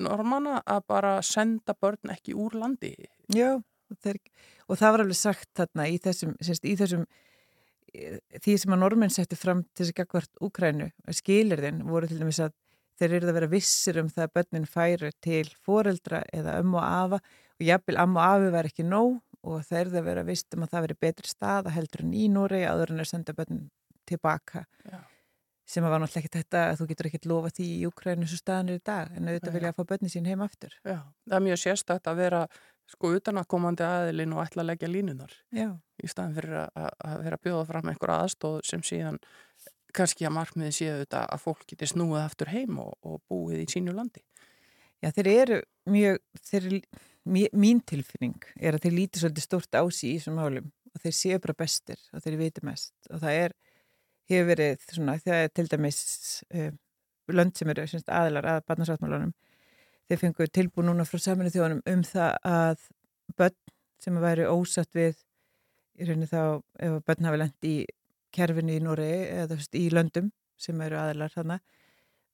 normanna 0.00 0.60
að 0.64 0.86
bara 0.90 1.16
senda 1.26 1.74
börn 1.76 2.14
ekki 2.14 2.36
úr 2.38 2.56
landi. 2.60 2.94
Já, 3.34 3.58
þeir, 4.02 4.20
og 4.68 4.80
það 4.80 4.94
var 4.94 5.04
alveg 5.04 5.20
sagt 5.20 5.50
þarna 5.58 5.88
í 5.90 5.98
þessum, 6.02 6.36
semst, 6.40 6.64
í 6.64 6.76
þessum 6.78 7.04
því 7.90 8.56
sem 8.62 8.74
að 8.74 8.82
normenn 8.84 9.12
setti 9.12 9.38
fram 9.38 9.64
til 9.74 9.84
þess 9.84 9.94
að 9.94 10.00
gagvart 10.00 10.42
Úkrænu, 10.46 10.90
skilirðin 11.16 11.82
voru 11.88 12.10
til 12.10 12.20
dæmis 12.20 12.38
að 12.42 12.54
þeir 13.00 13.16
eru 13.16 13.30
að 13.32 13.38
vera 13.40 13.50
vissir 13.50 13.98
um 14.02 14.10
það 14.12 14.26
að 14.26 14.34
börnin 14.38 14.68
færu 14.70 15.10
til 15.24 15.46
foreldra 15.66 16.22
eða 16.36 16.58
ömmu 16.60 16.78
og 16.78 16.86
afa 16.86 17.20
og 17.20 17.66
jafnvel 17.66 17.98
ömmu 18.04 18.20
og 18.20 18.26
afi 18.28 18.52
var 18.54 18.70
ekki 18.70 18.86
nóg 18.86 19.18
og 19.40 19.64
þeir 19.66 19.86
eru 19.86 20.02
að 20.02 20.10
vera 20.10 20.26
vist 20.28 20.54
um 20.54 20.66
að 20.66 20.74
það 20.74 20.86
veri 20.86 20.98
betri 21.06 21.32
stað 21.32 21.70
að 21.70 21.78
heldur 21.78 22.04
en 22.04 22.14
í 22.14 22.26
Núri 22.30 22.60
aður 22.68 22.94
en 22.94 23.02
að 23.02 23.10
senda 23.10 23.34
börnin 23.34 23.70
tilbaka. 24.06 24.66
Já 24.84 25.00
sem 25.70 25.86
var 25.86 26.00
náttúrulega 26.02 26.24
ekki 26.24 26.38
þetta 26.40 26.64
að 26.70 26.80
þú 26.80 26.88
getur 26.90 27.08
ekkert 27.10 27.28
lofa 27.30 27.52
því 27.54 27.68
í 27.76 27.84
Ukrænu 27.88 28.26
svo 28.28 28.40
staðanir 28.40 28.80
í 28.80 28.82
dag 28.90 29.12
en 29.14 29.30
auðvitað 29.30 29.56
vilja 29.56 29.70
að 29.70 29.78
fá 29.78 29.84
börni 29.92 30.10
sín 30.10 30.26
heim 30.26 30.42
aftur. 30.44 30.74
Já, 30.82 30.98
það 31.28 31.36
er 31.38 31.44
mjög 31.46 31.60
sérstakt 31.62 32.10
að 32.10 32.22
vera 32.24 32.40
sko 32.90 33.12
utanakomandi 33.14 33.86
aðilinn 33.86 34.34
og 34.34 34.42
ætla 34.42 34.64
að 34.64 34.70
leggja 34.72 34.90
línunar 34.90 35.36
Já. 35.54 35.68
í 36.02 36.10
staðan 36.10 36.34
fyrir 36.38 36.56
að, 36.64 36.88
að 37.06 37.22
vera 37.26 37.38
að 37.38 37.44
bjóða 37.46 37.68
fram 37.68 37.92
einhver 37.92 38.14
aðstóð 38.16 38.58
sem 38.66 38.82
síðan 38.86 39.20
kannski 39.94 40.26
að 40.26 40.34
markmiði 40.38 40.74
séu 40.74 40.96
þetta 41.04 41.22
að 41.34 41.44
fólk 41.44 41.62
getur 41.70 41.90
snúið 41.90 42.24
aftur 42.24 42.50
heim 42.50 42.82
og, 42.82 42.92
og 43.06 43.22
búið 43.30 43.64
í 43.64 43.70
sínu 43.70 43.94
landi. 43.94 44.22
Já, 45.00 45.10
þeir 45.16 45.30
eru 45.32 45.60
mjög, 45.90 46.20
þeir 46.50 46.66
eru, 46.68 46.80
mín 47.30 47.80
tilfinning 47.86 48.50
er 48.58 48.76
að 48.76 48.86
þeir 48.86 48.96
líti 48.96 49.22
svolítið 49.22 49.46
stort 49.46 49.78
ási 49.80 50.10
í 50.10 50.18
þessum 50.18 50.38
málum 50.40 50.70
og 50.90 51.02
þeir 51.04 51.16
séu 51.16 51.40
bara 51.42 51.56
bestir 51.62 52.00
og 52.10 52.24
þeir 52.24 52.38
viti 52.40 52.64
mest 52.66 53.10
og 53.10 53.22
það 53.22 53.42
er 53.44 53.56
hefur 54.38 54.50
verið 54.52 54.86
svona, 54.86 55.16
það 55.20 55.44
er 55.44 55.52
til 55.54 55.66
dæmis 55.70 56.00
uh, 56.54 56.70
lönd 57.30 57.56
sem 57.58 57.70
eru 57.72 57.86
syns, 57.88 58.06
aðilar 58.08 58.48
að 58.54 58.62
barnasáttmálunum 58.68 59.32
þeir 60.10 60.20
fengur 60.24 60.50
tilbúið 60.50 60.88
núna 60.88 61.06
frá 61.06 61.22
saminu 61.22 61.52
þjóðanum 61.54 61.82
um 61.92 62.04
það 62.06 62.36
að 62.50 62.86
börn 63.38 63.58
sem 64.02 64.16
að 64.18 64.26
væri 64.26 64.46
ósatt 64.50 64.96
við 64.96 65.20
í 66.00 66.08
rauninni 66.08 66.30
þá 66.30 66.42
ef 66.86 66.96
börn 67.06 67.28
hafi 67.28 67.42
lendt 67.42 67.68
í 67.68 67.74
kerfinu 68.34 68.74
í 68.74 68.82
Nóri 68.82 69.10
eða 69.28 69.58
veist, 69.58 69.76
í 69.76 69.90
löndum 69.92 70.30
sem 70.60 70.80
eru 70.84 70.98
aðilar 71.00 71.32
þannig 71.34 71.62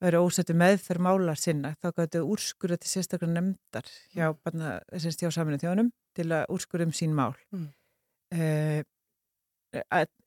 væri 0.03 0.21
ósattu 0.21 0.57
meðferð 0.57 1.05
málar 1.07 1.41
sinna 1.41 1.73
þá 1.81 1.89
gætu 2.01 2.25
úrskurða 2.29 2.77
til 2.81 2.91
sérstaklega 2.91 3.33
nefndar 3.33 3.89
hjá, 4.13 4.29
mm. 4.33 4.65
hjá 4.93 5.31
saminu 5.33 5.61
þjóðanum 5.61 5.93
til 6.17 6.29
að 6.37 6.53
úrskurða 6.53 6.89
um 6.89 6.95
sín 6.97 7.17
mál 7.17 7.33
mm. 7.53 7.69
að 8.37 8.85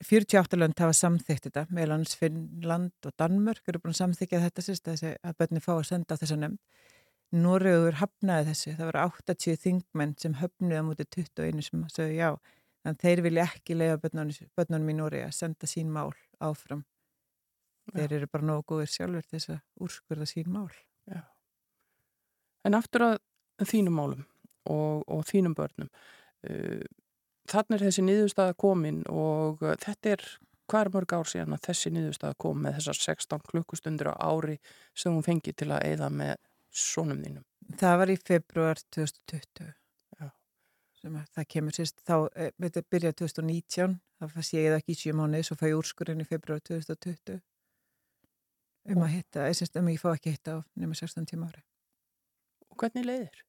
48 0.06 0.58
lönd 0.58 0.78
hafa 0.80 0.94
samþygt 0.96 1.48
þetta, 1.48 1.66
meðlans 1.74 2.14
Finnland 2.18 3.08
og 3.08 3.14
Danmörk 3.20 3.68
eru 3.70 3.80
búin 3.82 3.94
að 3.94 4.00
samþykja 4.02 4.42
þetta 4.44 4.64
sérst 4.66 4.88
þessi, 4.88 5.12
að 5.24 5.36
börni 5.40 5.62
fá 5.64 5.72
að 5.76 5.88
senda 5.90 6.16
á 6.16 6.20
þessa 6.20 6.38
nefnd. 6.40 6.60
Norröður 7.30 8.00
hafnaði 8.00 8.48
þessu, 8.48 8.72
það 8.74 8.88
var 8.88 8.98
80 9.04 9.58
þingmenn 9.62 10.14
sem 10.18 10.32
höfnuði 10.40 10.80
á 10.82 10.86
mútið 10.86 11.10
21 11.16 11.62
sem 11.62 11.84
sögðu 11.94 12.16
já, 12.16 12.30
en 12.84 12.98
þeir 12.98 13.22
vilja 13.26 13.44
ekki 13.46 13.76
leiða 13.76 14.00
börnunum 14.02 14.90
í 14.90 14.96
Norri 14.98 15.22
að 15.22 15.36
senda 15.36 15.68
sín 15.70 15.92
mál 15.94 16.10
áfram. 16.42 16.82
Já. 17.90 18.00
Þeir 18.00 18.16
eru 18.18 18.30
bara 18.32 18.48
nógu 18.48 18.66
góðir 18.72 18.90
sjálfur 18.90 19.28
þess 19.30 19.52
að 19.54 19.60
úrskurða 19.86 20.26
sín 20.26 20.50
mál. 20.50 20.70
Já. 21.06 21.22
En 22.66 22.76
aftur 22.76 23.06
að 23.06 23.20
þínum 23.70 23.96
málum 23.96 24.26
og, 24.70 25.06
og 25.06 25.22
þínum 25.28 25.54
börnum, 25.56 25.90
uh, 26.50 26.82
þannig 27.50 27.76
er 27.76 27.86
þessi 27.88 28.06
niðurstaða 28.06 28.56
komin 28.60 29.02
og 29.10 29.64
uh, 29.64 29.74
þetta 29.80 30.14
er 30.16 30.24
hver 30.70 30.90
mörg 30.94 31.16
ár 31.16 31.26
síðan 31.26 31.56
að 31.56 31.66
þessi 31.66 31.92
niðurstaða 31.94 32.38
kom 32.44 32.62
með 32.62 32.78
þessar 32.78 33.00
16 33.00 33.44
klukkustundir 33.50 34.12
á 34.12 34.14
ári 34.22 34.56
sem 34.94 35.14
hún 35.14 35.26
fengi 35.26 35.54
til 35.56 35.72
að 35.74 35.86
eða 35.90 36.10
með 36.14 36.36
sonum 36.70 37.22
þínum. 37.24 37.44
Það 37.80 38.00
var 38.02 38.12
í 38.12 38.16
februar 38.22 38.82
2020 38.94 39.74
sem 41.00 41.16
að 41.16 41.28
það 41.36 41.46
kemur 41.54 41.76
sérst 41.76 42.02
þá, 42.04 42.16
eh, 42.36 42.50
þetta 42.60 42.82
byrjaði 42.92 43.16
2019 43.22 43.94
það 44.20 44.32
fannst 44.34 44.56
ég 44.56 44.66
eða 44.68 44.80
ekki 44.80 44.92
í 44.92 44.98
7 45.00 45.14
mánu 45.16 45.42
svo 45.46 45.56
fæ 45.56 45.66
ég 45.70 45.78
úrskurinn 45.78 46.20
í 46.20 46.28
februar 46.28 46.60
2020 46.60 47.40
um 48.90 49.04
að 49.04 49.14
hitta, 49.14 49.46
eða 49.46 49.56
sérst 49.56 49.78
um 49.80 49.88
að 49.88 49.96
ég 49.96 50.02
fá 50.02 50.10
ekki 50.12 50.34
hitta 50.34 50.56
á 50.56 50.58
nema 50.76 50.96
16 50.98 51.28
tíma 51.30 51.48
ári. 51.48 51.62
Og 52.70 52.76
hvernig 52.80 53.06
leiðir? 53.06 53.42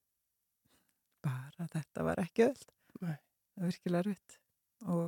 Bara 1.24 1.68
þetta 1.76 2.08
var 2.08 2.24
ekki 2.24 2.48
öll 2.48 3.18
það 3.54 3.64
var 3.64 3.72
virkilega 3.72 4.04
erfitt. 4.06 4.38
Og 4.88 5.06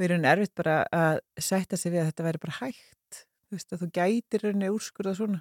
við 0.00 0.08
erum 0.08 0.28
erfitt 0.30 0.54
bara 0.56 0.76
að 0.96 1.20
setja 1.38 1.78
sig 1.78 1.92
við 1.92 2.04
að 2.04 2.10
þetta 2.10 2.28
væri 2.28 2.42
bara 2.46 2.58
hægt 2.60 3.24
þú 3.50 3.58
veist 3.58 3.72
að 3.74 3.80
þú 3.82 3.88
gætir 3.98 4.46
henni 4.46 4.70
úrskurða 4.70 5.16
svona. 5.18 5.40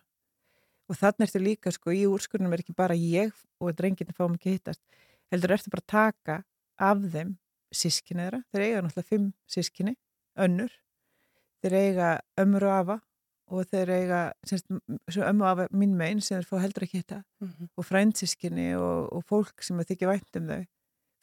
Og 0.89 0.97
þannig 0.97 1.27
ertu 1.27 1.41
líka 1.43 1.71
sko 1.71 1.93
í 1.93 2.07
úrskurðunum 2.09 2.55
er 2.55 2.63
ekki 2.63 2.73
bara 2.73 2.97
ég 2.97 3.35
og 3.61 3.75
drengirni 3.77 4.15
fáum 4.17 4.33
ekki 4.39 4.55
hittast 4.55 4.81
heldur 5.29 5.53
ertu 5.53 5.69
bara 5.73 5.85
að 5.85 5.91
taka 5.93 6.37
af 6.81 7.03
þeim 7.13 7.35
sískinni 7.75 8.25
þeirra, 8.25 8.39
þeir 8.49 8.63
eiga 8.65 8.81
náttúrulega 8.81 9.09
fimm 9.11 9.27
sískinni, 9.53 9.93
önnur. 10.41 10.71
Þeir 11.61 11.75
eiga 11.77 12.09
ömur 12.41 12.65
og 12.65 12.75
afa 12.79 12.97
og 13.49 13.69
þeir 13.69 13.91
eiga 13.93 14.19
semst, 14.47 14.69
ömmu 14.69 15.45
og 15.45 15.51
afa 15.51 15.67
mín 15.75 15.93
megin 15.99 16.23
sem 16.23 16.39
þeir 16.39 16.49
fá 16.49 16.63
heldur 16.63 16.85
ekki 16.87 17.03
hitta. 17.03 17.21
Mm 17.43 17.51
-hmm. 17.51 17.69
og 17.77 17.85
frændsískinni 17.85 18.67
og, 18.77 19.13
og 19.13 19.23
fólk 19.29 19.61
sem 19.61 19.77
þykja 19.77 20.09
vænt 20.09 20.41
um 20.41 20.47
þau 20.49 20.65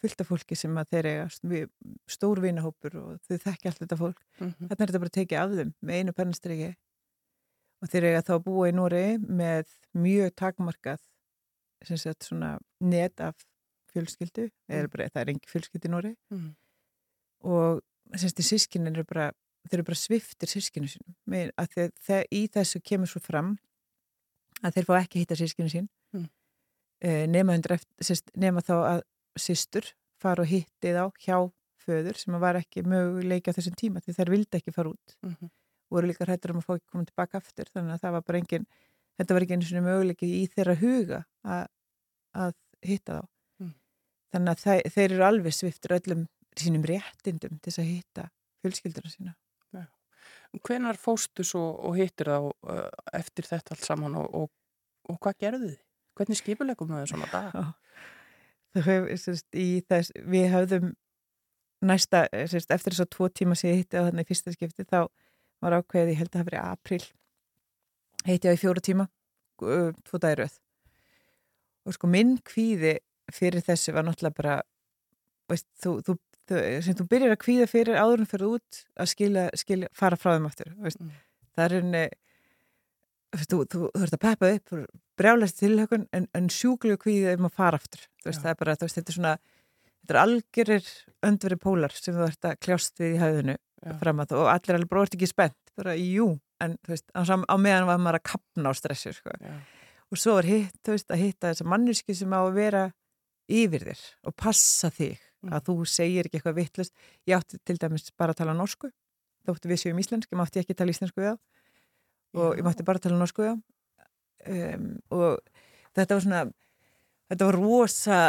fylgta 0.02 0.26
fólki 0.28 0.56
sem 0.58 0.76
að 0.76 0.92
þeir 0.92 1.08
eiga 1.10 1.62
stór 2.10 2.40
vinahópur 2.44 2.98
og 3.00 3.20
þau 3.26 3.36
þekkja 3.46 3.70
allt 3.70 3.82
þetta 3.82 3.98
fólk 4.00 4.20
mm 4.38 4.46
-hmm. 4.46 4.68
þannig 4.68 4.80
er 4.80 4.90
þetta 4.90 5.02
bara 5.04 5.12
að 5.12 5.18
tekið 5.18 5.40
af 5.40 5.56
þeim 5.60 5.72
með 5.80 6.00
einu 6.00 6.12
pennastriki 6.16 6.70
og 7.82 7.92
þeir 7.92 8.08
eiga 8.10 8.24
þá 8.26 8.32
að 8.36 8.44
búa 8.46 8.68
í 8.68 8.76
Nóri 8.76 9.04
með 9.20 9.72
mjög 9.96 10.34
takmarkað 10.36 11.02
sagt, 11.86 12.30
net 12.80 13.20
af 13.20 13.36
fjölskyldu 13.92 14.48
mm. 14.48 14.88
bara, 14.92 15.08
það 15.12 15.22
er 15.22 15.32
engi 15.32 15.50
fjölskyldi 15.50 15.88
í 15.88 15.92
Nóri 15.92 16.14
mm. 16.32 16.48
og 17.52 17.82
sískinin 18.16 18.92
eru 18.92 19.04
bara 19.08 19.30
þeir 19.66 19.80
eru 19.80 19.88
bara 19.90 20.00
sviftir 20.00 20.50
sískinu 20.50 20.88
sínum 20.90 21.52
að 21.56 21.68
þeir, 21.74 21.92
þeir, 22.06 22.24
í 22.30 22.42
þessu 22.54 22.80
kemur 22.84 23.10
svo 23.10 23.22
fram 23.24 23.56
að 24.62 24.78
þeir 24.78 24.88
fá 24.88 24.94
ekki 25.00 25.22
hitta 25.22 25.38
sískinu 25.38 25.72
sín 25.72 25.88
mm. 26.14 26.28
nema, 27.32 27.56
eftir, 27.58 27.82
sérst, 28.00 28.32
nema 28.36 28.64
þá 28.64 28.76
að 28.78 29.04
sýstur 29.40 29.92
fara 30.22 30.44
og 30.44 30.50
hitti 30.50 30.94
þá 30.96 31.04
hjá 31.22 31.38
föður 31.86 32.18
sem 32.18 32.36
var 32.42 32.58
ekki 32.58 32.82
möguleiki 32.88 33.52
á 33.52 33.56
þessum 33.56 33.76
tíma 33.78 34.02
því 34.02 34.16
þær 34.16 34.32
vildi 34.34 34.58
ekki 34.58 34.74
fara 34.74 34.90
út 34.90 35.16
mm 35.22 35.32
-hmm. 35.32 35.50
og 35.90 35.96
voru 35.96 36.10
líka 36.10 36.26
hrættur 36.26 36.54
um 36.54 36.60
að 36.62 36.66
fá 36.66 36.74
ekki 36.76 36.92
koma 36.92 37.04
tilbaka 37.04 37.38
aftur 37.38 37.70
þannig 37.72 37.94
að 37.94 38.02
það 38.04 38.16
var 38.16 38.26
bara 38.26 38.38
engin 38.38 38.66
þetta 39.18 39.34
var 39.34 39.42
ekki 39.42 39.56
einu 39.56 39.68
svona 39.68 39.86
möguleiki 39.86 40.28
í 40.42 40.44
þeirra 40.54 40.76
huga 40.80 41.24
að, 41.44 41.66
að 42.34 42.54
hitta 42.82 43.20
þá 43.20 43.24
þannig 44.36 44.52
að 44.52 44.62
það, 44.62 44.82
þeir 44.94 45.14
eru 45.14 45.26
alveg 45.26 45.56
sviftur 45.56 45.96
öllum 45.96 46.26
sínum 46.56 46.84
réttindum 46.88 47.58
til 47.60 47.70
þess 47.70 47.82
að 47.82 47.90
hitta 47.90 48.28
fjölskylduna 48.64 49.12
sína 49.12 49.34
ja. 49.76 49.86
Hvenar 50.64 51.00
fóstu 51.00 51.44
svo 51.46 51.64
og 51.86 51.98
hittir 52.00 52.30
þá 52.32 52.38
uh, 52.48 52.86
eftir 53.16 53.48
þetta 53.48 53.76
allt 53.76 53.86
saman 53.86 54.16
og, 54.20 54.28
og, 54.34 54.52
og 55.10 55.20
hvað 55.22 55.40
gerðu 55.44 55.72
þið? 55.72 55.82
Hvernig 56.16 56.40
skipuleikum 56.40 56.92
við 56.92 57.02
það 57.02 57.10
svona 57.12 57.30
dag? 57.32 57.58
Þess, 58.84 60.12
við 60.26 60.48
hafðum 60.52 60.94
næsta, 61.86 62.26
sérst, 62.48 62.72
eftir 62.72 62.94
þess 62.94 63.04
að 63.04 63.12
tvo 63.14 63.28
tíma 63.30 63.56
sem 63.56 63.70
ég 63.72 63.82
hitti 63.82 64.00
á 64.00 64.06
þannig 64.08 64.28
fyrsta 64.28 64.54
skipti 64.54 64.86
þá 64.86 65.06
var 65.64 65.78
ákveðið, 65.78 66.12
ég 66.12 66.20
held 66.20 66.30
að 66.30 66.38
það 66.38 66.48
verið 66.50 66.70
april 66.70 67.02
hitti 68.26 68.50
á 68.50 68.56
í 68.56 68.60
fjóru 68.60 68.82
tíma 68.84 69.08
tvo 69.56 70.20
dagiröð 70.20 70.56
og 71.86 71.96
sko 71.96 72.10
minn 72.10 72.36
kvíði 72.44 72.96
fyrir 73.32 73.64
þessu 73.64 73.94
var 73.96 74.06
náttúrulega 74.06 74.36
bara 74.36 74.56
veist, 75.50 75.68
þú, 75.82 75.98
þú, 76.06 76.16
þú, 76.48 76.60
sem 76.84 76.98
þú 76.98 77.08
byrjar 77.12 77.34
að 77.36 77.42
kvíða 77.44 77.68
fyrir 77.70 78.00
áðurinn 78.00 78.30
fyrir 78.30 78.56
út 78.56 78.82
að 78.96 79.10
skilja, 79.12 79.48
skilja 79.58 79.90
fara 79.96 80.18
frá 80.20 80.34
þeim 80.34 80.48
aftur 80.50 80.72
mm. 80.74 81.12
það 81.54 81.66
er 81.66 81.76
henni 81.80 82.04
þú 83.44 83.60
þurft 83.68 84.16
að 84.16 84.22
peppa 84.22 84.50
upp 84.56 84.74
brjálæst 85.16 85.60
tilhökun 85.60 86.06
en, 86.16 86.26
en 86.36 86.48
sjúklu 86.52 86.96
kvíðið 87.00 87.40
um 87.40 87.48
að 87.48 87.56
fara 87.58 87.80
aftur. 87.80 88.02
Veist, 88.24 88.42
það 88.42 88.52
er 88.52 88.58
bara, 88.62 88.76
veist, 88.80 88.98
þetta 88.98 89.12
er 89.12 89.18
svona 89.18 89.36
þetta 90.00 90.14
er 90.14 90.20
algjörir 90.22 90.90
öndveri 91.26 91.60
pólar 91.60 91.94
sem 91.96 92.16
þú 92.16 92.26
ert 92.26 92.48
að 92.48 92.58
kljást 92.66 93.00
við 93.02 93.16
í 93.16 93.22
haugðinu 93.22 93.56
fram 94.00 94.22
að 94.22 94.36
og 94.38 94.50
allir 94.50 94.78
alveg 94.78 94.92
bróðist 94.92 95.16
ekki 95.18 95.30
spennt. 95.30 95.58
Bara 95.76 95.96
jú, 95.98 96.28
en 96.64 96.76
þú 96.84 96.94
veist, 96.94 97.08
á, 97.12 97.56
meðan 97.60 97.88
var 97.90 98.02
maður 98.02 98.20
að 98.20 98.28
kapna 98.32 98.72
á 98.72 98.74
stressu 98.76 99.12
sko. 99.16 99.34
og 100.06 100.20
svo 100.20 100.36
er 100.40 100.48
hitt, 100.50 100.78
þú 100.86 100.94
veist, 100.94 101.10
að 101.10 101.22
hitta 101.24 101.50
þessa 101.50 101.66
manniski 101.68 102.14
sem 102.16 102.32
á 102.32 102.40
að 102.40 102.56
vera 102.56 102.84
yfir 103.46 103.84
þér 103.90 104.04
og 104.26 104.36
passa 104.38 104.90
þig 104.90 105.18
mm. 105.18 105.52
að 105.54 105.66
þú 105.68 105.76
segir 105.90 106.28
ekki 106.28 106.40
eitthvað 106.40 106.58
vittlust 106.60 106.94
ég 107.28 107.38
átti 107.38 107.60
til 107.62 107.76
dæmis 107.78 108.08
bara 108.18 108.34
að 108.34 108.42
tala 108.42 108.56
norsku 108.58 108.90
þóttu 109.46 109.70
við 109.70 109.82
séum 109.82 110.00
íslensk, 110.02 110.32
ég 110.32 110.40
mátti 110.40 110.62
ekki 110.62 110.74
tala 110.74 110.94
íslensku 110.94 111.22
við 111.22 111.34
á 111.34 111.36
og 112.36 112.56
ég 112.58 112.64
mátti 112.66 112.86
bara 112.86 113.02
tala 113.02 113.18
norsku 113.18 113.44
við 113.44 113.52
á 113.52 113.56
um, 113.56 114.86
og 115.16 115.40
þetta 115.96 116.16
var 116.16 116.24
svona 116.24 116.44
þetta 117.30 117.48
var 117.48 117.58
rosa 117.58 118.20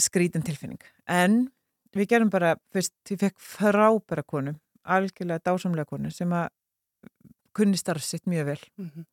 skrítin 0.00 0.44
tilfinning. 0.46 0.80
En 1.10 1.46
við 1.96 2.12
gerum 2.14 2.30
bara, 2.32 2.54
fyrst, 2.72 2.94
við 3.10 3.26
fekk 3.26 3.40
frábæra 3.44 4.24
konu, 4.26 4.54
algjörlega 4.84 5.44
dásamlega 5.50 5.90
konu 5.90 6.12
sem 6.14 6.32
að 6.32 6.48
kunni 7.56 7.78
starfsitt 7.78 8.28
mjög 8.30 8.52
vel. 8.52 8.60
Mm 8.78 8.90
-hmm. 8.90 9.08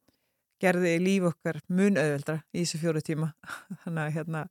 gerði 0.59 0.99
líf 0.99 1.23
okkar 1.23 1.59
mun 1.69 1.97
auðveldra 1.97 2.41
í 2.53 2.63
þessu 2.63 2.77
fjóru 2.81 3.01
tíma. 3.01 3.33
Þannig 3.83 4.03
að 4.03 4.13
hérna 4.13 4.47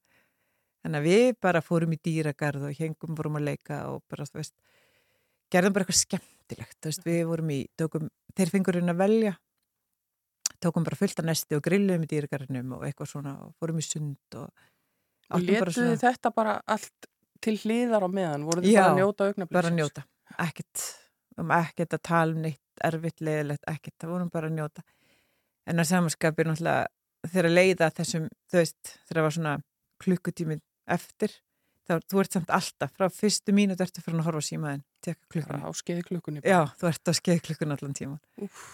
Þannig 0.87 1.01
að 1.03 1.07
við 1.11 1.37
bara 1.43 1.61
fórum 1.67 1.93
í 1.93 1.97
dýragarð 1.99 2.69
og 2.69 2.79
hengum 2.79 3.17
vorum 3.19 3.41
að 3.41 3.49
leika 3.49 3.89
og 3.91 4.05
bara, 4.07 4.23
þú 4.23 4.39
veist, 4.39 4.55
gerðum 5.51 5.73
bara 5.73 5.83
eitthvað 5.83 5.99
skemmtilegt, 5.99 6.77
þú 6.79 6.87
veist, 6.87 7.07
við 7.09 7.27
vorum 7.27 7.51
í, 7.51 7.67
tókum, 7.75 8.11
þeir 8.39 8.53
fengurinn 8.53 8.93
að 8.93 9.01
velja, 9.01 9.33
tókum 10.63 10.87
bara 10.87 10.99
fullt 10.99 11.21
að 11.23 11.29
nesti 11.31 11.59
og 11.59 11.65
grillum 11.65 12.05
í 12.05 12.09
dýragarðinum 12.11 12.77
og 12.79 12.87
eitthvað 12.89 13.13
svona 13.13 13.37
og 13.45 13.55
fórum 13.61 13.81
í 13.81 13.87
sund 13.87 14.39
og... 14.41 14.67
Og 15.35 15.43
letuðu 15.43 15.75
svona... 15.75 16.01
þetta 16.03 16.33
bara 16.35 16.59
allt 16.71 17.09
til 17.43 17.57
hliðar 17.63 18.07
á 18.07 18.09
meðan, 18.11 18.45
voru 18.47 18.63
þið 18.65 18.77
bara 18.79 18.93
að 18.93 19.01
njóta 19.01 19.31
augnablíksins? 19.31 19.51
Já, 19.51 19.59
bara 19.59 19.73
að 19.73 19.79
njóta, 19.81 20.05
ekkert, 20.47 20.85
um 21.43 21.57
ekkert 21.57 21.97
að 21.97 22.05
tala 22.11 22.37
um 22.37 22.45
neitt 22.47 22.85
erfitt, 22.87 23.25
leðilegt, 23.25 23.67
ekkert, 23.73 23.97
það 24.03 24.13
vorum 24.15 24.31
bara 24.33 24.51
að 24.51 24.57
njóta. 24.61 24.85
En 25.67 25.83
að 25.83 25.91
samanskapir 25.91 26.49
náttúrulega 26.49 26.87
þegar 27.27 27.49
að 27.49 27.57
leiða 27.57 27.91
þessum, 27.97 28.31
þú 28.51 28.61
veist, 28.61 28.95
þegar 29.09 29.19
það 29.19 29.27
var 29.27 29.37
svona 29.37 29.55
klukkutíminn 30.05 30.63
eftir 30.97 31.35
þá 31.87 32.01
þú 32.11 32.23
ert 32.23 32.37
samt 32.37 32.53
alltaf, 32.55 32.95
frá 32.97 33.07
fyrstu 33.13 33.55
mínut 33.55 33.83
ertu 33.83 34.03
fyrir 34.03 34.21
að 34.21 34.29
horfa 34.31 34.45
símaðin, 34.49 34.83
teka 35.05 35.21
klukkunni 35.33 36.43
já, 36.43 36.61
þú 36.79 36.91
ert 36.91 37.11
á 37.11 37.13
skeiði 37.17 37.45
klukkunni 37.47 37.77
allan 37.77 37.97
tíman 37.97 38.21
Úf. 38.43 38.65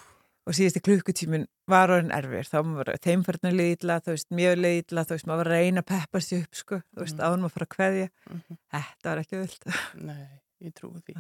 Og 0.46 0.56
síðusti 0.56 0.82
klukkutímin 0.82 1.46
var 1.70 1.92
orðin 1.94 2.12
erfir 2.14 2.48
þá 2.48 2.58
var 2.66 2.90
þeim 3.02 3.22
fyrir 3.26 3.48
að 3.48 3.58
leiðla, 3.60 3.98
þú 4.02 4.16
veist, 4.16 4.28
mjög 4.34 4.56
leiðla 4.58 5.04
þú 5.06 5.16
veist, 5.16 5.28
maður 5.28 5.42
var 5.42 5.50
að 5.52 5.62
reyna 5.62 5.84
að 5.84 5.88
peppa 5.92 6.22
sér 6.22 6.42
upp 6.42 6.58
sko, 6.58 6.80
þú 6.82 7.04
veist, 7.04 7.18
mm. 7.18 7.24
ánum 7.28 7.48
að 7.48 7.54
fara 7.54 7.68
að 7.68 7.74
kveðja. 7.76 8.10
Mm 8.26 8.42
-hmm. 8.42 8.60
þetta 8.74 9.10
var 9.10 9.22
ekki 9.22 9.42
vilt 9.42 9.64
Nei, 10.10 10.28
ég 10.60 10.74
trúi 10.74 11.00
því. 11.06 11.16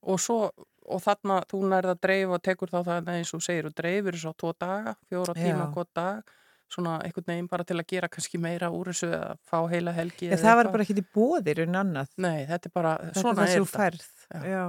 Og 0.00 0.20
svo, 0.20 0.50
og 0.86 1.02
þarna 1.04 1.42
þú 1.50 1.62
nærða 1.68 1.94
að 1.96 2.02
dreifa 2.06 2.36
og 2.38 2.42
tekur 2.42 2.70
þá 2.70 2.80
það 2.84 3.08
eins 3.14 3.34
og 3.34 3.42
segir 3.42 3.66
og 3.66 3.74
dreifir 3.76 4.16
svo 4.16 4.32
tvo 4.32 4.52
daga, 4.58 4.96
fjóra 5.08 5.34
tíma, 5.34 5.72
gott 5.74 5.94
dag 5.94 6.22
svona 6.70 7.00
einhvern 7.02 7.26
veginn 7.26 7.48
bara 7.50 7.64
til 7.64 7.76
að 7.80 7.86
gera 7.86 8.08
kannski 8.08 8.38
meira 8.38 8.70
úr 8.70 8.92
þessu 8.92 9.10
að 9.10 9.38
fá 9.42 9.58
heila 9.72 9.92
helgi 9.92 10.30
ja, 10.30 10.36
það 10.38 10.56
var 10.56 10.70
bara 10.70 10.82
ekki 10.86 10.94
til 11.00 11.06
bóðir 11.14 11.64
en 11.64 11.74
annað. 11.74 12.12
Nei, 12.16 12.46
þetta 12.46 12.70
er 12.70 12.72
bara, 12.72 12.96
þetta 13.02 13.20
svona 13.20 13.46
er 13.50 13.64
þetta. 13.66 14.42
já. 14.46 14.64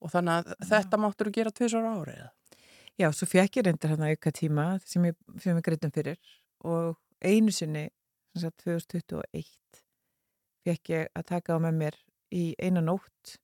og 0.00 0.10
þannig 0.10 0.32
að 0.32 0.54
já. 0.54 0.66
þetta 0.72 0.96
máttur 1.04 1.30
að 1.30 1.36
gera 1.36 1.50
tviðsar 1.50 1.90
árið 1.90 2.22
já, 3.00 3.08
svo 3.16 3.26
fekk 3.30 3.60
ég 3.60 3.66
reyndar 3.68 3.94
hann 3.94 4.04
að 4.06 4.14
auka 4.16 4.32
tíma 4.36 4.66
sem 4.84 5.06
ég, 5.08 5.16
ég 5.44 5.60
greitum 5.66 5.92
fyrir 5.94 6.18
og 6.64 6.96
einu 7.24 7.52
sinni 7.54 7.86
sagt, 8.36 8.62
2021 8.64 9.80
fekk 10.66 10.92
ég 10.94 11.08
að 11.16 11.26
taka 11.32 11.56
á 11.56 11.58
með 11.62 11.78
mér 11.84 11.96
í 12.36 12.42
eina 12.62 12.82
nótt 12.84 13.36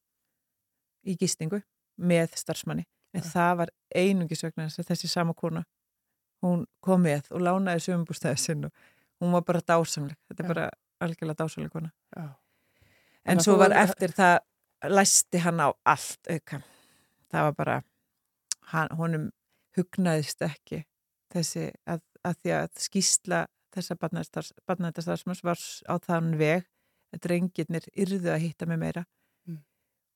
í 1.07 1.17
gistingu 1.19 1.63
með 1.97 2.35
starfsmanni 2.39 2.85
en 3.17 3.23
Já. 3.25 3.31
það 3.33 3.53
var 3.63 3.73
einungi 3.97 4.37
sögna 4.37 4.67
þess 4.69 4.83
að 4.85 4.91
þessi 4.93 5.09
sama 5.11 5.35
kona 5.35 5.63
hún 6.45 6.67
kom 6.85 7.01
með 7.07 7.31
og 7.33 7.41
lánaði 7.47 7.87
sögumbústæði 7.87 8.43
sinn 8.43 8.67
og 8.69 8.75
hún 9.23 9.33
var 9.33 9.47
bara 9.49 9.63
dásamleg 9.65 10.19
þetta 10.29 10.43
er 10.43 10.47
Já. 10.47 10.51
bara 10.53 10.67
algjörlega 11.07 11.41
dásamleg 11.41 11.73
kona 11.73 11.93
Já. 12.17 12.27
en 13.25 13.41
að 13.41 13.47
svo 13.47 13.57
var 13.63 13.73
er- 13.73 13.83
eftir 13.87 14.13
það 14.19 14.37
læsti 14.93 15.41
hann 15.47 15.63
á 15.65 15.69
allt 15.89 16.29
auka 16.31 16.61
það 17.33 17.47
var 17.49 17.55
bara 17.63 17.79
hann, 18.73 18.93
honum 18.99 19.31
hugnaðist 19.77 20.43
ekki 20.47 20.83
þessi 21.35 21.69
að, 21.87 22.01
að 22.25 22.39
því 22.43 22.55
að 22.61 22.81
skýsla 22.87 23.43
þessa 23.77 23.97
barnættastarfsmanns 24.01 25.43
var 25.45 25.61
á 25.61 25.95
þann 26.01 26.37
veg 26.41 26.65
að 27.15 27.23
drengirnir 27.27 27.89
yrðu 27.93 28.33
að 28.33 28.43
hitta 28.47 28.69
mig 28.71 28.81
meira 28.81 29.05
Mm. 29.47 29.61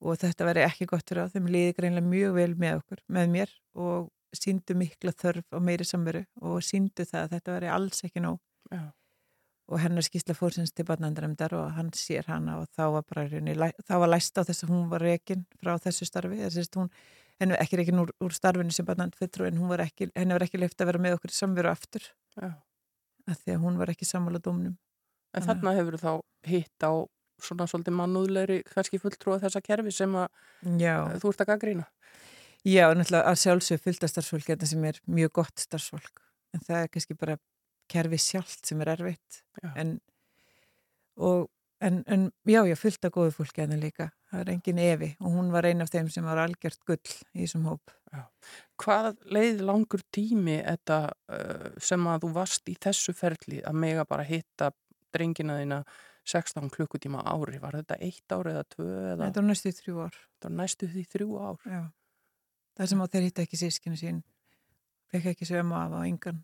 og 0.02 0.16
þetta 0.18 0.46
veri 0.48 0.62
ekki 0.66 0.86
gott 0.90 1.06
fyrir 1.06 1.28
á 1.28 1.32
þeim 1.32 1.46
liði 1.46 1.74
greinlega 1.76 2.06
mjög 2.10 2.32
vel 2.34 2.54
með 2.58 2.80
okkur, 2.80 3.02
með 3.14 3.28
mér 3.34 3.52
og 3.78 4.08
síndu 4.34 4.74
mikla 4.74 5.12
þörf 5.14 5.44
og 5.54 5.62
meiri 5.62 5.86
samveru 5.86 6.24
og 6.42 6.62
síndu 6.66 7.06
það 7.06 7.20
að 7.22 7.36
þetta 7.36 7.54
veri 7.54 7.70
alls 7.70 8.02
ekki 8.06 8.22
nóg 8.24 8.40
Já. 8.70 8.82
og 9.70 9.78
hennar 9.82 10.06
skýsla 10.06 10.34
fórsins 10.34 10.74
til 10.74 10.86
barnandanemndar 10.88 11.54
og 11.58 11.70
hann 11.76 11.90
sér 11.94 12.26
hana 12.26 12.58
og 12.60 12.68
þá 12.74 12.84
var 12.96 13.06
bara 13.06 13.70
þá 13.86 13.94
var 14.02 14.10
læst 14.10 14.38
á 14.38 14.42
þess 14.42 14.66
að 14.66 14.74
hún 14.74 14.88
var 14.90 15.06
rekin 15.06 15.46
frá 15.62 15.76
þessu 15.78 16.06
starfi 16.10 16.42
þess 16.42 16.70
að 16.70 16.80
hún, 16.82 16.90
henni 17.40 17.56
ekki 17.60 17.80
rekin 17.80 18.02
úr, 18.02 18.10
úr 18.20 18.34
starfinu 18.36 18.72
sem 18.74 18.86
barnandfittrú 18.88 19.46
en 19.48 19.60
var 19.70 19.82
ekki, 19.86 20.10
henni 20.16 20.36
var 20.36 20.44
ekki 20.46 20.60
leift 20.60 20.80
að 20.80 20.92
vera 20.92 21.02
með 21.02 21.16
okkur 21.18 21.32
samveru 21.34 21.70
aftur. 21.72 22.04
Já. 22.36 22.50
að 23.30 23.40
því 23.44 23.54
að 23.54 23.64
hún 23.64 23.78
var 23.78 23.90
ekki 23.92 24.06
sammála 24.08 24.40
dómnum. 24.42 24.76
En 25.36 25.44
þarna 25.46 25.74
hefur 25.76 25.96
þá 26.00 26.12
hitt 26.50 26.82
á 26.82 26.92
svona 27.40 27.66
svolítið 27.70 27.94
mannúðlegri 27.96 28.56
kannski 28.68 28.98
fulltrúa 29.00 29.38
þessa 29.42 29.62
kerfi 29.64 29.92
sem 29.94 30.16
að 30.18 30.28
Já, 30.80 30.94
þú 31.22 31.30
ert 31.32 31.44
að 31.44 31.50
gaggrína. 31.52 31.86
já, 32.64 32.84
náttúrulega 32.92 33.30
að 33.30 33.38
sjálfsög 33.44 33.80
fylgta 33.80 34.10
starfsfólk 34.10 34.48
þetta 34.50 34.66
sem 34.68 34.84
er 34.84 34.98
mjög 35.06 35.32
gott 35.40 35.62
starfsfólk. 35.62 36.20
En 36.54 36.60
það 36.66 36.82
er 36.82 36.90
kannski 36.92 37.16
bara 37.16 37.38
kerfi 37.90 38.18
sjálft 38.18 38.66
sem 38.66 38.80
er 38.84 38.92
erfitt. 38.96 39.40
En, 39.74 40.00
og, 41.16 41.48
en, 41.80 42.02
en 42.06 42.28
já, 42.44 42.64
já, 42.68 42.76
fylgta 42.76 43.10
góðu 43.14 43.32
fólki 43.38 43.64
en 43.64 43.78
líka, 43.80 44.10
það 44.30 44.42
er 44.42 44.52
engin 44.54 44.82
evi 44.82 45.08
og 45.20 45.34
hún 45.34 45.50
var 45.54 45.66
ein 45.68 45.82
af 45.84 45.90
þeim 45.92 46.10
sem 46.12 46.26
var 46.26 46.40
algjört 46.42 46.84
gull 46.88 47.00
í 47.34 47.44
þessum 47.44 47.66
hóp 47.70 47.96
Hvað 48.80 49.20
leið 49.30 49.60
langur 49.62 50.00
tími 50.10 50.56
þetta 50.64 50.96
uh, 51.30 51.66
sem 51.78 52.06
að 52.10 52.24
þú 52.24 52.30
varst 52.34 52.70
í 52.72 52.74
þessu 52.80 53.14
ferli 53.14 53.60
að 53.66 53.76
mega 53.84 54.06
bara 54.08 54.24
hitta 54.26 54.72
drengina 55.14 55.60
þína 55.60 55.82
16 56.30 56.72
klukkutíma 56.74 57.22
ári? 57.28 57.60
Var 57.62 57.78
þetta 57.80 57.98
eitt 58.02 58.34
ár 58.34 58.50
eða 58.50 58.64
tvö 58.74 58.88
eða 59.12 59.28
Þetta 59.28 59.42
var 59.42 59.48
næstu 59.50 59.72
þrjú 59.78 60.02
ár 60.06 60.18
þetta 60.18 60.48
var 60.48 60.56
næstu 60.58 60.90
því 60.90 61.04
þrjú 61.14 61.30
ár? 61.38 61.62
já. 61.66 61.82
Það 62.80 62.90
sem 62.92 63.02
á 63.02 63.06
þeir 63.12 63.26
hitta 63.28 63.44
ekki 63.46 63.60
sískinu 63.60 64.00
sín 64.00 64.20
fekk 65.10 65.32
ekki 65.34 65.48
sömu 65.48 65.76
af 65.78 65.94
á 65.94 66.00
engan 66.06 66.42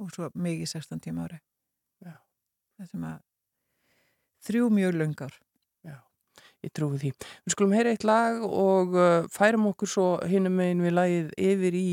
og 0.00 0.10
svo 0.14 0.30
í 0.32 0.66
16 0.66 1.02
tíma 1.04 1.26
ári 1.28 1.38
Já. 2.02 2.16
Það 2.78 2.90
sem 2.90 3.06
að 3.06 3.18
þrjú 4.48 4.70
mjög 4.74 4.98
löngar 4.98 5.34
Já, 5.36 5.51
ég 6.62 6.74
trúi 6.74 7.00
því. 7.00 7.12
Við 7.46 7.56
skulum 7.56 7.74
heyra 7.76 7.94
eitt 7.94 8.06
lag 8.06 8.42
og 8.46 8.94
uh, 8.96 9.24
færum 9.32 9.68
okkur 9.72 9.90
svo 9.90 10.06
hinum 10.28 10.56
megin 10.60 10.84
við 10.84 10.96
lagið 10.98 11.34
yfir 11.50 11.78
í, 11.78 11.88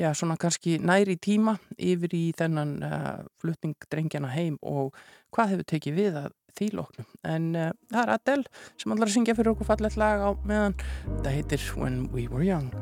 já, 0.00 0.10
svona 0.16 0.38
kannski 0.40 0.78
næri 0.82 1.18
tíma, 1.22 1.56
yfir 1.78 2.14
í 2.16 2.24
þennan 2.38 2.76
uh, 2.86 3.16
flutning 3.42 3.88
drengjana 3.92 4.32
heim 4.34 4.60
og 4.60 4.94
hvað 5.32 5.56
hefur 5.56 5.70
tekið 5.74 5.98
við 5.98 6.20
að 6.26 6.30
því 6.58 6.70
loknum. 6.76 7.08
En 7.24 7.50
uh, 7.56 7.72
það 7.92 8.04
er 8.04 8.14
Adele 8.18 8.66
sem 8.76 8.94
allar 8.96 9.12
syngja 9.12 9.36
fyrir 9.38 9.54
okkur 9.54 9.72
fallet 9.72 9.98
lag 10.00 10.24
á 10.24 10.30
meðan. 10.44 10.78
Þetta 11.08 11.36
heitir 11.38 11.72
When 11.76 12.06
We 12.12 12.28
Were 12.28 12.46
Young. 12.46 12.72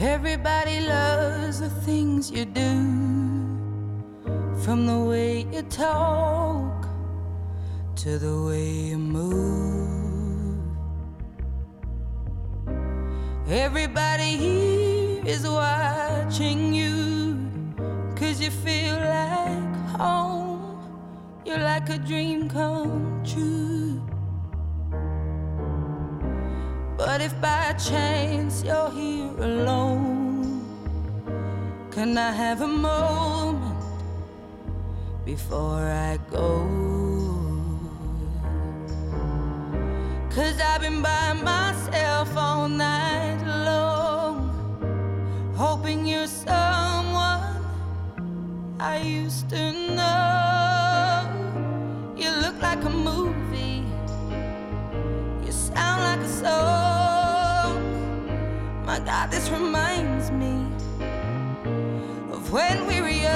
Everybody 0.00 0.80
loves 0.80 1.60
the 1.60 1.68
things 1.68 2.30
you 2.30 2.44
do, 2.44 3.50
from 4.64 4.86
the 4.86 4.98
way 4.98 5.46
you 5.52 5.62
talk 5.62 6.88
to 7.96 8.18
the 8.18 8.42
way 8.42 8.70
you 8.70 8.98
move. 8.98 10.32
Everybody 13.48 14.36
here 14.36 15.22
is 15.26 15.46
watching 15.46 16.72
you, 16.72 17.36
cause 18.16 18.40
you 18.40 18.50
feel 18.50 18.96
like 18.96 19.76
home. 20.00 20.78
You're 21.44 21.58
like 21.58 21.90
a 21.90 21.98
dream 21.98 22.48
come 22.48 23.22
true. 23.24 24.00
But 27.04 27.20
if 27.20 27.34
by 27.40 27.72
chance 27.72 28.62
you're 28.62 28.90
here 28.92 29.34
alone, 29.38 30.62
can 31.90 32.16
I 32.16 32.30
have 32.30 32.60
a 32.62 32.68
moment 32.68 33.82
before 35.24 35.82
I 35.82 36.16
go? 36.30 36.68
Cause 40.30 40.60
I've 40.60 40.80
been 40.80 41.02
by 41.02 41.32
myself 41.32 42.36
all 42.36 42.68
night 42.68 43.42
long, 43.66 44.36
hoping 45.56 46.06
you're 46.06 46.28
someone 46.28 47.66
I 48.78 48.98
used 49.02 49.50
to 49.50 49.72
know. 49.96 51.26
You 52.16 52.30
look 52.30 52.62
like 52.62 52.82
a 52.84 52.90
movie 52.90 53.82
you 55.44 55.52
sound 55.52 56.02
like 56.02 56.20
a 56.20 56.28
song. 56.28 56.91
My 58.92 59.00
God, 59.00 59.30
this 59.30 59.48
reminds 59.48 60.30
me 60.30 60.66
of 62.30 62.52
when 62.52 62.86
we 62.86 63.00
were 63.00 63.08
young. 63.08 63.32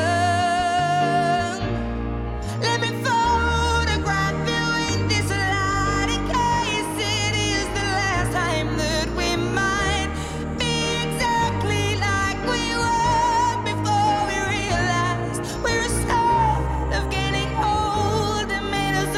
Let 2.61 2.83
me 2.83 2.89
photograph 3.03 4.37
you 4.47 4.67
in 4.93 5.09
this 5.09 5.31
light 5.31 6.09
in 6.13 6.23
case 6.29 6.93
it 7.01 7.35
is 7.55 7.65
the 7.73 7.87
last 8.01 8.35
time 8.35 8.77
that 8.77 9.09
we 9.17 9.35
might 9.37 10.11
be 10.59 10.75
exactly 11.07 11.97
like 12.05 12.39
we 12.53 12.77
were 12.77 13.57
before 13.65 14.19
we 14.29 14.37
realized 14.59 15.41
we 15.65 15.73
were 15.73 15.95
scared 16.05 16.93
of 16.99 17.09
getting 17.11 17.51
old 17.65 18.53
and 18.53 18.67
made 18.71 18.95
us 19.05 19.15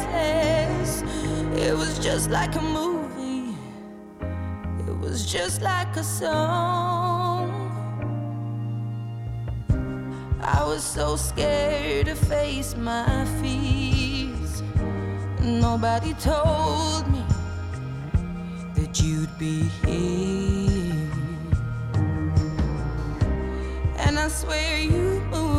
restless. 0.00 1.02
It 1.62 1.76
was 1.76 1.98
just 1.98 2.30
like 2.30 2.54
a 2.54 2.62
movie. 2.62 2.79
Like 5.60 5.96
a 5.96 6.04
song. 6.04 7.50
I 10.40 10.64
was 10.64 10.82
so 10.82 11.16
scared 11.16 12.06
to 12.06 12.14
face 12.14 12.76
my 12.76 13.26
fears. 13.40 14.62
Nobody 15.42 16.14
told 16.14 17.06
me 17.12 17.22
that 18.74 19.00
you'd 19.02 19.36
be 19.38 19.62
here. 19.84 21.10
And 23.98 24.18
I 24.18 24.28
swear 24.28 24.78
you 24.80 25.20
moved 25.30 25.49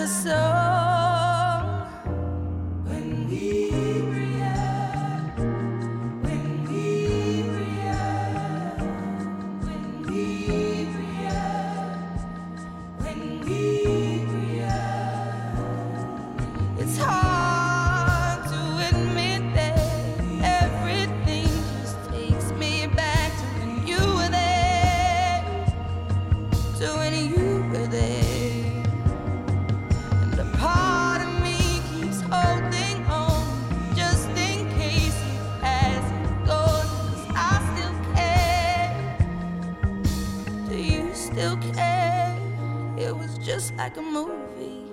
like 0.00 0.08
a 0.08 0.12
song. 0.12 0.59
Like 43.90 43.98
a 43.98 44.02
movie. 44.02 44.84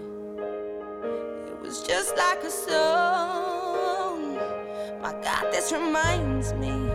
It 1.47 1.61
was 1.61 1.83
just 1.83 2.17
like 2.17 2.43
a 2.43 2.49
song. 2.49 4.35
My 5.01 5.13
God, 5.23 5.51
this 5.51 5.71
reminds 5.71 6.53
me 6.53 6.86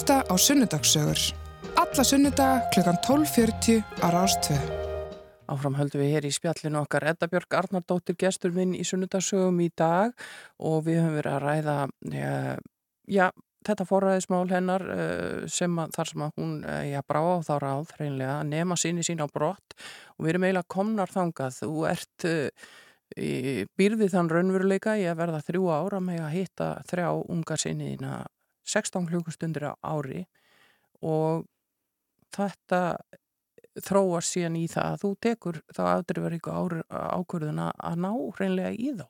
hlusta 0.00 0.24
á 0.24 0.34
Sunnudagssögur. 0.38 1.18
Alla 1.76 2.04
sunnudaga 2.04 2.64
klukkan 2.72 2.96
12.40 3.04 3.84
á 4.00 4.08
Rástvö. 4.08 4.56
Áfram 5.44 5.76
höldum 5.76 6.00
við 6.00 6.14
hér 6.14 6.24
í 6.24 6.32
spjallinu 6.32 6.80
okkar 6.80 7.04
Edda 7.10 7.28
Björg 7.28 7.52
Arnardóttir 7.52 8.16
gestur 8.16 8.54
minn 8.56 8.72
í 8.72 8.80
sunnudagsögum 8.80 9.60
í 9.60 9.68
dag 9.76 10.16
og 10.56 10.86
við 10.86 11.02
höfum 11.02 11.18
verið 11.18 11.34
að 11.34 11.44
ræða 11.44 11.76
ja, 12.16 12.32
já, 13.04 13.26
þetta 13.68 13.88
forræðismál 13.90 14.48
hennar 14.48 14.86
eh, 14.88 15.44
sem 15.52 15.76
að, 15.76 15.92
þar 15.98 16.12
sem 16.14 16.24
að 16.24 16.34
hún 16.40 16.56
eh, 16.64 16.82
já, 16.94 17.00
brá 17.04 17.20
á 17.20 17.36
þá 17.44 17.54
ráð 17.60 17.94
hreinlega 17.98 18.38
að 18.38 18.50
nema 18.54 18.80
sinni 18.80 19.04
sín 19.04 19.20
á 19.20 19.28
brott 19.28 19.76
og 20.16 20.24
við 20.24 20.32
erum 20.32 20.48
eiginlega 20.48 20.76
komnar 20.78 21.12
þangað. 21.12 21.60
Þú 21.60 21.86
ert 21.92 22.30
býrðið 23.76 24.16
þann 24.16 24.32
raunveruleika 24.32 24.96
að 24.96 25.16
verða 25.26 25.44
þrjú 25.44 25.72
ára 25.74 26.00
með 26.00 26.24
að 26.24 26.36
hitta 26.38 26.74
þrjá 26.88 27.08
unga 27.28 27.56
sinniðina 27.60 28.20
16 28.70 29.08
klukkustundir 29.10 29.70
á 29.70 29.72
ári 29.82 30.24
og 31.00 31.46
þetta 32.34 32.82
þróast 33.80 34.34
síðan 34.34 34.58
í 34.58 34.66
það 34.70 34.88
að 34.92 35.02
þú 35.02 35.10
tekur 35.26 35.58
þá 35.74 35.82
afdrifaríku 35.86 36.54
ákvörðuna 36.90 37.70
að 37.76 38.00
ná 38.04 38.10
hreinlega 38.36 38.72
í 38.74 38.92
þá. 38.98 39.06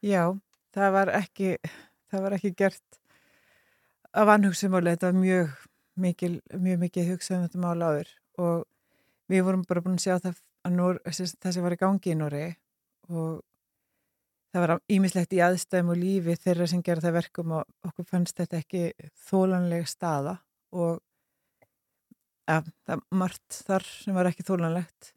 Já, 0.00 0.24
það 0.74 0.94
var 0.96 1.12
ekki, 1.20 1.50
það 2.10 2.24
var 2.26 2.36
ekki 2.36 2.52
gert 2.58 3.00
af 4.10 4.32
annhugsumáli, 4.34 4.94
þetta 4.94 5.10
var 5.10 5.20
mjög 5.20 5.52
mikil, 6.00 6.32
mjög 6.56 6.82
mikið 6.86 7.12
hugsað 7.12 7.36
um 7.36 7.46
þetta 7.46 7.62
mál 7.62 7.84
áður 7.84 8.14
og 8.40 8.64
við 9.30 9.44
vorum 9.46 9.66
bara 9.68 9.84
búin 9.84 9.98
að 10.00 10.06
sjá 10.06 10.16
það 10.18 10.40
að 10.66 11.12
það 11.40 11.54
sem 11.54 11.64
var 11.64 11.76
í 11.76 11.80
gangi 11.80 12.12
í 12.12 12.18
Nóri 12.18 12.46
og 13.10 13.40
það 14.50 14.64
var 14.64 14.72
ímislegt 14.90 15.32
í 15.36 15.40
aðstæðum 15.46 15.92
og 15.94 16.00
lífi 16.00 16.34
þeirra 16.42 16.66
sem 16.72 16.82
gerði 16.82 17.06
það 17.08 17.16
verkum 17.20 17.52
og 17.60 17.90
okkur 17.90 18.08
fannst 18.08 18.36
þetta 18.40 18.58
ekki 18.62 18.82
þólanlega 19.28 19.86
staða 19.90 20.36
og 20.72 20.98
ja, 22.50 22.60
það 22.88 23.04
margt 23.22 23.60
þar 23.66 23.86
sem 23.86 24.16
var 24.16 24.30
ekki 24.30 24.46
þólanlegt 24.48 25.12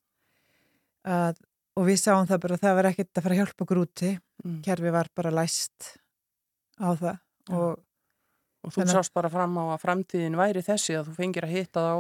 að, 1.10 1.40
og 1.80 1.88
við 1.90 2.00
sáum 2.04 2.28
það 2.30 2.44
bara 2.46 2.58
að 2.60 2.66
það 2.68 2.78
var 2.80 2.90
ekkert 2.92 3.18
að 3.20 3.26
fara 3.26 3.36
að 3.38 3.42
hjálpa 3.44 3.68
okkur 3.68 3.84
úti 3.88 4.14
Mm. 4.44 4.58
kerfi 4.66 4.90
var 4.92 5.08
bara 5.16 5.30
læst 5.32 5.86
á 6.76 6.92
það 7.00 7.14
Já. 7.48 7.54
og 7.56 7.80
Og 8.66 8.72
þú 8.76 8.84
sást 8.92 9.14
bara 9.16 9.30
fram 9.32 9.54
á 9.56 9.72
að 9.72 9.80
framtíðin 9.86 10.36
væri 10.36 10.60
þessi 10.66 10.98
að 11.00 11.08
þú 11.08 11.14
fengir 11.16 11.46
að 11.48 11.54
hitta 11.54 11.80
þá 11.80 11.96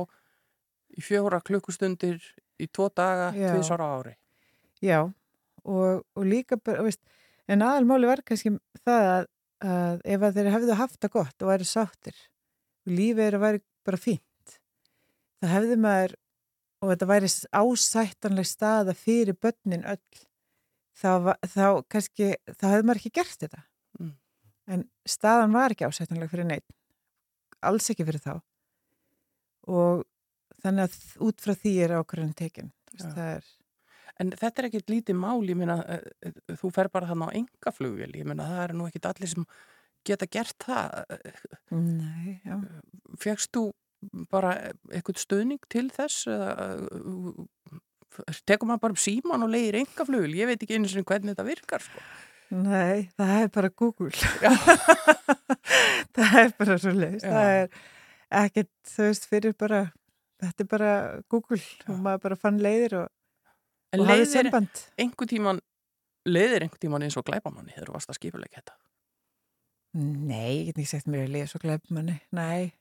í 0.97 1.03
fjóra 1.05 1.39
klukkustundir 1.39 2.17
í 2.59 2.67
tvo 2.67 2.89
daga, 2.91 3.29
Já. 3.31 3.53
tvisar 3.53 3.79
á 3.79 3.88
ári. 3.95 4.13
já 4.84 4.99
og, 5.63 6.03
og 6.15 6.23
líka 6.27 6.57
bara, 6.59 6.84
veist, 6.84 6.99
en 7.51 7.63
aðalmáli 7.65 8.07
var 8.09 8.21
kannski 8.27 8.53
það 8.83 9.07
að, 9.13 9.25
að 9.67 10.03
ef 10.15 10.25
að 10.27 10.37
þeir 10.39 10.51
hefðu 10.57 10.77
haft 10.79 10.99
það 11.03 11.13
gott 11.17 11.43
og 11.45 11.51
væri 11.51 11.67
sáttir 11.67 12.19
og 12.87 12.93
lífið 12.97 13.25
er 13.27 13.37
að 13.39 13.43
væri 13.47 13.63
bara 13.87 13.99
fínt 13.99 14.57
það 15.43 15.53
hefði 15.57 15.79
maður 15.83 16.15
og 16.83 16.91
þetta 16.93 17.09
væri 17.13 17.31
ásættanleg 17.63 18.47
staða 18.47 18.95
fyrir 18.99 19.37
börnin 19.39 19.85
öll 19.87 20.21
þá, 20.99 21.35
þá 21.47 21.65
kannski, 21.91 22.33
þá 22.59 22.65
hefði 22.73 22.87
maður 22.89 23.03
ekki 23.03 23.15
gert 23.21 23.39
þetta 23.45 23.63
Mm. 24.01 24.15
en 24.73 24.83
staðan 25.05 25.51
var 25.53 25.69
ekki 25.75 25.85
ásættanleg 25.85 26.31
fyrir 26.31 26.47
neitt 26.49 26.71
alls 27.61 27.91
ekki 27.93 28.07
fyrir 28.07 28.23
þá 28.23 28.39
og 29.69 30.01
þannig 30.63 30.87
að 30.87 30.95
út 31.27 31.43
frá 31.43 31.53
því 31.59 31.73
er 31.85 31.93
ákvörðan 31.99 32.33
tekin 32.39 32.71
Þú 32.89 32.95
veist, 32.97 33.05
Já. 33.05 33.13
það 33.13 33.29
er 33.35 33.45
En 34.22 34.30
þetta 34.38 34.61
er 34.61 34.68
ekkit 34.70 34.91
lítið 34.93 35.16
mál, 35.18 35.39
ég 35.49 35.57
meina, 35.57 35.80
eh, 35.89 36.03
eh, 36.28 36.34
þú 36.59 36.70
fer 36.76 36.89
bara 36.93 37.07
þannig 37.09 37.32
á 37.34 37.38
engaflugvél, 37.39 38.11
ég 38.20 38.28
meina, 38.30 38.45
það 38.45 38.59
er 38.68 38.74
nú 38.78 38.86
ekkit 38.89 39.07
allir 39.09 39.30
sem 39.32 39.45
geta 40.05 40.28
gert 40.30 40.59
það. 40.68 40.88
Nei, 41.72 42.36
já. 42.45 42.59
Fegst 43.24 43.49
þú 43.55 43.64
bara 44.30 44.51
eitthvað 44.91 45.18
stuðning 45.24 45.64
til 45.72 45.88
þess? 45.95 46.28
eh, 46.28 46.36
Tekur 48.45 48.68
maður 48.70 48.82
bara 48.84 48.93
upp 48.93 49.01
síman 49.01 49.41
og 49.41 49.49
leiðir 49.49 49.80
engaflugvél? 49.80 50.36
Ég 50.38 50.45
veit 50.51 50.61
ekki 50.61 50.76
einu 50.78 50.86
sinni 50.91 51.01
hvernig 51.09 51.34
þetta 51.34 51.45
virkar, 51.47 51.82
sko. 51.82 51.99
Nei, 52.53 53.09
það 53.18 53.32
er 53.39 53.47
bara 53.55 53.72
Google. 53.74 54.11
það 56.14 56.36
er 56.43 56.51
bara 56.59 56.76
svo 56.78 56.93
leiðist. 56.93 57.26
Já. 57.26 57.34
Það 57.34 57.49
er 57.55 57.68
ekkert, 58.43 58.70
þú 58.91 59.01
veist, 59.07 59.26
fyrir 59.32 59.55
bara, 59.57 59.80
þetta 60.43 60.61
er 60.66 60.70
bara 60.76 60.91
Google 61.34 61.57
og 61.89 61.97
maður 62.05 62.22
bara 62.28 62.38
fann 62.43 62.61
leiðir 62.61 62.93
og, 63.01 63.07
En 63.93 64.01
og 64.01 64.07
leiðir 64.09 64.49
einhver 64.97 65.29
tíman, 65.29 65.59
leiðir 66.25 66.65
einhver 66.65 66.81
tíman 66.81 67.03
eins 67.05 67.17
og 67.19 67.25
glæpamanni 67.27 67.75
þegar 67.75 67.91
þú 67.91 67.95
varst 67.97 68.09
að 68.13 68.17
skipuleika 68.19 68.61
þetta? 68.61 68.77
Nei, 69.93 70.49
ég 70.57 70.65
get 70.71 70.79
ekki 70.81 70.89
sagt 70.89 71.09
mér 71.13 71.27
að 71.27 71.35
leiða 71.35 71.49
svo 71.51 71.59
glæp 71.61 71.91
manni. 71.93 72.15
Nei, 72.33 72.73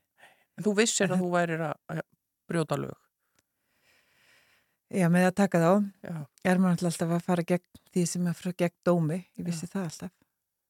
En 0.57 0.65
þú 0.65 0.73
vissir 0.77 1.09
að 1.09 1.21
þú 1.23 1.29
værir 1.33 1.61
að 1.65 2.01
brjóta 2.49 2.77
lög. 2.77 2.93
já, 4.93 5.07
með 5.09 5.27
að 5.29 5.35
taka 5.39 5.61
þá 5.61 5.71
Já. 6.05 6.17
er 6.51 6.59
maður 6.61 6.85
alltaf 6.89 7.13
að 7.15 7.23
fara 7.25 7.45
gegn 7.49 7.79
því 7.93 8.03
sem 8.11 8.27
er 8.29 8.35
frá 8.37 8.51
gegn 8.57 8.75
dómi. 8.85 9.17
Ég 9.37 9.45
vissi 9.47 9.69
það 9.69 9.87
alltaf. 9.87 10.11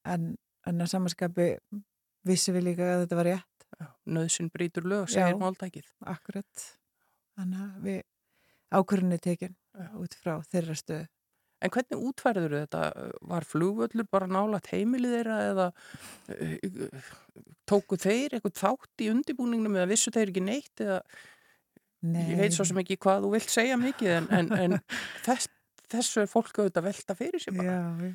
En, 0.04 0.30
en 0.68 0.80
að 0.80 0.90
samanskapi 0.94 1.48
vissi 2.24 2.52
við 2.56 2.64
líka 2.70 2.88
að 2.94 3.04
þetta 3.04 3.18
var 3.20 3.28
rétt. 3.30 3.66
Já. 3.80 3.86
Nöðsinn 4.16 4.50
brýtur 4.54 4.84
lög, 4.88 5.04
Já. 5.08 5.14
segir 5.18 5.36
máltækið. 5.40 5.88
Akkurat. 6.14 6.64
Þannig 7.36 7.60
að 7.66 7.84
við 7.88 8.00
ákvörðinni 8.78 9.20
tekin 9.22 9.54
Já. 9.74 9.90
út 10.00 10.16
frá 10.18 10.38
þeirra 10.50 10.78
stöðu. 10.78 11.10
En 11.64 11.72
hvernig 11.72 12.02
útfærður 12.10 12.56
þetta? 12.58 12.80
Var 13.24 13.46
flugvöllur 13.48 14.08
bara 14.12 14.28
nálat 14.28 14.66
heimilið 14.68 15.14
þeirra 15.18 15.36
eða 15.48 15.68
uh, 16.34 17.12
tóku 17.68 17.96
þeir 18.00 18.36
eitthvað 18.36 18.58
þátt 18.58 19.04
í 19.04 19.08
undibúningnum 19.12 19.78
eða 19.78 19.88
vissu 19.94 20.12
þeir 20.12 20.32
ekki 20.32 20.44
neitt 20.44 20.84
eða 20.84 21.00
Nei. 22.04 22.24
ég 22.34 22.40
veit 22.42 22.52
svo 22.52 22.66
sem 22.68 22.80
ekki 22.82 22.98
hvað 23.00 23.24
þú 23.24 23.30
vilt 23.32 23.52
segja 23.52 23.78
mikið 23.80 24.10
en, 24.18 24.26
en, 24.36 24.50
en 24.60 24.76
þess, 25.24 25.48
þessu 25.92 26.24
er 26.24 26.28
fólk 26.28 26.52
auðvitað 26.58 26.82
að 26.82 26.88
velta 26.90 27.16
fyrir 27.16 27.40
sér 27.40 27.56
bara. 27.56 27.76
Já, 27.78 28.10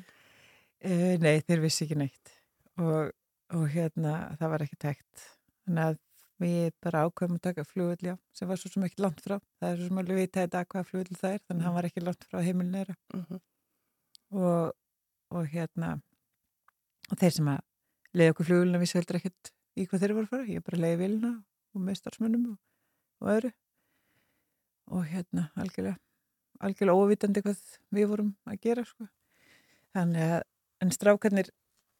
e, 0.86 0.98
nei, 1.24 1.40
þeir 1.42 1.64
vissi 1.64 1.86
ekki 1.86 1.98
neitt 1.98 2.34
og, 2.78 3.10
og 3.56 3.66
hérna 3.72 4.14
það 4.38 4.54
var 4.54 4.66
ekki 4.66 4.78
tekt 4.86 5.26
þannig 5.64 5.88
að 5.88 5.98
við 6.40 6.72
bara 6.82 7.04
ákveðum 7.06 7.38
að 7.38 7.44
taka 7.46 7.64
flugvöld 7.68 8.04
já, 8.04 8.14
sem 8.36 8.48
var 8.48 8.60
svo 8.60 8.70
sem 8.72 8.84
ekki 8.86 9.02
langt 9.04 9.20
frá. 9.24 9.36
Það 9.60 9.70
er 9.70 9.78
svo 9.80 9.88
sem 9.90 10.02
alveg 10.02 10.20
vita 10.20 10.44
þetta 10.44 10.64
hvað 10.72 10.86
flugvöld 10.88 11.20
það 11.20 11.36
er 11.36 11.42
þannig 11.44 11.62
að 11.62 11.68
hann 11.68 11.76
var 11.76 11.88
ekki 11.90 12.04
langt 12.04 12.26
frá 12.28 12.40
heimilin 12.46 12.76
þeirra. 12.78 12.96
Mhm. 13.14 13.40
og, 14.40 14.72
og 15.34 15.48
hérna 15.50 15.94
og 17.10 17.18
þeir 17.18 17.34
sem 17.36 17.48
að 17.50 17.64
leiði 18.14 18.34
okkur 18.34 18.48
flugvöldina 18.50 18.82
vissi 18.82 18.98
heldur 18.98 19.18
ekkert 19.20 19.52
í 19.76 19.86
hvað 19.86 20.04
þeir 20.04 20.14
voru 20.16 20.28
að 20.28 20.34
fara, 20.34 20.50
ég 20.50 20.66
bara 20.66 20.82
leiði 20.84 21.00
vilina 21.04 21.32
og 21.74 21.82
með 21.86 21.98
starfsmönnum 22.00 22.46
og, 22.52 22.60
og 23.22 23.32
öðru. 23.34 23.52
Og 24.90 25.04
hérna 25.06 25.50
algjörlega 25.54 25.98
algjörlega 26.60 27.04
óvitandi 27.04 27.42
hvað 27.44 27.60
við 27.94 28.10
vorum 28.10 28.30
að 28.48 28.60
gera 28.66 28.84
sko. 28.84 29.08
þannig 29.96 30.34
að 30.36 30.42
en 30.80 30.92
strákarnir, 30.94 31.50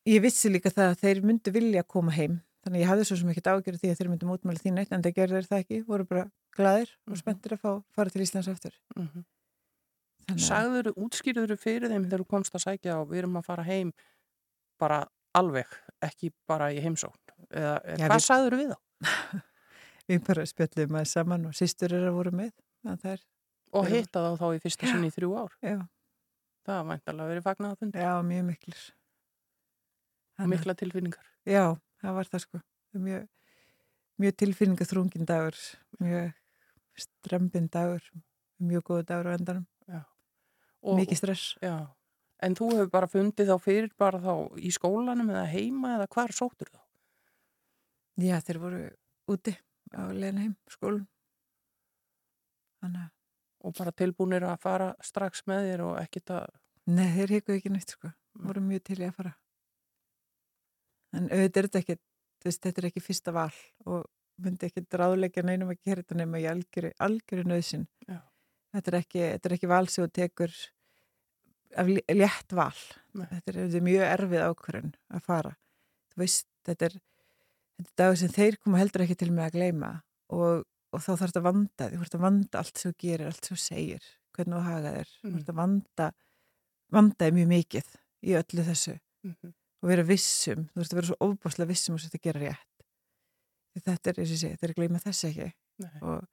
ég 0.08 0.22
vissi 0.24 0.48
líka 0.48 0.72
það 0.72 0.92
að 0.92 1.02
þeir 1.02 1.22
myndu 1.26 1.52
vilja 1.52 1.82
koma 1.84 2.14
heim 2.14 2.40
þannig 2.64 2.82
ég 2.84 2.90
hafði 2.90 3.04
svo 3.08 3.16
sem 3.20 3.28
ekki 3.32 3.42
ágjörði 3.48 3.80
því 3.80 3.90
að 3.92 3.98
þeir 4.00 4.08
myndu 4.12 4.26
mótmála 4.30 4.60
því 4.60 4.72
neitt 4.76 4.92
en 4.92 5.02
það 5.02 5.14
gerði 5.16 5.36
þeir 5.40 5.48
það 5.50 5.62
ekki, 5.64 5.78
voru 5.86 6.04
bara 6.10 6.24
gladir 6.56 6.90
og 7.06 7.12
Mhm. 7.14 7.20
spenntir 7.22 7.52
að 7.56 7.60
fá, 7.64 7.72
fara 7.94 8.10
til 8.10 8.22
Íslands 8.22 8.48
aftur 8.52 8.74
Mm 8.96 9.08
þannig 9.08 9.24
að, 10.30 10.46
Sagður, 10.46 10.92
útskýrður 10.94 11.56
fyrir 11.58 11.88
þeim 11.90 12.04
þegar 12.06 12.20
þú 12.22 12.26
komst 12.28 12.54
að 12.54 12.62
sækja 12.62 13.00
og 13.00 13.08
við 13.10 13.18
erum 13.24 13.36
að 13.40 13.44
fara 13.48 13.62
heim 13.66 13.92
bara 14.78 15.00
alveg, 15.34 15.66
ekki 16.02 16.30
bara 16.46 16.68
í 16.70 16.78
heimsókn. 16.80 17.18
Eða, 17.50 17.72
Já, 17.98 18.06
hvað 18.06 18.14
við- 18.14 18.26
sagður 18.28 18.56
við 18.60 18.70
þá? 18.70 18.78
Við 20.10 20.20
bara 20.26 20.42
spjöllum 20.46 20.96
að 21.00 21.06
saman 21.06 21.46
og 21.46 21.52
sýstur 21.54 21.92
er 21.94 22.06
að 22.10 22.14
voru 22.14 22.30
með. 22.34 22.52
Er, 23.04 23.20
Og 23.72 23.86
hitta 23.86 24.22
þá 24.22 24.38
þá 24.38 24.46
í 24.56 24.60
fyrsta 24.62 24.86
sinni 24.90 25.06
í 25.10 25.14
þrjú 25.14 25.34
ár. 25.38 25.52
já, 25.62 25.76
Það 26.66 26.86
væntalega 26.90 27.28
verið 27.30 27.42
fagnað 27.46 27.72
að 27.74 27.78
fundi. 27.78 27.98
já, 27.98 28.14
mjög 28.22 28.44
miklir. 28.52 28.80
Og 30.40 30.46
mikla 30.48 30.74
tilfinningar. 30.74 31.26
Já, 31.46 31.64
það 32.00 32.16
var 32.18 32.30
það 32.32 32.44
sko. 32.44 32.60
Mjög, 33.00 33.28
mjög 34.20 34.36
tilfinningaþrungin 34.42 35.28
dagur, 35.28 35.58
mjög 36.02 36.32
strempin 37.00 37.68
dagur, 37.72 38.10
mjög 38.58 38.86
góða 38.88 39.06
dagur 39.12 39.30
á 39.30 39.36
endanum. 39.36 39.66
Og, 40.80 40.96
Mikið 40.96 41.18
stress. 41.20 41.56
Já. 41.60 41.90
En 42.40 42.54
þú 42.56 42.70
hefur 42.72 42.90
bara 42.92 43.08
fundið 43.10 43.50
þá 43.52 43.56
fyrir 43.60 43.90
bara 44.00 44.20
þá 44.22 44.32
í 44.56 44.70
skólanum 44.72 45.28
eða 45.28 45.44
heima 45.52 45.96
eða 45.98 46.06
hvar 46.14 46.32
sóttur 46.32 46.70
þá? 46.72 46.80
Já, 48.20 48.38
þeir 48.44 48.60
voru 48.62 48.80
úti 49.30 49.52
á 49.92 50.08
leina 50.08 50.46
heim, 50.46 50.54
skólum. 50.72 51.04
Þannig 52.80 53.10
Og 53.60 53.74
bara 53.76 53.92
tilbúinir 53.92 54.46
að 54.48 54.62
fara 54.62 54.86
strax 55.04 55.42
með 55.44 55.66
þér 55.68 55.82
og 55.84 55.96
ekkit 56.00 56.30
að... 56.32 56.46
nei, 56.88 57.10
þeir 57.12 57.34
hekuðu 57.36 57.58
ekki 57.58 57.72
neitt 57.74 57.92
sko. 57.92 58.08
Voru 58.40 58.62
mjög 58.64 58.86
til 58.88 58.96
í 59.02 59.04
að 59.04 59.18
fara. 59.18 59.32
En 61.12 61.26
auðvitað 61.28 61.56
er 61.62 61.68
þetta 61.68 61.78
ekki, 61.82 61.96
þú 62.40 62.48
veist, 62.50 62.62
þetta 62.62 62.80
er 62.82 62.88
ekki 62.90 63.02
fyrsta 63.02 63.32
val 63.34 63.52
og 63.86 64.04
myndi 64.40 64.66
ekki 64.68 64.84
dráðleika 64.88 65.42
neinum 65.44 65.72
að 65.74 65.80
gera 65.84 66.02
þetta 66.04 66.18
nema 66.20 66.38
í 66.40 66.46
algjöru, 66.48 66.92
algjöru 67.02 67.44
nöðsin. 67.50 67.86
Þetta 68.70 68.92
er 68.92 68.98
ekki, 69.00 69.22
þetta 69.34 69.48
er 69.50 69.54
ekki 69.56 69.68
val 69.72 69.86
sem 69.90 70.04
þú 70.06 70.12
tekur 70.20 70.54
af 71.80 71.86
lé- 71.90 72.06
létt 72.14 72.52
val. 72.54 72.78
Nei. 73.14 73.26
Þetta 73.26 73.50
er, 73.52 73.58
þetta 73.64 73.76
er 73.80 73.86
mjög 73.88 74.06
erfið 74.14 74.44
ákvörðun 74.46 74.92
að 75.18 75.24
fara. 75.26 75.52
Þú 76.14 76.22
veist, 76.22 76.46
þetta 76.66 76.86
er, 76.88 76.96
þetta 77.80 77.90
er 77.90 77.96
dagur 78.02 78.20
sem 78.22 78.32
þeir 78.38 78.58
koma 78.62 78.78
heldur 78.80 79.04
ekki 79.06 79.18
til 79.18 79.30
með 79.34 79.44
að 79.48 79.54
gleyma 79.58 79.90
og, 80.30 80.64
og 80.94 81.02
þá 81.04 81.10
þarf 81.10 81.26
þetta 81.30 81.42
að 81.42 81.48
vanda 81.50 81.90
þú 81.90 82.00
þarf 82.04 82.14
að 82.18 82.24
vanda 82.26 82.58
allt 82.62 82.78
sem 82.78 82.92
þú 82.92 82.96
gerir, 83.04 83.26
allt 83.30 83.44
sem 83.50 83.56
þú 83.56 83.62
segir, 83.66 84.08
hvernig 84.36 84.56
þú 84.58 84.64
haga 84.70 84.94
þér, 84.96 85.12
þú 85.20 85.30
Mm. 85.30 85.38
þarf 85.40 85.50
að 85.54 85.60
vanda, 85.60 86.10
vanda 86.90 87.24
þér 87.26 87.36
mjög 87.38 87.48
mikið 87.54 87.90
í 88.22 88.34
öllu 88.40 88.64
þessu 88.70 88.96
Mhm. 89.24 89.52
Og 89.80 89.88
vera 89.88 90.04
vissum, 90.04 90.66
þú 90.74 90.82
þarf 90.82 90.92
að 90.92 90.98
vera 91.00 91.10
svo 91.10 91.18
ofbáslega 91.26 91.70
vissum 91.70 91.96
og 91.96 92.02
þetta 92.04 92.22
gera 92.26 92.42
rétt. 92.44 92.84
Því 93.70 93.84
Þetta 93.86 94.10
er, 94.10 94.18
segi, 94.26 94.50
þetta 94.50 94.66
er 94.66 94.72
að 94.72 94.78
gleyma 94.80 95.00
þess 95.00 95.26
ekki 95.28 95.48
og, 96.02 96.24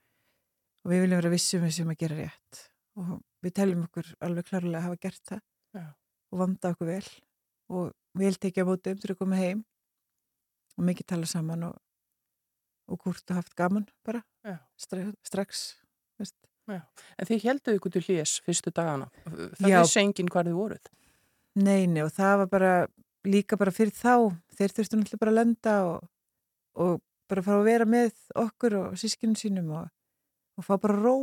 og 0.84 0.90
við 0.92 1.04
viljum 1.04 1.22
vera 1.22 1.32
vissum 1.32 1.64
þessum 1.68 1.94
að 1.94 2.00
gera 2.02 2.18
rétt 2.18 2.62
og 2.98 3.12
við 3.46 3.56
teljum 3.60 3.84
okkur 3.86 4.10
alveg 4.26 4.48
klárlega 4.50 4.80
að 4.82 4.88
hafa 4.88 5.02
gert 5.06 5.24
það 5.30 5.42
Já. 5.78 5.86
og 6.34 6.42
vanda 6.42 6.72
okkur 6.74 6.90
vel 6.90 7.10
og 7.78 7.92
vel 8.18 8.34
tekið 8.42 8.66
á 8.66 8.70
móti 8.72 8.94
um 8.94 9.02
til 9.04 9.14
að 9.14 9.20
koma 9.22 9.40
heim 9.40 9.62
og 10.78 10.88
mikið 10.90 11.10
tala 11.14 11.30
saman 11.30 11.68
og, 11.70 11.78
og 12.90 13.02
hvort 13.06 13.32
og 13.34 13.40
haft 13.40 13.56
gaman 13.60 13.88
bara 14.08 14.24
Já. 14.42 14.58
strax, 14.82 15.14
strax 15.30 15.64
veist. 16.18 16.38
En 16.68 17.28
þið 17.30 17.46
helduðu 17.46 17.80
ykkur 17.80 17.94
til 17.96 18.06
hlés 18.10 18.38
fyrstu 18.44 18.74
dagana. 18.76 19.08
Það 19.24 19.72
Já. 19.72 19.78
vissi 19.80 20.02
enginn 20.02 20.32
hvar 20.34 20.50
þið 20.50 20.58
voruð. 20.58 20.90
Neini 21.58 22.04
og 22.04 22.12
það 22.14 22.34
var 22.44 22.50
bara 22.52 22.72
líka 23.26 23.58
bara 23.58 23.72
fyrir 23.72 23.92
þá, 23.96 24.32
þeir 24.58 24.74
þurftu 24.78 24.98
náttúrulega 25.00 25.20
bara 25.24 25.32
að 25.32 25.40
lenda 25.40 25.74
og, 25.88 26.08
og 26.76 27.02
bara 27.30 27.42
fara 27.44 27.60
að 27.60 27.66
vera 27.68 27.86
með 27.86 28.14
okkur 28.36 28.76
og 28.82 28.98
sískinu 29.02 29.36
sínum 29.36 29.72
og, 29.82 29.90
og 30.58 30.64
fá 30.68 30.78
bara 30.80 30.96
ró 31.02 31.18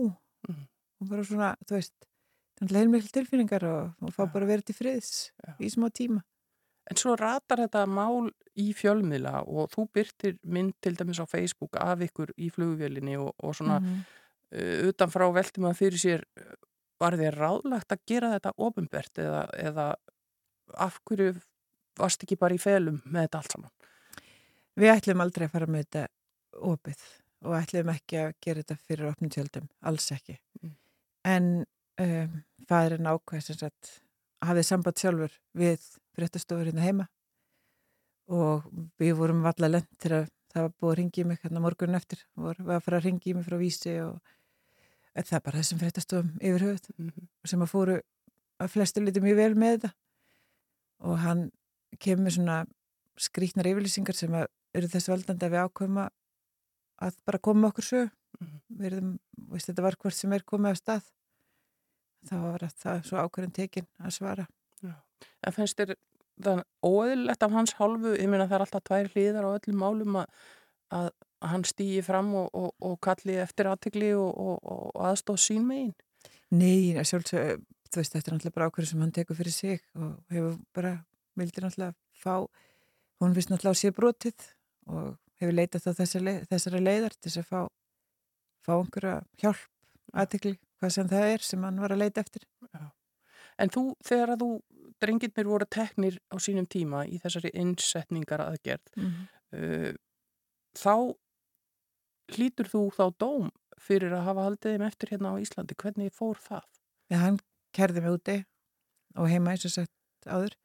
Mhm. 0.45 0.67
og 1.01 1.09
bara 1.09 1.23
svona, 1.25 1.55
þú 1.65 1.73
veist 1.79 1.95
náttúrulega 2.61 2.81
heilmikl 2.83 3.09
tilfinningar 3.15 3.65
og, 3.65 3.95
og 4.05 4.11
fá 4.13 4.27
Já. 4.27 4.33
bara 4.35 4.45
að 4.45 4.51
vera 4.53 4.63
til 4.63 4.75
friðs 4.77 5.31
Já. 5.41 5.55
í 5.61 5.71
smá 5.73 5.89
tíma 5.91 6.21
En 6.91 6.97
svo 7.01 7.15
ratar 7.17 7.63
þetta 7.63 7.87
mál 7.89 8.29
í 8.61 8.75
fjölmiðla 8.77 9.47
og 9.49 9.71
þú 9.73 9.87
byrtir 9.97 10.35
mynd 10.45 10.75
til 10.85 10.93
dæmis 10.99 11.17
á 11.17 11.25
Facebook 11.25 11.79
af 11.81 11.99
ykkur 12.05 12.35
í 12.37 12.51
flugvélinni 12.53 13.17
og, 13.17 13.33
og 13.41 13.55
svona 13.57 13.79
Mhm. 13.81 14.05
uh, 14.53 14.91
utanfrá 14.93 15.33
veltum 15.33 15.65
að 15.65 15.79
fyrir 15.81 15.99
sér 15.99 16.21
uh, 16.37 16.53
var 17.01 17.17
þér 17.17 17.35
ráðlagt 17.41 17.89
að 17.97 18.05
gera 18.07 18.35
þetta 18.37 18.53
ofinbert 18.59 19.17
eða, 19.19 19.49
eða 19.57 19.95
af 20.77 21.01
hverju 21.09 21.41
varst 21.99 22.25
ekki 22.25 22.39
bara 22.41 22.57
í 22.57 22.63
felum 22.63 23.01
með 23.05 23.27
þetta 23.27 23.41
allt 23.41 23.57
saman? 23.57 23.75
Við 24.75 24.95
ætlum 24.95 25.23
aldrei 25.23 25.47
að 25.47 25.53
fara 25.55 25.71
með 25.71 25.85
þetta 25.85 26.07
opið 26.73 27.05
og 27.45 27.57
ætlum 27.59 27.93
ekki 27.93 28.21
að 28.23 28.33
gera 28.43 28.63
þetta 28.65 28.77
fyrir 28.89 29.11
opnum 29.11 29.31
tjöldum, 29.31 29.69
alls 29.85 30.11
ekki. 30.15 30.39
Mm. 30.63 30.75
En 31.25 31.51
um, 32.01 32.39
fæðurinn 32.69 33.11
ákveð 33.11 33.45
sem 33.47 33.59
sagt 33.61 33.99
hafið 34.45 34.69
samband 34.69 35.01
sjálfur 35.01 35.35
við 35.57 35.85
fréttastofur 36.17 36.69
hérna 36.69 36.85
heima 36.85 37.09
og 38.33 38.65
við 39.01 39.15
vorum 39.19 39.45
valla 39.45 39.71
lent 39.71 39.91
til 40.01 40.13
að 40.17 40.31
það 40.55 40.67
var 40.67 40.75
búið 40.81 40.93
að 40.93 40.99
ringi 41.01 41.23
í 41.23 41.27
mig 41.29 41.43
hérna 41.43 41.63
morgun 41.65 41.99
eftir 41.99 42.23
var 42.39 42.61
var 42.61 42.79
að 42.79 42.87
fara 42.87 43.01
að 43.01 43.09
ringi 43.09 43.33
í 43.33 43.37
mig 43.37 43.47
frá 43.47 43.57
vísi 43.61 43.95
og 44.05 44.21
það 45.15 45.37
er 45.39 45.45
bara 45.47 45.61
þessum 45.61 45.81
fréttastofum 45.83 46.33
yfir 46.41 46.67
höfuð 46.69 46.89
Mm 46.99 47.11
-hmm. 47.11 47.27
sem 47.45 47.63
að 47.63 47.73
fóru 47.75 48.01
að 48.61 48.71
flestu 48.71 49.01
liti 49.01 49.21
mjög 49.21 49.37
vel 49.37 49.55
með 49.55 49.73
þetta 49.75 49.91
og 50.99 51.19
hann 51.19 51.51
kemur 52.01 52.35
svona 52.35 52.65
skrítnar 53.21 53.67
yfirlýsingar 53.71 54.17
sem 54.19 54.35
eru 54.35 54.89
þess 54.91 55.09
valdandi 55.13 55.47
að 55.47 55.55
við 55.55 55.65
ákveðum 55.69 56.01
að 56.05 57.17
bara 57.27 57.39
koma 57.39 57.71
okkur 57.73 57.85
sög 57.93 58.13
Mhm. 58.41 58.57
við 58.75 58.87
erum, 58.93 59.11
veist 59.53 59.69
þetta 59.69 59.83
var 59.83 59.95
hvort 59.95 60.15
sem 60.19 60.33
er 60.33 60.43
komið 60.43 60.71
af 60.73 60.79
stað. 60.81 61.05
Þá 62.27 62.35
var 62.43 62.65
það 62.83 63.05
svo 63.07 63.21
ákveðin 63.23 63.53
tekin 63.55 63.87
að 64.03 64.11
svara. 64.17 64.47
En 64.83 65.53
finnst 65.55 65.77
þér 65.79 65.95
það 66.43 66.63
óeðlilegt 66.85 67.43
af 67.47 67.53
hans 67.55 67.75
hálfu, 67.79 68.17
ég 68.19 68.29
meina 68.29 68.49
það 68.49 68.57
er 68.59 68.65
alltaf 68.65 68.85
tvær 68.89 69.09
hlýðar 69.13 69.47
á 69.47 69.55
öllum 69.55 69.79
málum 69.79 70.17
að, 70.19 70.27
að 70.91 71.09
hann 71.47 71.63
stýji 71.69 72.03
fram 72.05 72.35
og, 72.35 72.51
og, 72.59 72.75
og 72.83 72.99
kalli 73.01 73.37
eftir 73.39 73.71
aðtegli 73.71 74.11
og, 74.19 74.35
og, 74.35 74.59
og 74.67 75.05
aðstóð 75.13 75.39
sín 75.45 75.65
megin? 75.69 75.95
Nei, 76.51 76.97
sjálfsög, 77.07 77.63
þú 77.93 78.01
veist, 78.03 78.17
þetta 78.17 78.33
er 78.33 78.35
náttúrulega 78.35 78.57
bara 78.59 78.69
ákveður 78.71 78.91
sem 78.91 79.05
hann 79.05 79.15
tekur 79.15 79.39
fyrir 79.39 79.55
sig 79.55 79.81
og 79.95 80.19
hefur 80.35 80.59
bara, 80.75 80.97
vildi 81.39 81.65
náttúrulega 81.65 81.95
fá, 82.21 82.35
hún 83.23 83.35
finnst 83.37 83.53
náttúrulega 83.53 83.79
á 83.79 83.83
sér 83.83 83.95
brotið 83.97 84.49
og 84.91 85.17
hefur 85.41 85.57
leitað 85.57 85.87
þá 85.87 85.91
þessari, 86.01 86.35
þessari 86.51 86.83
leiðar 86.83 87.17
til 87.17 87.31
þess 87.31 87.43
að 87.43 87.49
fá, 87.51 87.61
fá 88.65 88.73
einhverja 88.77 89.17
hjálp, 89.43 89.65
aðtekli, 90.15 90.55
hvað 90.79 90.95
sem 90.97 91.11
það 91.11 91.33
er 91.33 91.49
sem 91.49 91.67
hann 91.67 91.83
var 91.83 91.95
að 91.95 92.05
leita 92.05 92.25
eftir. 92.25 92.47
En 93.59 93.71
þú, 93.71 93.85
þegar 94.05 94.35
að 94.35 94.45
þú, 94.45 94.51
drengirnir 95.03 95.51
voru 95.51 95.67
teknir 95.71 96.19
á 96.31 96.37
sínum 96.43 96.67
tíma 96.71 97.05
í 97.07 97.19
þessari 97.23 97.51
innsetningar 97.55 98.43
aðgerð, 98.47 98.91
Mm 98.97 99.11
-hmm. 99.11 99.27
uh, 99.59 99.95
þá 100.75 101.15
hlýtur 102.35 102.69
þú 102.69 102.83
þá 102.95 103.05
dóm 103.19 103.51
fyrir 103.79 104.15
að 104.17 104.27
hafa 104.29 104.47
haldið 104.49 104.75
þeim 104.75 104.87
eftir 104.87 105.11
hérna 105.13 105.35
á 105.35 105.43
Íslandi. 105.43 105.75
Hvernig 105.75 106.13
fór 106.13 106.39
það? 106.41 106.65
Já, 107.11 107.17
hann 107.19 107.39
kerði 107.73 108.01
mig 108.01 108.15
úti 108.17 108.37
og 109.17 109.29
heima 109.29 109.51
eins 109.55 109.67
og 109.69 109.71
sagt 109.71 109.93
áður. 110.27 110.57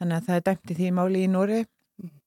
Þannig 0.00 0.18
að 0.20 0.26
það 0.28 0.36
er 0.40 0.44
dæmt 0.48 0.70
í 0.70 0.76
því 0.80 0.90
máli 0.98 1.24
í 1.24 1.30
Nóri 1.30 1.60
Mhm. 2.02 2.20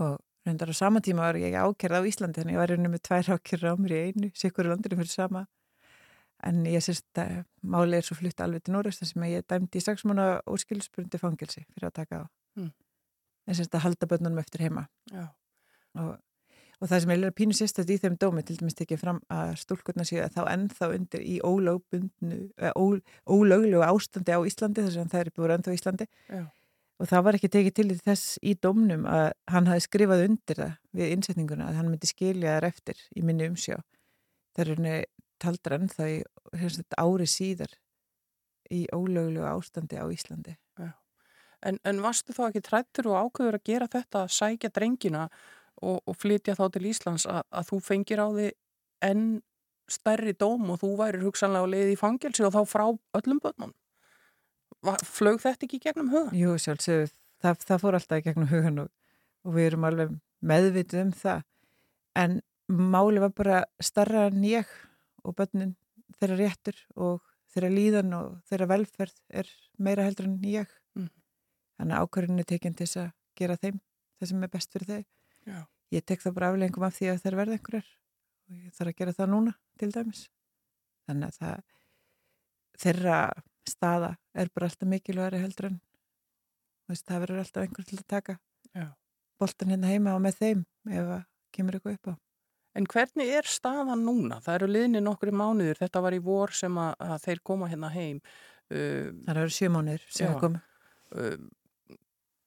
og 0.00 0.20
reyndar 0.46 0.72
á 0.72 0.74
sama 0.74 1.00
tíma 1.00 1.22
var 1.28 1.34
ég 1.38 1.54
ákerð 1.54 1.98
á 2.02 2.08
Íslandi 2.08 2.40
þannig 2.42 2.52
að 2.52 2.56
ég 2.56 2.62
var 2.62 2.70
reynið 2.72 2.92
með 2.94 3.02
tvær 3.06 3.28
ákerð 3.38 3.66
á 3.70 3.74
mér 3.78 3.92
í 3.92 4.00
einu, 4.12 4.30
sikkur 4.34 4.66
í 4.66 4.68
landinu 4.72 4.96
fyrir 4.98 5.12
sama. 5.12 5.46
En 6.42 6.64
ég 6.66 6.82
sérst 6.82 7.06
að 7.14 7.44
máli 7.62 7.94
er 7.94 8.02
svo 8.02 8.16
flutt 8.18 8.40
alveg 8.42 8.64
til 8.64 8.74
Nóri 8.74 8.90
þar 8.90 9.06
sem 9.06 9.22
ég 9.22 9.36
er 9.38 9.42
dæmt 9.46 9.76
í 9.78 9.80
sex 9.80 10.02
mánu 10.02 10.40
óskilsbundi 10.50 11.18
fangilsi 11.22 11.62
fyrir 11.70 11.86
að 11.90 11.94
taka 12.00 12.16
á. 12.18 12.24
Mm. 12.58 12.72
En 13.46 13.54
sérst 13.54 13.74
að 13.74 13.84
halda 13.86 14.06
bönnunum 14.10 14.38
eftir 14.42 14.60
heima. 14.66 14.88
Og, 15.94 16.18
og 16.80 16.88
það 16.88 17.00
sem 17.04 17.10
er 17.14 17.30
pínu 17.30 17.54
sérstætt 17.54 17.90
í 17.94 17.98
þeim 18.02 18.16
dómi 18.18 18.42
til 18.44 18.56
dæmis 18.58 18.74
tekið 18.74 18.98
fram 18.98 19.20
að 19.30 19.52
stúlkurna 19.62 20.02
séu 20.08 20.24
að 20.24 20.34
þá 20.34 20.42
ennþá 20.50 20.88
undir 20.96 21.20
í 21.22 21.38
ólögbundnu, 21.46 22.50
eh, 22.58 22.72
ó, 22.74 22.84
ólöglegu 23.30 23.84
ástandi 23.86 24.34
á 24.34 24.42
Íslandi 24.42 24.82
þess 24.82 24.98
að 24.98 25.10
það 25.14 25.20
er 25.20 25.30
búið 25.36 25.54
ennþá 25.58 25.76
Íslandi 25.78 26.06
Já. 26.28 26.42
Og 27.00 27.08
það 27.10 27.24
var 27.26 27.38
ekki 27.38 27.50
tekið 27.52 27.74
til 27.78 27.96
þess 28.04 28.36
í 28.42 28.54
dómnum 28.62 29.06
að 29.10 29.28
hann 29.50 29.70
hafi 29.70 29.84
skrifað 29.86 30.26
undir 30.28 30.60
það 30.60 30.74
við 30.98 31.14
innsetninguna 31.16 31.68
að 31.70 31.78
hann 31.80 31.90
myndi 31.90 32.10
skilja 32.10 32.56
þar 32.56 32.68
eftir 32.68 33.04
í 33.16 33.24
minni 33.26 33.48
umsjá. 33.50 33.78
Það 34.52 34.64
er 34.64 34.72
henni 34.74 34.96
taldra 35.42 35.78
ennþá 35.80 36.08
í 36.12 36.18
ári 37.00 37.28
síðar 37.30 37.72
í 38.72 38.84
ólöglegu 38.94 39.46
ástandi 39.48 39.98
á 39.98 40.06
Íslandi. 40.12 40.56
En, 41.62 41.78
en 41.86 42.00
varstu 42.02 42.34
þá 42.34 42.48
ekki 42.48 42.64
trættur 42.66 43.08
og 43.12 43.28
ákveður 43.28 43.58
að 43.58 43.66
gera 43.68 43.86
þetta, 43.90 44.24
að 44.24 44.32
sækja 44.34 44.70
drengina 44.74 45.28
og, 45.82 46.00
og 46.06 46.16
flytja 46.18 46.56
þá 46.58 46.64
til 46.74 46.88
Íslands 46.90 47.26
að, 47.30 47.42
að 47.54 47.68
þú 47.70 47.78
fengir 47.86 48.22
á 48.22 48.28
því 48.34 48.48
enn 49.06 49.26
stærri 49.90 50.34
dóm 50.38 50.72
og 50.72 50.80
þú 50.82 50.92
værir 50.98 51.26
hugsanlega 51.26 51.66
á 51.66 51.72
leiði 51.72 51.94
í 51.94 52.00
fangelsi 52.00 52.44
og 52.46 52.54
þá 52.54 52.62
frá 52.70 52.84
öllum 53.18 53.42
börnum? 53.42 53.74
Flög 55.06 55.40
þetta 55.42 55.66
ekki 55.68 55.78
gegnum 55.84 56.08
huga? 56.10 56.32
Jú, 56.34 56.56
sjálfsögur, 56.58 57.10
það, 57.42 57.60
það 57.68 57.82
fór 57.84 57.96
alltaf 57.98 58.22
gegnum 58.26 58.48
hugan 58.50 58.80
og, 58.84 58.88
og 59.46 59.54
við 59.56 59.68
erum 59.70 59.84
alveg 59.88 60.14
meðvitið 60.42 61.02
um 61.04 61.12
það 61.14 61.44
en 62.18 62.38
máli 62.72 63.20
var 63.22 63.30
bara 63.36 63.60
starra 63.82 64.26
en 64.30 64.42
ég 64.46 64.66
og 65.22 65.36
börnin 65.38 65.76
þeirra 66.18 66.38
réttur 66.40 66.78
og 66.96 67.20
þeirra 67.54 67.70
líðan 67.72 68.16
og 68.18 68.34
þeirra 68.50 68.68
velferð 68.72 69.16
er 69.30 69.50
meira 69.78 70.06
heldur 70.08 70.28
en 70.30 70.38
ég 70.46 70.78
Mm. 70.92 71.06
þannig 71.80 71.96
að 71.96 72.02
ákvörðinu 72.04 72.42
er 72.42 72.48
tekinn 72.50 72.74
til 72.76 72.84
þess 72.84 72.98
að 73.00 73.12
gera 73.40 73.54
þeim 73.56 73.78
það 74.20 74.28
sem 74.28 74.42
er 74.44 74.50
best 74.52 74.74
fyrir 74.74 74.90
þau 74.90 75.04
Já. 75.48 75.60
ég 75.96 76.04
tek 76.04 76.20
það 76.20 76.34
bara 76.36 76.50
aflengum 76.52 76.84
af 76.84 76.98
því 76.98 77.06
að 77.08 77.22
þær 77.22 77.36
verða 77.38 77.56
einhverjar 77.56 77.86
og 78.50 78.58
ég 78.58 78.74
þarf 78.76 78.90
að 78.92 78.98
gera 78.98 79.14
það 79.16 79.30
núna 79.32 79.54
til 79.80 79.88
dæmis 79.94 80.20
þannig 81.08 81.30
að 81.30 81.38
það 81.40 81.62
þeirra 82.82 83.16
staða 83.72 84.10
er 84.34 84.50
bara 84.54 84.68
alltaf 84.68 84.88
mikilvægari 84.88 85.42
heldur 85.42 85.70
en 85.70 85.78
veist, 86.90 87.06
það 87.06 87.24
verður 87.26 87.44
alltaf 87.44 87.66
einhver 87.66 87.88
til 87.88 88.00
að 88.00 88.10
taka 88.14 88.36
Já. 88.72 88.86
boltan 89.40 89.72
hérna 89.74 89.92
heima 89.92 90.16
og 90.16 90.22
með 90.24 90.38
þeim 90.40 90.66
ef 90.90 91.08
það 91.12 91.24
kemur 91.52 91.78
eitthvað 91.78 91.98
upp 91.98 92.12
á 92.12 92.14
En 92.72 92.86
hvernig 92.88 93.28
er 93.28 93.44
staðan 93.44 94.00
núna? 94.00 94.38
Það 94.40 94.54
eru 94.54 94.66
liðni 94.70 95.00
nokkru 95.04 95.32
mánuður, 95.36 95.76
þetta 95.76 96.00
var 96.00 96.14
í 96.16 96.20
vor 96.24 96.54
sem 96.56 96.78
að, 96.80 96.94
að 97.04 97.18
þeir 97.26 97.42
koma 97.44 97.66
hérna 97.68 97.90
heim. 97.92 98.22
Uh, 98.72 99.10
það 99.26 99.40
eru 99.42 99.52
sjö 99.52 99.68
mánir 99.68 100.06
sem 100.08 100.30
það 100.30 100.38
komu 100.40 100.60
uh, 101.20 101.34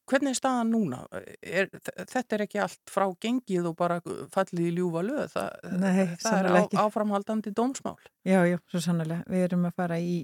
hvernig 0.10 0.34
er 0.34 0.38
staðan 0.38 0.72
núna? 0.74 1.02
Er, 1.42 1.70
þetta 1.98 2.38
er 2.38 2.46
ekki 2.46 2.62
allt 2.64 2.92
frá 2.92 3.06
gengið 3.22 3.70
og 3.72 3.78
bara 3.80 4.00
fallið 4.34 4.70
í 4.70 4.74
ljúfa 4.78 5.04
löð. 5.06 5.26
Það, 5.34 5.70
Nei, 5.82 6.02
það 6.22 6.40
er 6.40 6.50
á, 6.50 6.64
áframhaldandi 6.86 7.54
dómsmál. 7.56 7.98
Já, 8.28 8.40
já, 8.50 8.58
svo 8.72 8.84
sannlega. 8.84 9.24
Við 9.32 9.48
erum 9.48 9.66
að 9.70 9.78
fara 9.82 10.00
í, 10.02 10.18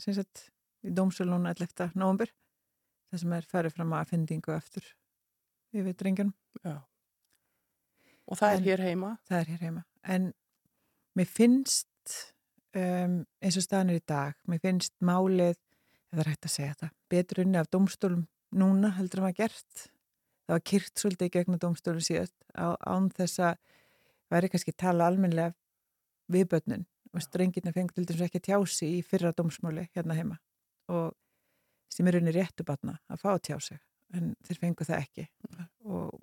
sem 0.00 0.16
sagt, 0.16 0.48
í 0.88 0.94
dómsölu 0.96 1.30
núna 1.34 1.52
11. 1.54 1.90
november, 1.98 2.30
það 3.12 3.22
sem 3.22 3.32
er 3.38 3.48
farið 3.50 3.76
fram 3.76 3.94
að 3.96 4.10
fendingu 4.14 4.54
eftir 4.56 4.88
yfir 5.76 5.96
drengjum. 6.00 6.32
Og 8.28 8.36
það 8.36 8.52
En- 8.52 8.58
er 8.62 8.66
hér 8.66 8.82
heima. 8.84 9.18
Það 9.28 9.40
er 9.40 9.46
hér 9.52 9.62
heima. 9.66 9.84
En 10.04 10.34
mér 11.16 11.26
finnst, 11.28 11.88
um, 12.76 13.26
eins 13.42 13.56
og 13.56 13.64
staðan 13.64 13.90
er 13.90 14.00
í 14.00 14.06
dag, 14.06 14.34
mér 14.48 14.60
finnst 14.60 14.92
málið, 15.00 15.56
er 16.12 16.24
hægt 16.24 16.44
að 16.48 16.54
segja 16.56 16.74
það, 16.80 16.90
betur 17.10 17.44
unni 17.44 17.58
af 17.60 17.70
dómstólum 17.70 18.26
núna 18.54 18.92
heldur 18.96 19.20
maður 19.20 19.36
gert. 19.42 19.88
Það 20.48 20.54
var 20.56 20.60
kyrt 20.64 20.94
svolítið 20.96 21.28
í 21.28 21.32
gegnum 21.36 21.58
dómstólum 21.60 22.00
síðast 22.04 22.32
á, 22.56 22.72
án 22.86 23.10
þess 23.12 23.38
að 23.44 23.58
væri 24.32 24.48
kannski 24.48 24.72
tala 24.76 25.06
almennilega 25.08 25.54
við 26.32 26.48
börnin 26.48 26.86
og 27.12 27.20
strengirna 27.24 27.72
fengur 27.72 27.92
til 27.94 28.06
þess 28.06 28.24
ekki 28.28 28.40
að 28.40 28.46
tjási 28.48 28.88
í 28.98 29.02
fyrra 29.04 29.32
dómsmáli 29.36 29.88
hérna 29.94 30.16
heima 30.16 30.38
og 30.88 31.14
sem 31.92 32.08
er 32.08 32.18
unni 32.20 32.34
réttu 32.34 32.66
batna 32.66 32.98
að 33.08 33.22
fá 33.22 33.30
að 33.34 33.44
tjá 33.48 33.56
sig 33.60 33.80
en 34.16 34.34
þeir 34.46 34.60
fengu 34.62 34.86
það 34.88 35.02
ekki. 35.02 35.24
Og, 35.84 36.14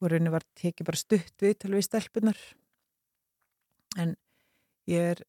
og 0.00 0.08
rauninni 0.08 0.32
var 0.32 0.44
tekið 0.58 0.88
bara 0.88 1.00
stutt 1.00 1.44
við 1.44 1.56
til 1.60 1.72
við 1.74 1.86
stelpunar 1.86 2.40
en 4.00 4.14
ég 4.90 5.14
er 5.14 5.22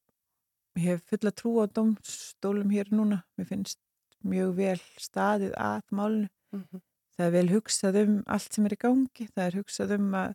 ég 0.79 0.85
hef 0.87 1.03
fulla 1.11 1.33
trú 1.35 1.57
á 1.59 1.65
dómstólum 1.67 2.71
hér 2.71 2.91
núna, 2.95 3.23
mér 3.35 3.49
finnst 3.49 3.79
mjög 4.23 4.53
vel 4.59 4.79
staðið 5.01 5.55
að 5.57 5.81
málinu. 5.91 6.29
Mm 6.51 6.63
-hmm. 6.63 6.81
það 7.15 7.25
er 7.25 7.31
vel 7.31 7.49
hugsað 7.49 7.95
um 8.03 8.23
allt 8.27 8.53
sem 8.53 8.65
er 8.65 8.73
í 8.73 8.83
gangi, 8.83 9.27
það 9.35 9.45
er 9.45 9.55
hugsað 9.55 9.91
um 9.95 10.13
að, 10.13 10.33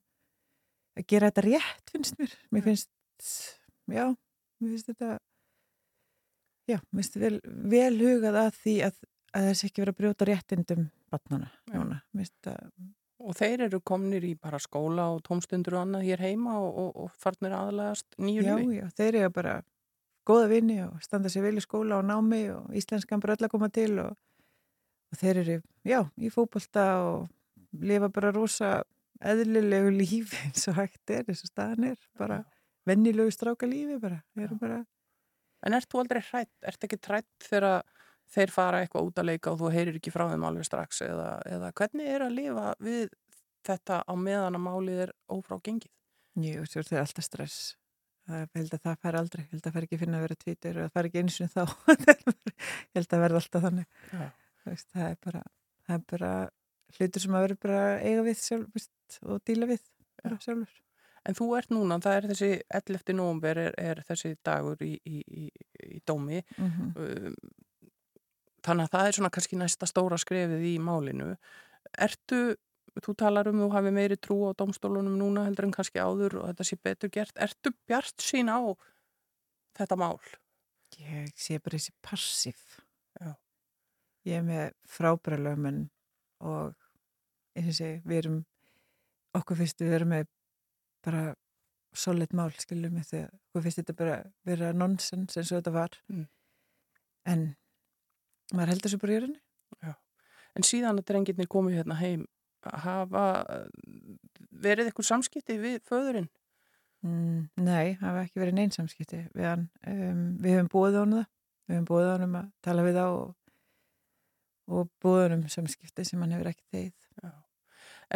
að 0.96 1.06
gera 1.06 1.30
þetta 1.30 1.42
rétt 1.46 1.90
finnst 1.92 2.18
mér, 2.18 2.32
mér 2.50 2.62
finnst 2.62 2.90
já, 3.86 4.06
mér 4.60 4.70
finnst 4.70 4.86
þetta 4.86 5.18
já, 6.66 6.78
mér 6.90 7.02
finnst 7.02 7.18
vel, 7.22 7.38
vel 7.44 7.94
hugað 8.00 8.40
að 8.42 8.60
því 8.62 8.76
að, 8.88 9.00
að 9.36 9.48
þess 9.50 9.68
ekki 9.68 9.84
vera 9.84 9.94
að 9.94 10.00
brjóta 10.02 10.30
réttindum 10.30 10.86
batnana 11.12 11.50
þetta 12.12 12.60
Og 13.26 13.32
þeir 13.34 13.62
eru 13.64 13.78
komnir 13.80 14.22
í 14.28 14.34
bara 14.38 14.58
skóla 14.60 15.06
og 15.14 15.22
tómstundur 15.24 15.78
og 15.78 15.86
annað 15.86 16.04
hér 16.04 16.20
heima 16.20 16.58
og, 16.60 16.76
og, 16.82 16.90
og 17.06 17.14
farnir 17.18 17.54
aðlegast 17.56 18.18
nýju 18.20 18.44
Já, 18.44 18.56
já, 18.76 18.84
þeir 18.98 19.18
eru 19.22 19.30
bara 19.38 19.54
góða 20.26 20.50
vini 20.50 20.76
og 20.84 20.98
standa 21.04 21.30
sér 21.32 21.46
vel 21.46 21.56
í 21.60 21.64
skóla 21.64 22.00
og 22.00 22.06
námi 22.06 22.42
og 22.52 22.74
íslenskan 22.76 23.22
bara 23.22 23.36
öll 23.36 23.46
að 23.46 23.52
koma 23.54 23.70
til 23.72 23.94
og, 24.02 24.18
og 25.12 25.20
þeir 25.20 25.40
eru, 25.42 25.56
já, 25.86 26.00
í 26.18 26.30
fótbolta 26.34 26.86
og 27.06 27.26
lifa 27.86 28.10
bara 28.12 28.34
rosa 28.34 28.72
eðlilegu 29.24 29.94
lífi 30.00 30.42
eins 30.44 30.68
og 30.70 30.78
hægt 30.80 31.14
er, 31.14 31.24
eins 31.24 31.44
og 31.46 31.52
staðan 31.52 31.92
er, 31.92 31.98
bara 32.20 32.42
vennilegu 32.86 33.32
stráka 33.34 33.68
lífi 33.70 34.00
bara, 34.02 34.20
þeir 34.34 34.48
eru 34.50 34.60
bara 34.60 34.82
En 35.66 35.76
ert 35.76 35.90
þú 35.90 36.02
aldrei 36.02 36.22
hrætt? 36.22 36.52
Ert 36.62 36.86
ekki 36.86 36.98
hrætt 37.08 37.48
þegar 37.48 37.82
þeir 38.32 38.52
fara 38.54 38.82
eitthvað 38.82 39.08
út 39.10 39.20
að 39.20 39.28
leika 39.30 39.52
og 39.52 39.60
þú 39.60 39.72
heyrir 39.74 39.98
ekki 39.98 40.12
frá 40.14 40.26
þeim 40.30 40.46
alveg 40.48 40.66
strax 40.66 41.02
eða, 41.06 41.30
eða 41.46 41.72
hvernig 41.78 42.10
er 42.10 42.26
að 42.26 42.36
lifa 42.40 42.72
við 42.82 43.10
þetta 43.66 44.02
á 44.06 44.12
meðan 44.18 44.58
að 44.58 44.64
málið 44.66 45.02
er 45.06 45.12
ófrá 45.32 45.58
gengið? 45.62 45.92
Jú, 46.42 46.64
svo 46.68 46.82
er 46.84 47.02
alltaf 47.02 47.26
stress. 47.26 47.58
Ég 48.26 48.58
held 48.58 48.74
að 48.74 48.82
það 48.82 49.02
fær 49.04 49.18
aldrei. 49.20 49.42
Ég 49.44 49.52
held 49.52 49.60
að 49.60 49.66
það 49.66 49.76
fær 49.76 49.86
ekki 49.86 49.98
finna 50.00 50.18
að 50.18 50.24
vera 50.26 50.38
tvítur 50.40 50.78
og 50.78 50.86
það 50.86 50.96
fær 50.96 51.08
ekki 51.08 51.22
eins 51.22 51.36
og 51.44 51.52
þá. 51.54 51.62
ég 52.90 52.98
held 52.98 53.14
að 53.16 53.22
verða 53.22 53.40
alltaf 53.42 53.66
þannig. 53.66 54.00
Veist, 54.66 54.88
það 54.90 55.06
er 55.06 55.20
bara, 55.26 55.42
það 55.86 55.96
er 55.96 56.06
bara 56.12 56.32
hlutur 56.96 57.24
sem 57.24 57.36
að 57.38 57.46
vera 57.46 57.58
bara 57.66 57.84
eiga 58.02 58.26
við 58.26 58.42
sjálf 58.42 58.74
veist, 58.74 59.20
og 59.22 59.42
díla 59.46 59.70
við 59.70 59.86
sjálfur. 60.42 60.74
En 61.26 61.34
þú 61.34 61.48
ert 61.58 61.72
núna, 61.74 61.98
það 62.02 62.16
er 62.16 62.28
þessi 62.30 62.50
11. 62.80 63.14
nómber 63.18 63.58
er, 63.58 63.74
er 63.78 64.02
þessi 64.06 64.36
dagur 64.46 64.82
í, 64.84 64.92
í, 65.04 65.22
í, 65.26 65.46
í 65.96 66.00
dómi 66.06 66.42
Mm 66.58 66.70
-hmm. 66.70 67.34
þannig 68.62 68.84
að 68.84 68.92
það 68.94 69.06
er 69.06 69.12
svona 69.18 69.30
kannski 69.30 69.56
næsta 69.56 69.86
stóra 69.86 70.18
skrefið 70.18 70.62
í 70.62 70.78
málinu 70.78 71.36
Ertu, 71.98 72.56
þú 73.02 73.14
talar 73.14 73.48
um 73.48 73.60
þú 73.60 73.70
hafi 73.72 73.90
meiri 73.90 74.16
trú 74.16 74.50
á 74.50 74.50
dómstólunum 74.58 75.18
núna 75.18 75.44
heldur 75.44 75.64
en 75.64 75.72
kannski 75.72 75.98
áður 75.98 76.40
og 76.40 76.48
þetta 76.48 76.64
sé 76.64 76.76
betur 76.82 77.10
gert 77.10 77.38
Ertu 77.38 77.70
bjart 77.86 78.18
sín 78.22 78.48
á 78.50 78.60
þetta 79.76 79.96
mál? 79.96 80.18
Ég 80.96 81.32
sé 81.36 81.58
bara 81.58 81.76
þessi 81.76 81.92
passíf. 82.04 82.80
Já. 83.20 83.34
Ég 84.26 84.40
er 84.40 84.46
með 84.46 84.72
frábæra 84.88 85.38
lögmenn 85.38 85.88
og 86.40 86.74
eins 87.56 87.68
og 87.72 87.76
sé, 87.78 87.90
við 88.04 88.22
erum, 88.22 88.38
okkur 89.36 89.60
finnst 89.60 89.80
við 89.80 89.98
erum 89.98 90.12
með 90.14 90.26
bara 91.06 91.26
solid 91.96 92.32
mál, 92.36 92.50
skiljum 92.60 92.98
við 92.98 93.10
þegar 93.12 93.30
okkur 93.32 93.64
finnst 93.64 93.80
þetta 93.80 93.96
bara 93.96 94.16
vera 94.46 94.72
nonsens 94.76 95.36
eins 95.36 95.52
og 95.52 95.60
þetta 95.60 95.74
var. 95.76 95.98
Mm. 96.12 96.26
En 97.26 97.44
maður 98.52 98.74
heldur 98.74 98.92
svo 98.92 99.02
bara 99.02 99.16
í 99.16 99.20
rauninni. 99.22 99.42
En 100.56 100.64
síðan 100.64 101.00
að 101.00 101.08
drengirnir 101.10 101.48
komið 101.52 101.80
hérna 101.80 101.98
heim 102.00 102.24
hafa 102.66 103.24
verið 104.50 104.88
eitthvað 104.88 105.08
samskipti 105.10 105.58
við 105.60 105.80
föðurinn? 105.86 106.28
Mm, 107.06 107.48
nei, 107.62 107.96
hafa 108.00 108.24
ekki 108.24 108.40
verið 108.40 108.56
neinn 108.58 108.72
samskipti 108.74 109.26
við 109.36 109.48
hann. 109.50 109.66
Um, 109.86 110.22
við 110.42 110.56
hefum 110.56 110.70
búið 110.72 111.00
honum 111.02 111.20
það. 111.20 111.32
Við 111.66 111.76
hefum 111.76 111.88
búið 111.90 112.08
honum 112.12 112.38
að 112.40 112.48
tala 112.64 112.86
við 112.86 112.98
þá 112.98 113.04
og, 113.06 113.34
og 114.70 114.90
búið 115.04 115.22
honum 115.26 115.44
samskipti 115.52 116.06
sem 116.08 116.22
hann 116.24 116.34
hefur 116.34 116.50
ekki 116.52 116.66
þegið. 116.72 117.34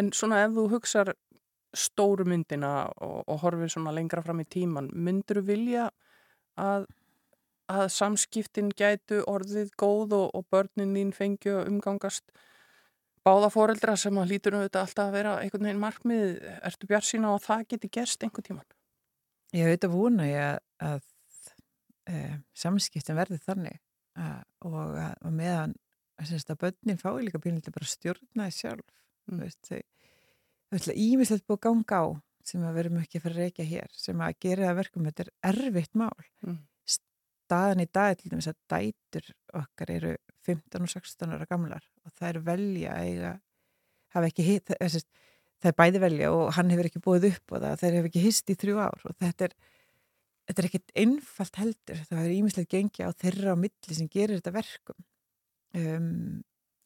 En 0.01 0.12
svona 0.14 0.45
ef 0.45 0.55
þú 0.55 0.66
hugsar 0.70 1.12
stóru 1.77 2.27
myndina 2.29 2.91
og, 2.99 3.23
og 3.27 3.43
horfir 3.45 3.71
svona 3.73 3.95
lengra 3.95 4.23
fram 4.25 4.43
í 4.43 4.49
tíman, 4.51 4.91
myndur 4.95 5.41
þú 5.41 5.47
vilja 5.49 5.89
að, 6.61 6.87
að 7.71 7.87
samskiptin 7.95 8.73
gætu 8.77 9.23
orðið 9.31 9.75
góð 9.79 10.16
og, 10.18 10.27
og 10.35 10.47
börnin 10.51 10.97
þín 10.97 11.12
fengju 11.16 11.61
umgangast 11.66 12.33
báða 13.27 13.51
foreldra 13.53 13.97
sem 14.01 14.16
að 14.18 14.35
lítur 14.35 14.57
þetta 14.57 14.85
alltaf 14.85 15.11
að 15.11 15.16
vera 15.18 15.37
einhvern 15.43 15.68
veginn 15.68 15.83
markmið, 15.83 16.27
ertu 16.66 16.89
bjart 16.91 17.09
sína 17.09 17.35
og 17.35 17.45
það 17.45 17.66
geti 17.75 17.93
gerst 17.93 18.25
einhvern 18.25 18.49
tíman? 18.49 18.68
Ég 19.57 19.66
veit 19.66 19.85
að 19.85 19.95
vona 19.95 20.27
ég 20.29 20.47
að, 20.47 20.59
að 20.87 21.01
e, 22.09 22.25
samskiptin 22.57 23.18
verði 23.18 23.41
þannig 23.45 23.79
að, 24.16 24.43
og, 24.66 24.97
og 25.27 25.35
meðan 25.35 25.77
að, 26.21 26.57
börnin 26.61 27.01
fái 27.01 27.25
líka 27.27 27.41
bínilega 27.43 27.75
bara 27.75 27.89
stjórnaði 27.89 28.57
sjálf 28.57 28.87
mm. 29.31 29.41
veist, 29.43 29.61
þau, 29.68 29.81
þau 30.71 30.79
ætla 30.81 30.97
ímislegt 31.05 31.47
búið 31.47 31.59
að 31.59 31.64
ganga 31.68 32.01
á 32.01 32.07
sem 32.51 32.64
að 32.64 32.77
verðum 32.79 33.01
ekki 33.03 33.18
að 33.18 33.25
fara 33.27 33.35
að 33.37 33.45
reykja 33.45 33.68
hér 33.68 33.95
sem 33.95 34.21
að 34.25 34.37
gera 34.47 34.68
það 34.71 34.79
verkum, 34.81 35.07
þetta 35.11 35.25
er 35.27 35.33
erfitt 35.53 35.95
mál 35.99 36.27
Mm. 36.47 36.59
staðan 36.89 37.83
í 37.85 37.89
dag 37.93 38.16
til 38.18 38.31
dæmis 38.31 38.49
að 38.49 38.59
dætur 38.71 39.33
okkar 39.61 39.91
eru 39.91 40.12
15 40.47 40.87
og 40.87 40.93
16 40.95 41.35
ára 41.35 41.47
gamlar 41.51 41.85
og 42.07 42.12
það 42.16 42.29
er 42.31 42.39
velja 42.47 42.95
eiga 43.03 43.33
hafa 44.14 44.31
ekki 44.31 44.47
hitt 44.47 44.71
það, 44.71 45.03
það 45.61 45.71
er 45.73 45.77
bæði 45.83 46.01
velja 46.07 46.31
og 46.33 46.53
hann 46.57 46.71
hefur 46.73 46.89
ekki 46.89 47.03
búið 47.05 47.29
upp 47.33 47.53
og 47.53 47.61
það, 47.66 47.77
þeir 47.83 47.97
hefur 47.99 48.11
ekki 48.11 48.25
hist 48.25 48.51
í 48.51 48.57
þrjú 48.62 48.79
ár 48.81 49.05
og 49.05 49.16
þetta 49.21 49.49
er 49.51 49.57
þetta 50.51 50.62
er 50.62 50.68
ekkit 50.71 50.95
einfalt 51.05 51.61
heldur 51.61 52.01
það 52.09 52.23
er 52.25 52.37
ímislegt 52.39 52.71
gengi 52.73 53.07
á 53.07 53.11
þeirra 53.14 53.55
á 53.55 53.57
milli 53.61 53.99
sem 53.99 54.09
gerir 54.11 54.41
þetta 54.41 54.55
verkum 54.57 55.05
um, 55.77 56.41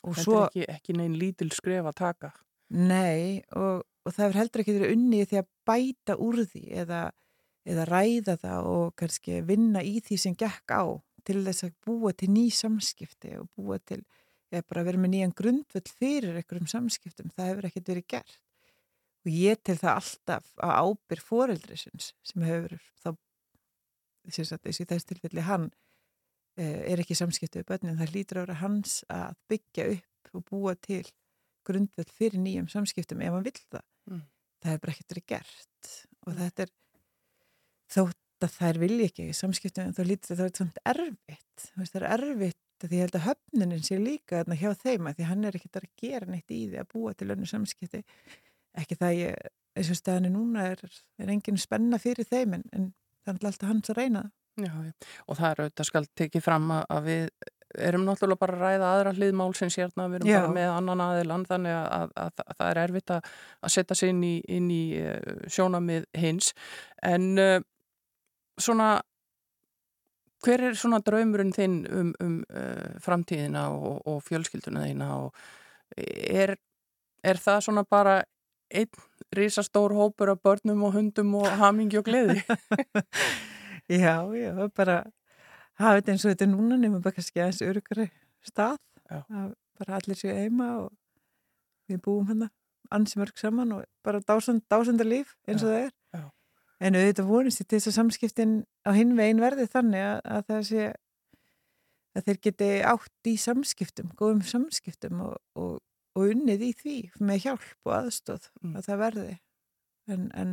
og 0.04 0.16
Þetta 0.18 0.24
svo 0.26 0.40
er 0.42 0.48
ekki, 0.50 0.64
ekki 0.74 0.96
neinn 0.98 1.14
lítil 1.16 1.48
skref 1.54 1.86
að 1.88 1.96
taka. 1.96 2.32
Nei, 2.72 3.42
og, 3.56 3.84
og 4.04 4.14
það 4.14 4.26
er 4.26 4.38
heldur 4.40 4.62
ekki 4.62 4.76
verið 4.78 4.94
unnið 4.96 5.26
því 5.30 5.40
að 5.40 5.50
bæta 5.68 6.16
úr 6.22 6.40
því 6.48 6.62
eða, 6.84 7.00
eða 7.68 7.88
ræða 7.90 8.36
það 8.40 8.68
og 8.70 8.94
kannski 9.00 9.42
vinna 9.46 9.82
í 9.84 9.98
því 10.04 10.20
sem 10.20 10.38
gekk 10.38 10.72
á 10.72 10.84
til 11.24 11.40
þess 11.44 11.66
að 11.66 11.76
búa 11.84 12.12
til 12.16 12.30
ný 12.32 12.46
samskipti 12.52 13.34
og 13.40 13.48
búa 13.56 13.78
til, 13.80 14.02
eða 14.52 14.66
bara 14.68 14.84
vera 14.88 15.00
með 15.00 15.14
nýjan 15.14 15.36
grundvöld 15.36 15.92
fyrir 16.00 16.36
einhverjum 16.40 16.68
samskiptum, 16.70 17.30
það 17.34 17.50
hefur 17.50 17.68
ekkert 17.68 17.92
verið 17.92 18.08
gert. 18.14 18.40
Og 19.24 19.32
ég 19.32 19.60
til 19.64 19.78
það 19.80 20.00
alltaf 20.02 20.50
að 20.60 20.74
ábyr 20.84 21.22
foreldrisins 21.24 22.10
sem 22.28 22.44
hefur 22.44 22.76
þá, 23.00 23.10
þessi 24.28 24.88
þess 24.90 25.08
tilfelli 25.08 25.44
hann 25.46 25.70
eh, 26.60 26.92
er 26.92 27.00
ekki 27.00 27.16
samskiptið 27.16 27.62
við 27.62 27.70
börnin, 27.72 27.96
það 28.00 28.18
að 28.20 28.42
vera 28.42 28.60
hans 28.60 28.98
að 29.08 29.38
byggja 29.48 29.88
upp 29.94 30.34
og 30.34 30.44
búa 30.50 30.74
til 30.76 31.06
grundvöld 31.66 32.12
fyrir 32.14 32.42
nýjum 32.42 32.68
samskiptum 32.72 33.22
ef 33.24 33.34
hann 33.34 33.46
vill 33.46 33.62
það. 33.62 33.86
Mm. 34.10 34.24
Það 34.64 34.76
er 34.76 34.82
bara 34.82 34.94
ekkert 34.94 35.14
verið 35.14 35.26
gert 35.34 35.94
og 36.24 36.38
þetta 36.40 36.66
er 36.66 36.74
þótt 37.94 38.46
að 38.46 38.54
þær 38.58 38.80
vilja 38.82 39.08
ekki 39.10 39.26
samskiptum 39.36 39.96
þá 39.96 40.04
lítið 40.08 40.38
það 40.38 40.46
er 40.46 40.54
samt 40.60 40.84
erfitt. 40.92 41.66
Það 41.74 41.98
er 42.00 42.08
erfitt 42.16 42.60
því 42.84 42.98
ég 42.98 43.06
held 43.06 43.18
að 43.18 43.26
höfnunin 43.28 43.84
sé 43.84 43.98
líka 44.00 44.40
þarna 44.40 44.58
hjá 44.60 44.70
þeim 44.80 45.08
að 45.08 45.18
því 45.18 45.28
hann 45.28 45.44
er 45.48 45.58
ekkert 45.58 45.78
að 45.80 45.90
gera 46.00 46.28
neitt 46.28 46.52
í 46.52 46.60
því 46.68 46.80
að 46.80 46.88
búa 46.92 47.12
til 47.16 47.30
önnu 47.32 47.48
samskipti. 47.48 48.02
Ekki 48.80 48.98
það 49.00 49.18
ég, 49.20 49.50
eins 49.78 49.90
og 49.92 49.98
staðinu 50.00 50.32
núna 50.34 50.66
er, 50.72 50.82
er 51.22 51.32
engin 51.32 51.60
spenna 51.60 52.00
fyrir 52.02 52.28
þeim 52.28 52.58
en, 52.58 52.64
en 52.74 52.88
það 53.24 53.36
er 53.38 53.48
alltaf 53.50 53.70
hans 53.70 53.92
að 53.92 54.00
reyna. 54.00 54.24
Já, 54.60 54.70
já. 54.70 54.92
Og 55.26 55.38
það 55.38 55.48
er 55.48 55.62
auðvitað 55.64 55.88
skal 55.88 56.04
tekið 56.20 56.44
fram 56.44 56.68
að 56.76 57.08
við 57.08 57.24
erum 57.78 58.04
náttúrulega 58.06 58.40
bara 58.40 58.56
að 58.56 58.64
ræða 58.64 58.90
aðra 58.90 59.14
hliðmálsins 59.16 59.78
hérna, 59.80 60.08
við 60.10 60.20
erum 60.20 60.30
Já. 60.30 60.38
bara 60.40 60.54
með 60.56 60.72
annan 60.74 61.02
aðiland 61.04 61.48
þannig 61.50 61.76
að, 61.76 61.86
að, 61.96 62.12
að, 62.24 62.44
að 62.44 62.58
það 62.58 62.70
er 62.70 62.80
erfitt 62.84 63.14
að, 63.14 63.32
setja 63.76 63.96
sig 63.98 64.12
inn 64.14 64.22
í, 64.26 64.34
inn 64.56 64.68
í 64.74 64.82
uh, 65.00 65.40
sjónamið 65.56 66.06
hins. 66.18 66.52
En 67.04 67.26
uh, 67.40 67.56
svona, 68.60 68.90
hver 70.44 70.68
er 70.70 70.78
svona 70.78 71.00
draumurinn 71.04 71.54
þinn 71.56 71.80
um, 71.88 72.12
um 72.22 72.36
uh, 72.50 73.00
framtíðina 73.04 73.66
og, 73.74 73.98
og 74.10 74.22
fjölskylduna 74.28 74.86
þína 74.86 75.10
og 75.22 75.44
er, 75.96 76.56
er 77.24 77.42
það 77.42 77.66
svona 77.68 77.84
bara 77.88 78.20
einn 78.74 79.02
risastór 79.34 79.94
hópur 79.94 80.32
af 80.32 80.40
börnum 80.42 80.86
og 80.86 80.94
hundum 80.96 81.34
og 81.40 81.50
hamingi 81.60 81.98
og 82.00 82.06
gleði? 82.06 82.40
Já, 83.88 84.32
já, 84.32 84.68
bara 84.72 85.04
hafa 85.80 85.98
þetta 86.00 86.12
eins 86.14 86.24
og 86.26 86.32
þetta 86.34 86.48
núna 86.50 86.76
nefnum 86.80 87.02
bara 87.04 87.16
kannski 87.18 87.40
aðeins 87.42 87.62
örugari 87.66 88.08
stað 88.46 88.78
Já. 89.10 89.20
að 89.28 89.54
bara 89.78 89.96
allir 89.98 90.18
séu 90.20 90.34
heima 90.36 90.68
og 90.84 90.92
við 91.90 92.00
búum 92.04 92.28
hérna 92.30 92.50
ansi 92.94 93.18
mörg 93.18 93.36
saman 93.40 93.72
og 93.78 93.84
bara 94.04 94.20
dásand, 94.22 94.62
dásanda 94.70 95.04
líf 95.06 95.34
eins 95.48 95.64
og 95.64 95.72
það 95.72 95.80
er 95.86 95.92
Já. 96.14 96.24
en 96.80 96.98
auðvitað 97.00 97.30
vonist 97.30 97.62
ég 97.64 97.68
til 97.70 97.78
þess 97.80 97.90
að 97.92 97.96
samskiptin 97.98 98.52
á 98.86 98.90
hinn 98.96 99.16
veginn 99.18 99.42
verði 99.42 99.66
þannig 99.72 100.04
að, 100.04 100.20
að 100.36 100.44
það 100.52 100.62
sé 100.70 100.84
að 102.14 102.28
þeir 102.28 102.38
geti 102.46 102.68
átt 102.86 103.30
í 103.30 103.34
samskiptum 103.42 104.12
góðum 104.18 104.44
samskiptum 104.46 105.22
og, 105.26 105.34
og, 105.58 105.72
og 106.14 106.28
unnið 106.30 106.62
í 106.68 106.70
því 106.78 106.96
með 107.18 107.40
hjálp 107.48 107.88
og 107.88 107.96
aðstóð 108.02 108.50
Mm. 108.62 108.76
að 108.78 108.86
það 108.86 109.00
verði 109.02 109.32
en, 110.14 110.28
en, 110.38 110.52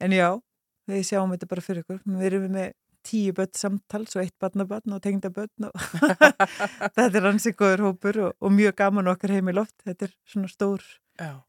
en 0.00 0.12
já 0.14 0.28
við 0.88 1.02
sjáum 1.10 1.32
þetta 1.34 1.48
bara 1.50 1.64
fyrir 1.64 1.82
ykkur 1.82 1.98
við 2.06 2.26
erum 2.30 2.46
með 2.54 2.70
tíu 3.08 3.34
börn 3.36 3.54
samtals 3.56 4.16
og 4.16 4.24
eitt 4.24 4.36
barnabörn 4.42 4.96
og 4.96 5.02
tengda 5.04 5.30
börn 5.34 5.68
og 5.68 5.86
þetta 6.96 7.08
er 7.08 7.28
hansi 7.28 7.54
góður 7.56 7.86
hópur 7.88 8.20
og, 8.26 8.34
og 8.40 8.52
mjög 8.54 8.76
gaman 8.82 9.12
okkar 9.14 9.36
heim 9.36 9.48
í 9.48 9.56
loft. 9.56 9.76
Þetta 9.86 10.08
er 10.08 10.14
svona 10.28 10.50
stór, 10.52 10.84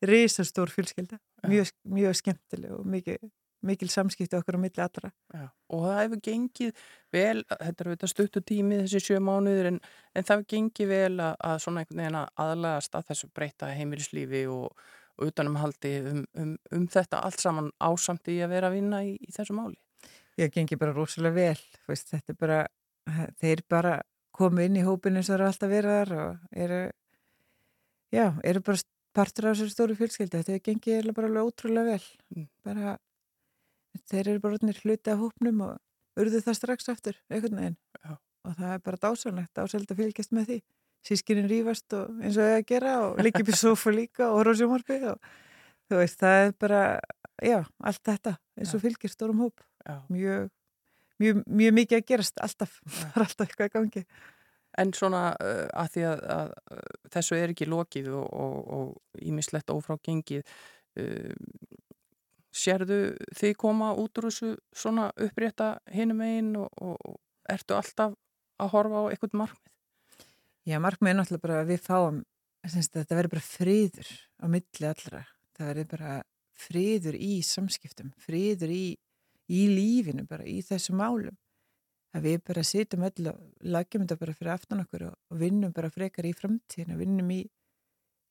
risastór 0.06 0.72
fjölskylda. 0.74 1.20
Mjög, 1.48 1.74
mjög 1.88 2.16
skemmtileg 2.20 2.76
og 2.76 2.88
mikil, 2.88 3.18
mikil 3.66 3.92
samskipti 3.92 4.38
okkar 4.40 4.60
á 4.60 4.64
milli 4.64 4.84
allra. 4.84 5.12
Já, 5.34 5.48
og 5.76 5.84
það 5.88 6.00
hefur 6.04 6.22
gengið 6.30 6.86
vel, 7.16 7.44
þetta 7.50 7.84
er 7.84 7.92
auðvitað 7.92 8.14
stuttu 8.14 8.44
tími 8.44 8.80
þessi 8.84 9.04
sjö 9.08 9.20
mánuður 9.24 9.74
en, 9.74 9.82
en 10.16 10.28
það 10.28 10.36
hefur 10.36 10.50
gengið 10.56 10.92
vel 10.94 11.14
að, 11.18 11.36
að 11.52 11.60
svona 11.66 11.84
einhvern 11.84 12.04
veginn 12.04 12.22
að 12.22 12.32
aðlagast 12.46 12.98
að 13.00 13.12
þessu 13.12 13.30
breyta 13.36 13.74
heimilislífi 13.76 14.46
og, 14.52 14.88
og 15.20 15.30
utanumhaldi 15.32 15.94
um, 16.12 16.24
um, 16.40 16.56
um 16.76 16.90
þetta 16.92 17.24
allt 17.28 17.44
saman 17.44 17.72
ásamt 17.84 18.32
í 18.32 18.40
að 18.44 18.56
vera 18.56 18.72
að 18.72 18.80
vinna 18.80 19.04
í, 19.08 19.16
í 19.20 19.36
þessu 19.36 19.56
máli. 19.56 19.80
Ég 20.40 20.54
gengi 20.54 20.78
bara 20.80 20.96
rosalega 20.96 21.36
vel 21.36 21.64
veist, 21.90 22.14
þetta 22.14 22.34
er 22.34 22.40
bara, 22.40 22.60
þeir 23.42 23.66
bara 23.70 23.98
komu 24.36 24.64
inn 24.64 24.80
í 24.80 24.86
hópinu 24.86 25.20
eins 25.20 25.30
og 25.30 25.36
það 25.36 25.40
eru 25.40 25.50
alltaf 25.50 25.74
verið 25.74 25.98
þar 25.98 26.16
og 26.24 26.62
eru 26.66 26.80
já, 28.16 28.26
eru 28.44 28.64
bara 28.66 28.82
partur 29.16 29.50
af 29.50 29.58
þessari 29.58 29.74
stóru 29.74 29.98
fjölskyldu. 29.98 30.40
Þetta 30.40 30.58
eiginlega 30.58 31.16
bara 31.18 31.44
ótrúlega 31.44 31.96
vel. 31.96 32.08
Mm. 32.36 32.48
bara 32.66 32.98
þeir 34.10 34.34
eru 34.34 34.42
bara 34.44 34.58
hluti 34.84 35.12
af 35.12 35.22
hópnum 35.22 35.62
og 35.66 36.20
urðu 36.20 36.42
það 36.46 36.58
strax 36.58 36.90
eftir 36.94 37.20
einhvern 37.30 37.60
veginn. 37.60 37.78
Og 38.48 38.56
það 38.56 38.74
er 38.74 38.84
bara 38.86 39.02
dásanlegt, 39.02 39.54
dásanlegt 39.58 39.94
að 39.94 40.02
fylgjast 40.04 40.36
með 40.36 40.52
því. 40.52 40.60
Sískinin 41.06 41.48
rífast 41.50 41.96
og 41.96 42.20
eins 42.20 42.36
og 42.36 42.44
það 42.44 42.56
að 42.58 42.66
gera 42.68 42.96
og 43.06 43.22
líka 43.24 43.44
upp 43.44 43.52
í 43.52 43.56
sofa 43.56 43.92
líka 43.96 44.26
og 44.28 44.42
horfa 44.42 44.52
á 44.52 44.60
sjómarfið 44.60 45.06
og 45.14 45.30
þú 45.90 46.00
veist, 46.02 46.20
það 46.20 46.40
er 46.44 46.52
bara 46.60 46.82
já, 47.40 47.60
allt 47.80 48.02
þetta 48.10 48.34
eins 48.60 48.74
og 48.76 48.84
fylgir 48.84 49.14
stórum 49.14 49.46
hóp. 49.46 49.64
Mjög, 50.10 50.50
mjög, 51.22 51.42
mjög 51.62 51.78
mikið 51.80 52.00
að 52.00 52.10
gerast 52.12 52.44
alltaf, 52.44 52.76
það 52.86 53.10
er 53.16 53.26
alltaf 53.26 53.48
eitthvað 53.48 53.70
í 53.70 53.76
gangi. 53.78 54.06
En 54.80 54.94
svona 54.96 55.24
uh, 55.42 55.66
að 55.82 55.94
því 55.96 56.06
að, 56.12 56.20
að 56.36 56.52
uh, 56.76 56.84
þessu 57.16 57.38
er 57.40 57.54
ekki 57.56 57.68
lokið 57.70 58.12
og, 58.20 58.92
ímislegt 59.26 59.74
ófrá 59.74 59.98
gengið 60.06 60.44
uh, 60.44 61.34
sérðu 62.50 63.00
þið 63.38 63.56
koma 63.62 63.92
út 63.98 64.22
úr 64.22 64.30
þessu 64.30 64.54
svona 64.76 65.10
upprétta 65.18 65.76
hinum 65.94 66.22
einn 66.26 66.54
og, 66.60 66.70
og, 66.82 66.98
og 67.06 67.20
ertu 67.50 67.78
alltaf 67.78 68.16
að 68.60 68.72
horfa 68.74 69.04
á 69.06 69.10
eitthvað 69.10 69.38
markmið? 69.44 69.76
Já, 70.68 70.78
markmið 70.84 71.12
er 71.12 71.18
náttúrulega 71.20 71.46
bara 71.46 71.62
að 71.64 71.72
við 71.72 71.86
fáum 71.86 72.24
þetta 72.68 73.16
verður 73.16 73.34
bara 73.36 73.46
friður 73.46 74.10
á 74.44 74.46
milli 74.52 74.88
allra, 74.90 75.22
það 75.56 75.70
verður 75.72 75.90
bara 75.94 76.16
friður 76.60 77.16
í 77.16 77.34
samskiptum 77.46 78.12
friður 78.20 78.74
í, 78.76 78.84
í 79.50 79.66
lífinu 79.72 80.26
bara 80.30 80.48
í 80.48 80.60
þessu 80.66 80.96
málum. 80.98 81.38
Að 82.16 82.26
við 82.26 82.40
bara 82.50 82.66
sitjum 82.66 83.06
öll 83.06 83.30
og 83.30 83.42
lagjum 83.62 84.04
þetta 84.04 84.18
bara 84.24 84.36
fyrir 84.38 84.54
aftan 84.56 84.82
okkur 84.82 85.08
og, 85.12 85.18
og 85.30 85.42
vinnum 85.44 85.74
bara 85.76 85.92
frekar 85.94 86.26
í 86.26 86.34
framtíðin 86.34 86.96
og 86.96 87.02
vinnum 87.04 87.30
í, 87.36 87.44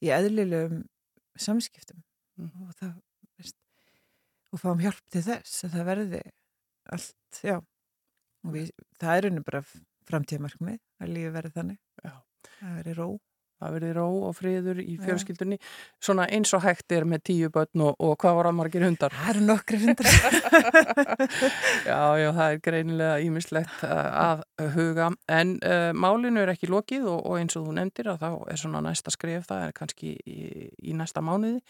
í 0.02 0.10
eðlilegum 0.14 0.82
samskiptum. 1.38 2.02
Mm. 2.38 2.50
og 2.68 2.74
það 2.78 2.90
veist, 3.38 3.56
og 4.54 4.60
fáum 4.62 4.82
hjálp 4.82 5.00
til 5.10 5.24
þess 5.26 5.64
að 5.66 5.72
það 5.74 5.88
verði 5.88 6.20
allt, 6.94 7.40
já. 7.42 7.56
Og 8.46 8.54
við, 8.54 8.68
það 9.02 9.16
er 9.16 9.28
unni 9.30 9.42
bara 9.46 9.62
framtíðamarkmið 10.08 10.78
að 11.02 11.14
lífi 11.16 11.32
verði 11.34 11.54
þannig. 11.56 11.80
Já. 12.04 12.12
það 12.58 12.76
verði 12.78 12.94
ró 12.98 13.08
Það 13.58 13.74
verði 13.74 13.92
ró 13.96 14.06
og 14.28 14.34
friður 14.38 14.80
í 14.82 14.94
fjölskyldunni. 15.02 15.58
Svona 16.02 16.28
eins 16.30 16.52
og 16.54 16.62
hægt 16.62 16.94
er 16.94 17.06
með 17.08 17.24
tíu 17.30 17.50
börn 17.54 17.84
og, 17.88 17.96
og 17.98 18.14
hvað 18.22 18.38
var 18.38 18.50
að 18.50 18.56
margir 18.60 18.86
hundar? 18.86 19.16
það 19.18 19.30
eru 19.34 19.44
nokkri 19.48 19.80
hundar. 19.82 20.10
Já, 21.88 22.00
já, 22.20 22.28
það 22.36 22.52
er 22.52 22.58
greinilega 22.62 23.18
ímislegt 23.24 23.82
að 23.84 24.42
huga. 24.74 25.08
En 25.32 25.54
uh, 25.64 25.90
málinu 25.96 26.42
er 26.42 26.52
ekki 26.52 26.68
lokið 26.70 27.06
og, 27.08 27.20
og 27.26 27.38
eins 27.40 27.56
og 27.58 27.66
þú 27.66 27.76
nefndir 27.78 28.10
að 28.12 28.24
þá 28.24 28.30
er 28.52 28.60
svona 28.60 28.82
næsta 28.84 29.12
skref 29.14 29.48
það 29.48 29.64
er 29.66 29.76
kannski 29.76 30.14
í, 30.28 30.68
í 30.90 30.96
næsta 30.96 31.22
mánuði 31.24 31.62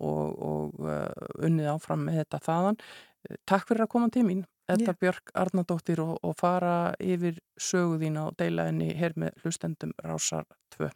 og, 0.00 0.38
og 0.48 0.80
uh, 0.82 1.44
unnið 1.44 1.70
áfram 1.74 2.06
með 2.08 2.22
þetta 2.22 2.42
þaðan. 2.48 2.80
Eh, 3.28 3.36
Takk 3.48 3.68
fyrir 3.68 3.86
að 3.86 3.92
koma 3.94 4.10
til 4.14 4.24
mín, 4.26 4.42
Edda 4.70 4.94
Já. 4.94 4.98
Björk 5.04 5.34
Arnardóttir 5.36 6.02
og, 6.04 6.16
og 6.24 6.34
fara 6.40 6.94
yfir 7.02 7.38
sögu 7.60 8.00
þína 8.00 8.28
og 8.30 8.38
deila 8.40 8.68
henni 8.70 8.90
hér 8.96 9.16
með 9.20 9.38
hlustendum 9.44 9.94
Rásar 10.04 10.46
2. 10.78 10.90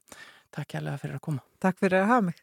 Takk 0.55 0.73
kærlega 0.73 1.01
fyrir 1.03 1.19
að 1.19 1.25
koma. 1.29 1.45
Takk 1.63 1.79
fyrir 1.83 2.03
að 2.03 2.11
hafa 2.13 2.27
mig 2.29 2.39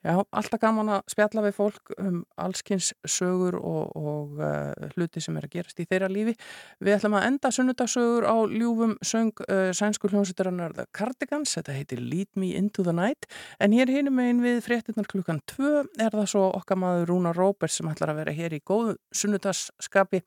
Já, 0.00 0.14
alltaf 0.16 0.60
gaman 0.62 0.90
að 0.94 1.12
spjalla 1.12 1.42
við 1.44 1.54
fólk 1.56 1.92
um 2.00 2.20
allskins 2.40 2.90
sögur 3.08 3.56
og, 3.58 3.90
og 3.96 4.40
uh, 4.40 4.88
hluti 4.94 5.22
sem 5.22 5.36
er 5.36 5.46
að 5.46 5.54
gerast 5.56 5.80
í 5.82 5.86
þeirra 5.88 6.08
lífi. 6.10 6.34
Við 6.80 6.96
ætlum 6.96 7.16
að 7.18 7.26
enda 7.28 7.50
sunnudagssögur 7.54 8.26
á 8.26 8.36
ljúfum 8.50 8.94
söng 9.04 9.42
uh, 9.46 9.70
sænsku 9.76 10.10
hljómsveitarinnar 10.10 10.74
The 10.76 10.86
Cardigans, 10.96 11.52
þetta 11.58 11.76
heitir 11.76 12.02
Lead 12.02 12.30
Me 12.40 12.52
Into 12.58 12.84
the 12.86 12.94
Night, 12.96 13.28
en 13.60 13.74
hér 13.76 13.92
hinum 13.92 14.20
einn 14.22 14.42
við 14.44 14.62
fréttinnar 14.64 15.08
klukkan 15.10 15.42
2 15.52 15.70
er 16.00 16.16
það 16.16 16.28
svo 16.32 16.46
okkar 16.56 16.80
maður 16.80 17.12
Rúna 17.12 17.34
Róbers 17.36 17.78
sem 17.78 17.90
ætlar 17.90 18.14
að 18.14 18.22
vera 18.22 18.36
hér 18.36 18.56
í 18.56 18.62
góðu 18.64 18.96
sunnudagsskapi 19.14 20.22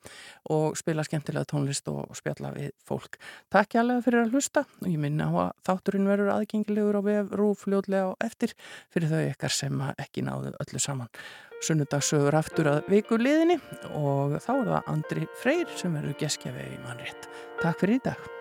og 0.53 0.77
spila 0.79 1.05
skemmtilega 1.07 1.49
tónlist 1.49 1.89
og 1.91 2.13
spjalla 2.17 2.53
við 2.55 2.71
fólk. 2.85 3.17
Takk 3.53 3.77
hjálpa 3.77 3.99
fyrir 4.05 4.23
að 4.23 4.37
hlusta 4.37 4.65
og 4.81 4.87
ég 4.89 5.01
minna 5.01 5.29
að 5.33 5.51
þátturinn 5.67 6.09
verður 6.09 6.33
aðgengilegur 6.37 7.01
á 7.01 7.01
eftir 8.27 8.55
fyrir 8.93 9.11
þau 9.11 9.23
ykkar 9.31 9.55
sem 9.55 9.83
ekki 9.97 10.25
náðu 10.25 10.53
öllu 10.63 10.81
saman. 10.81 11.11
Sunnudagsögur 11.63 12.35
aftur 12.35 12.69
að 12.73 12.87
viku 12.91 13.19
liðinni 13.19 13.59
og 13.95 14.39
þá 14.43 14.53
er 14.57 14.71
það 14.73 14.93
Andri 14.97 15.27
Freyr 15.39 15.75
sem 15.79 15.95
verður 15.95 16.19
geskjafi 16.25 16.71
í 16.75 16.79
mannrétt. 16.83 17.29
Takk 17.63 17.83
fyrir 17.83 18.01
í 18.01 18.07
dag. 18.11 18.31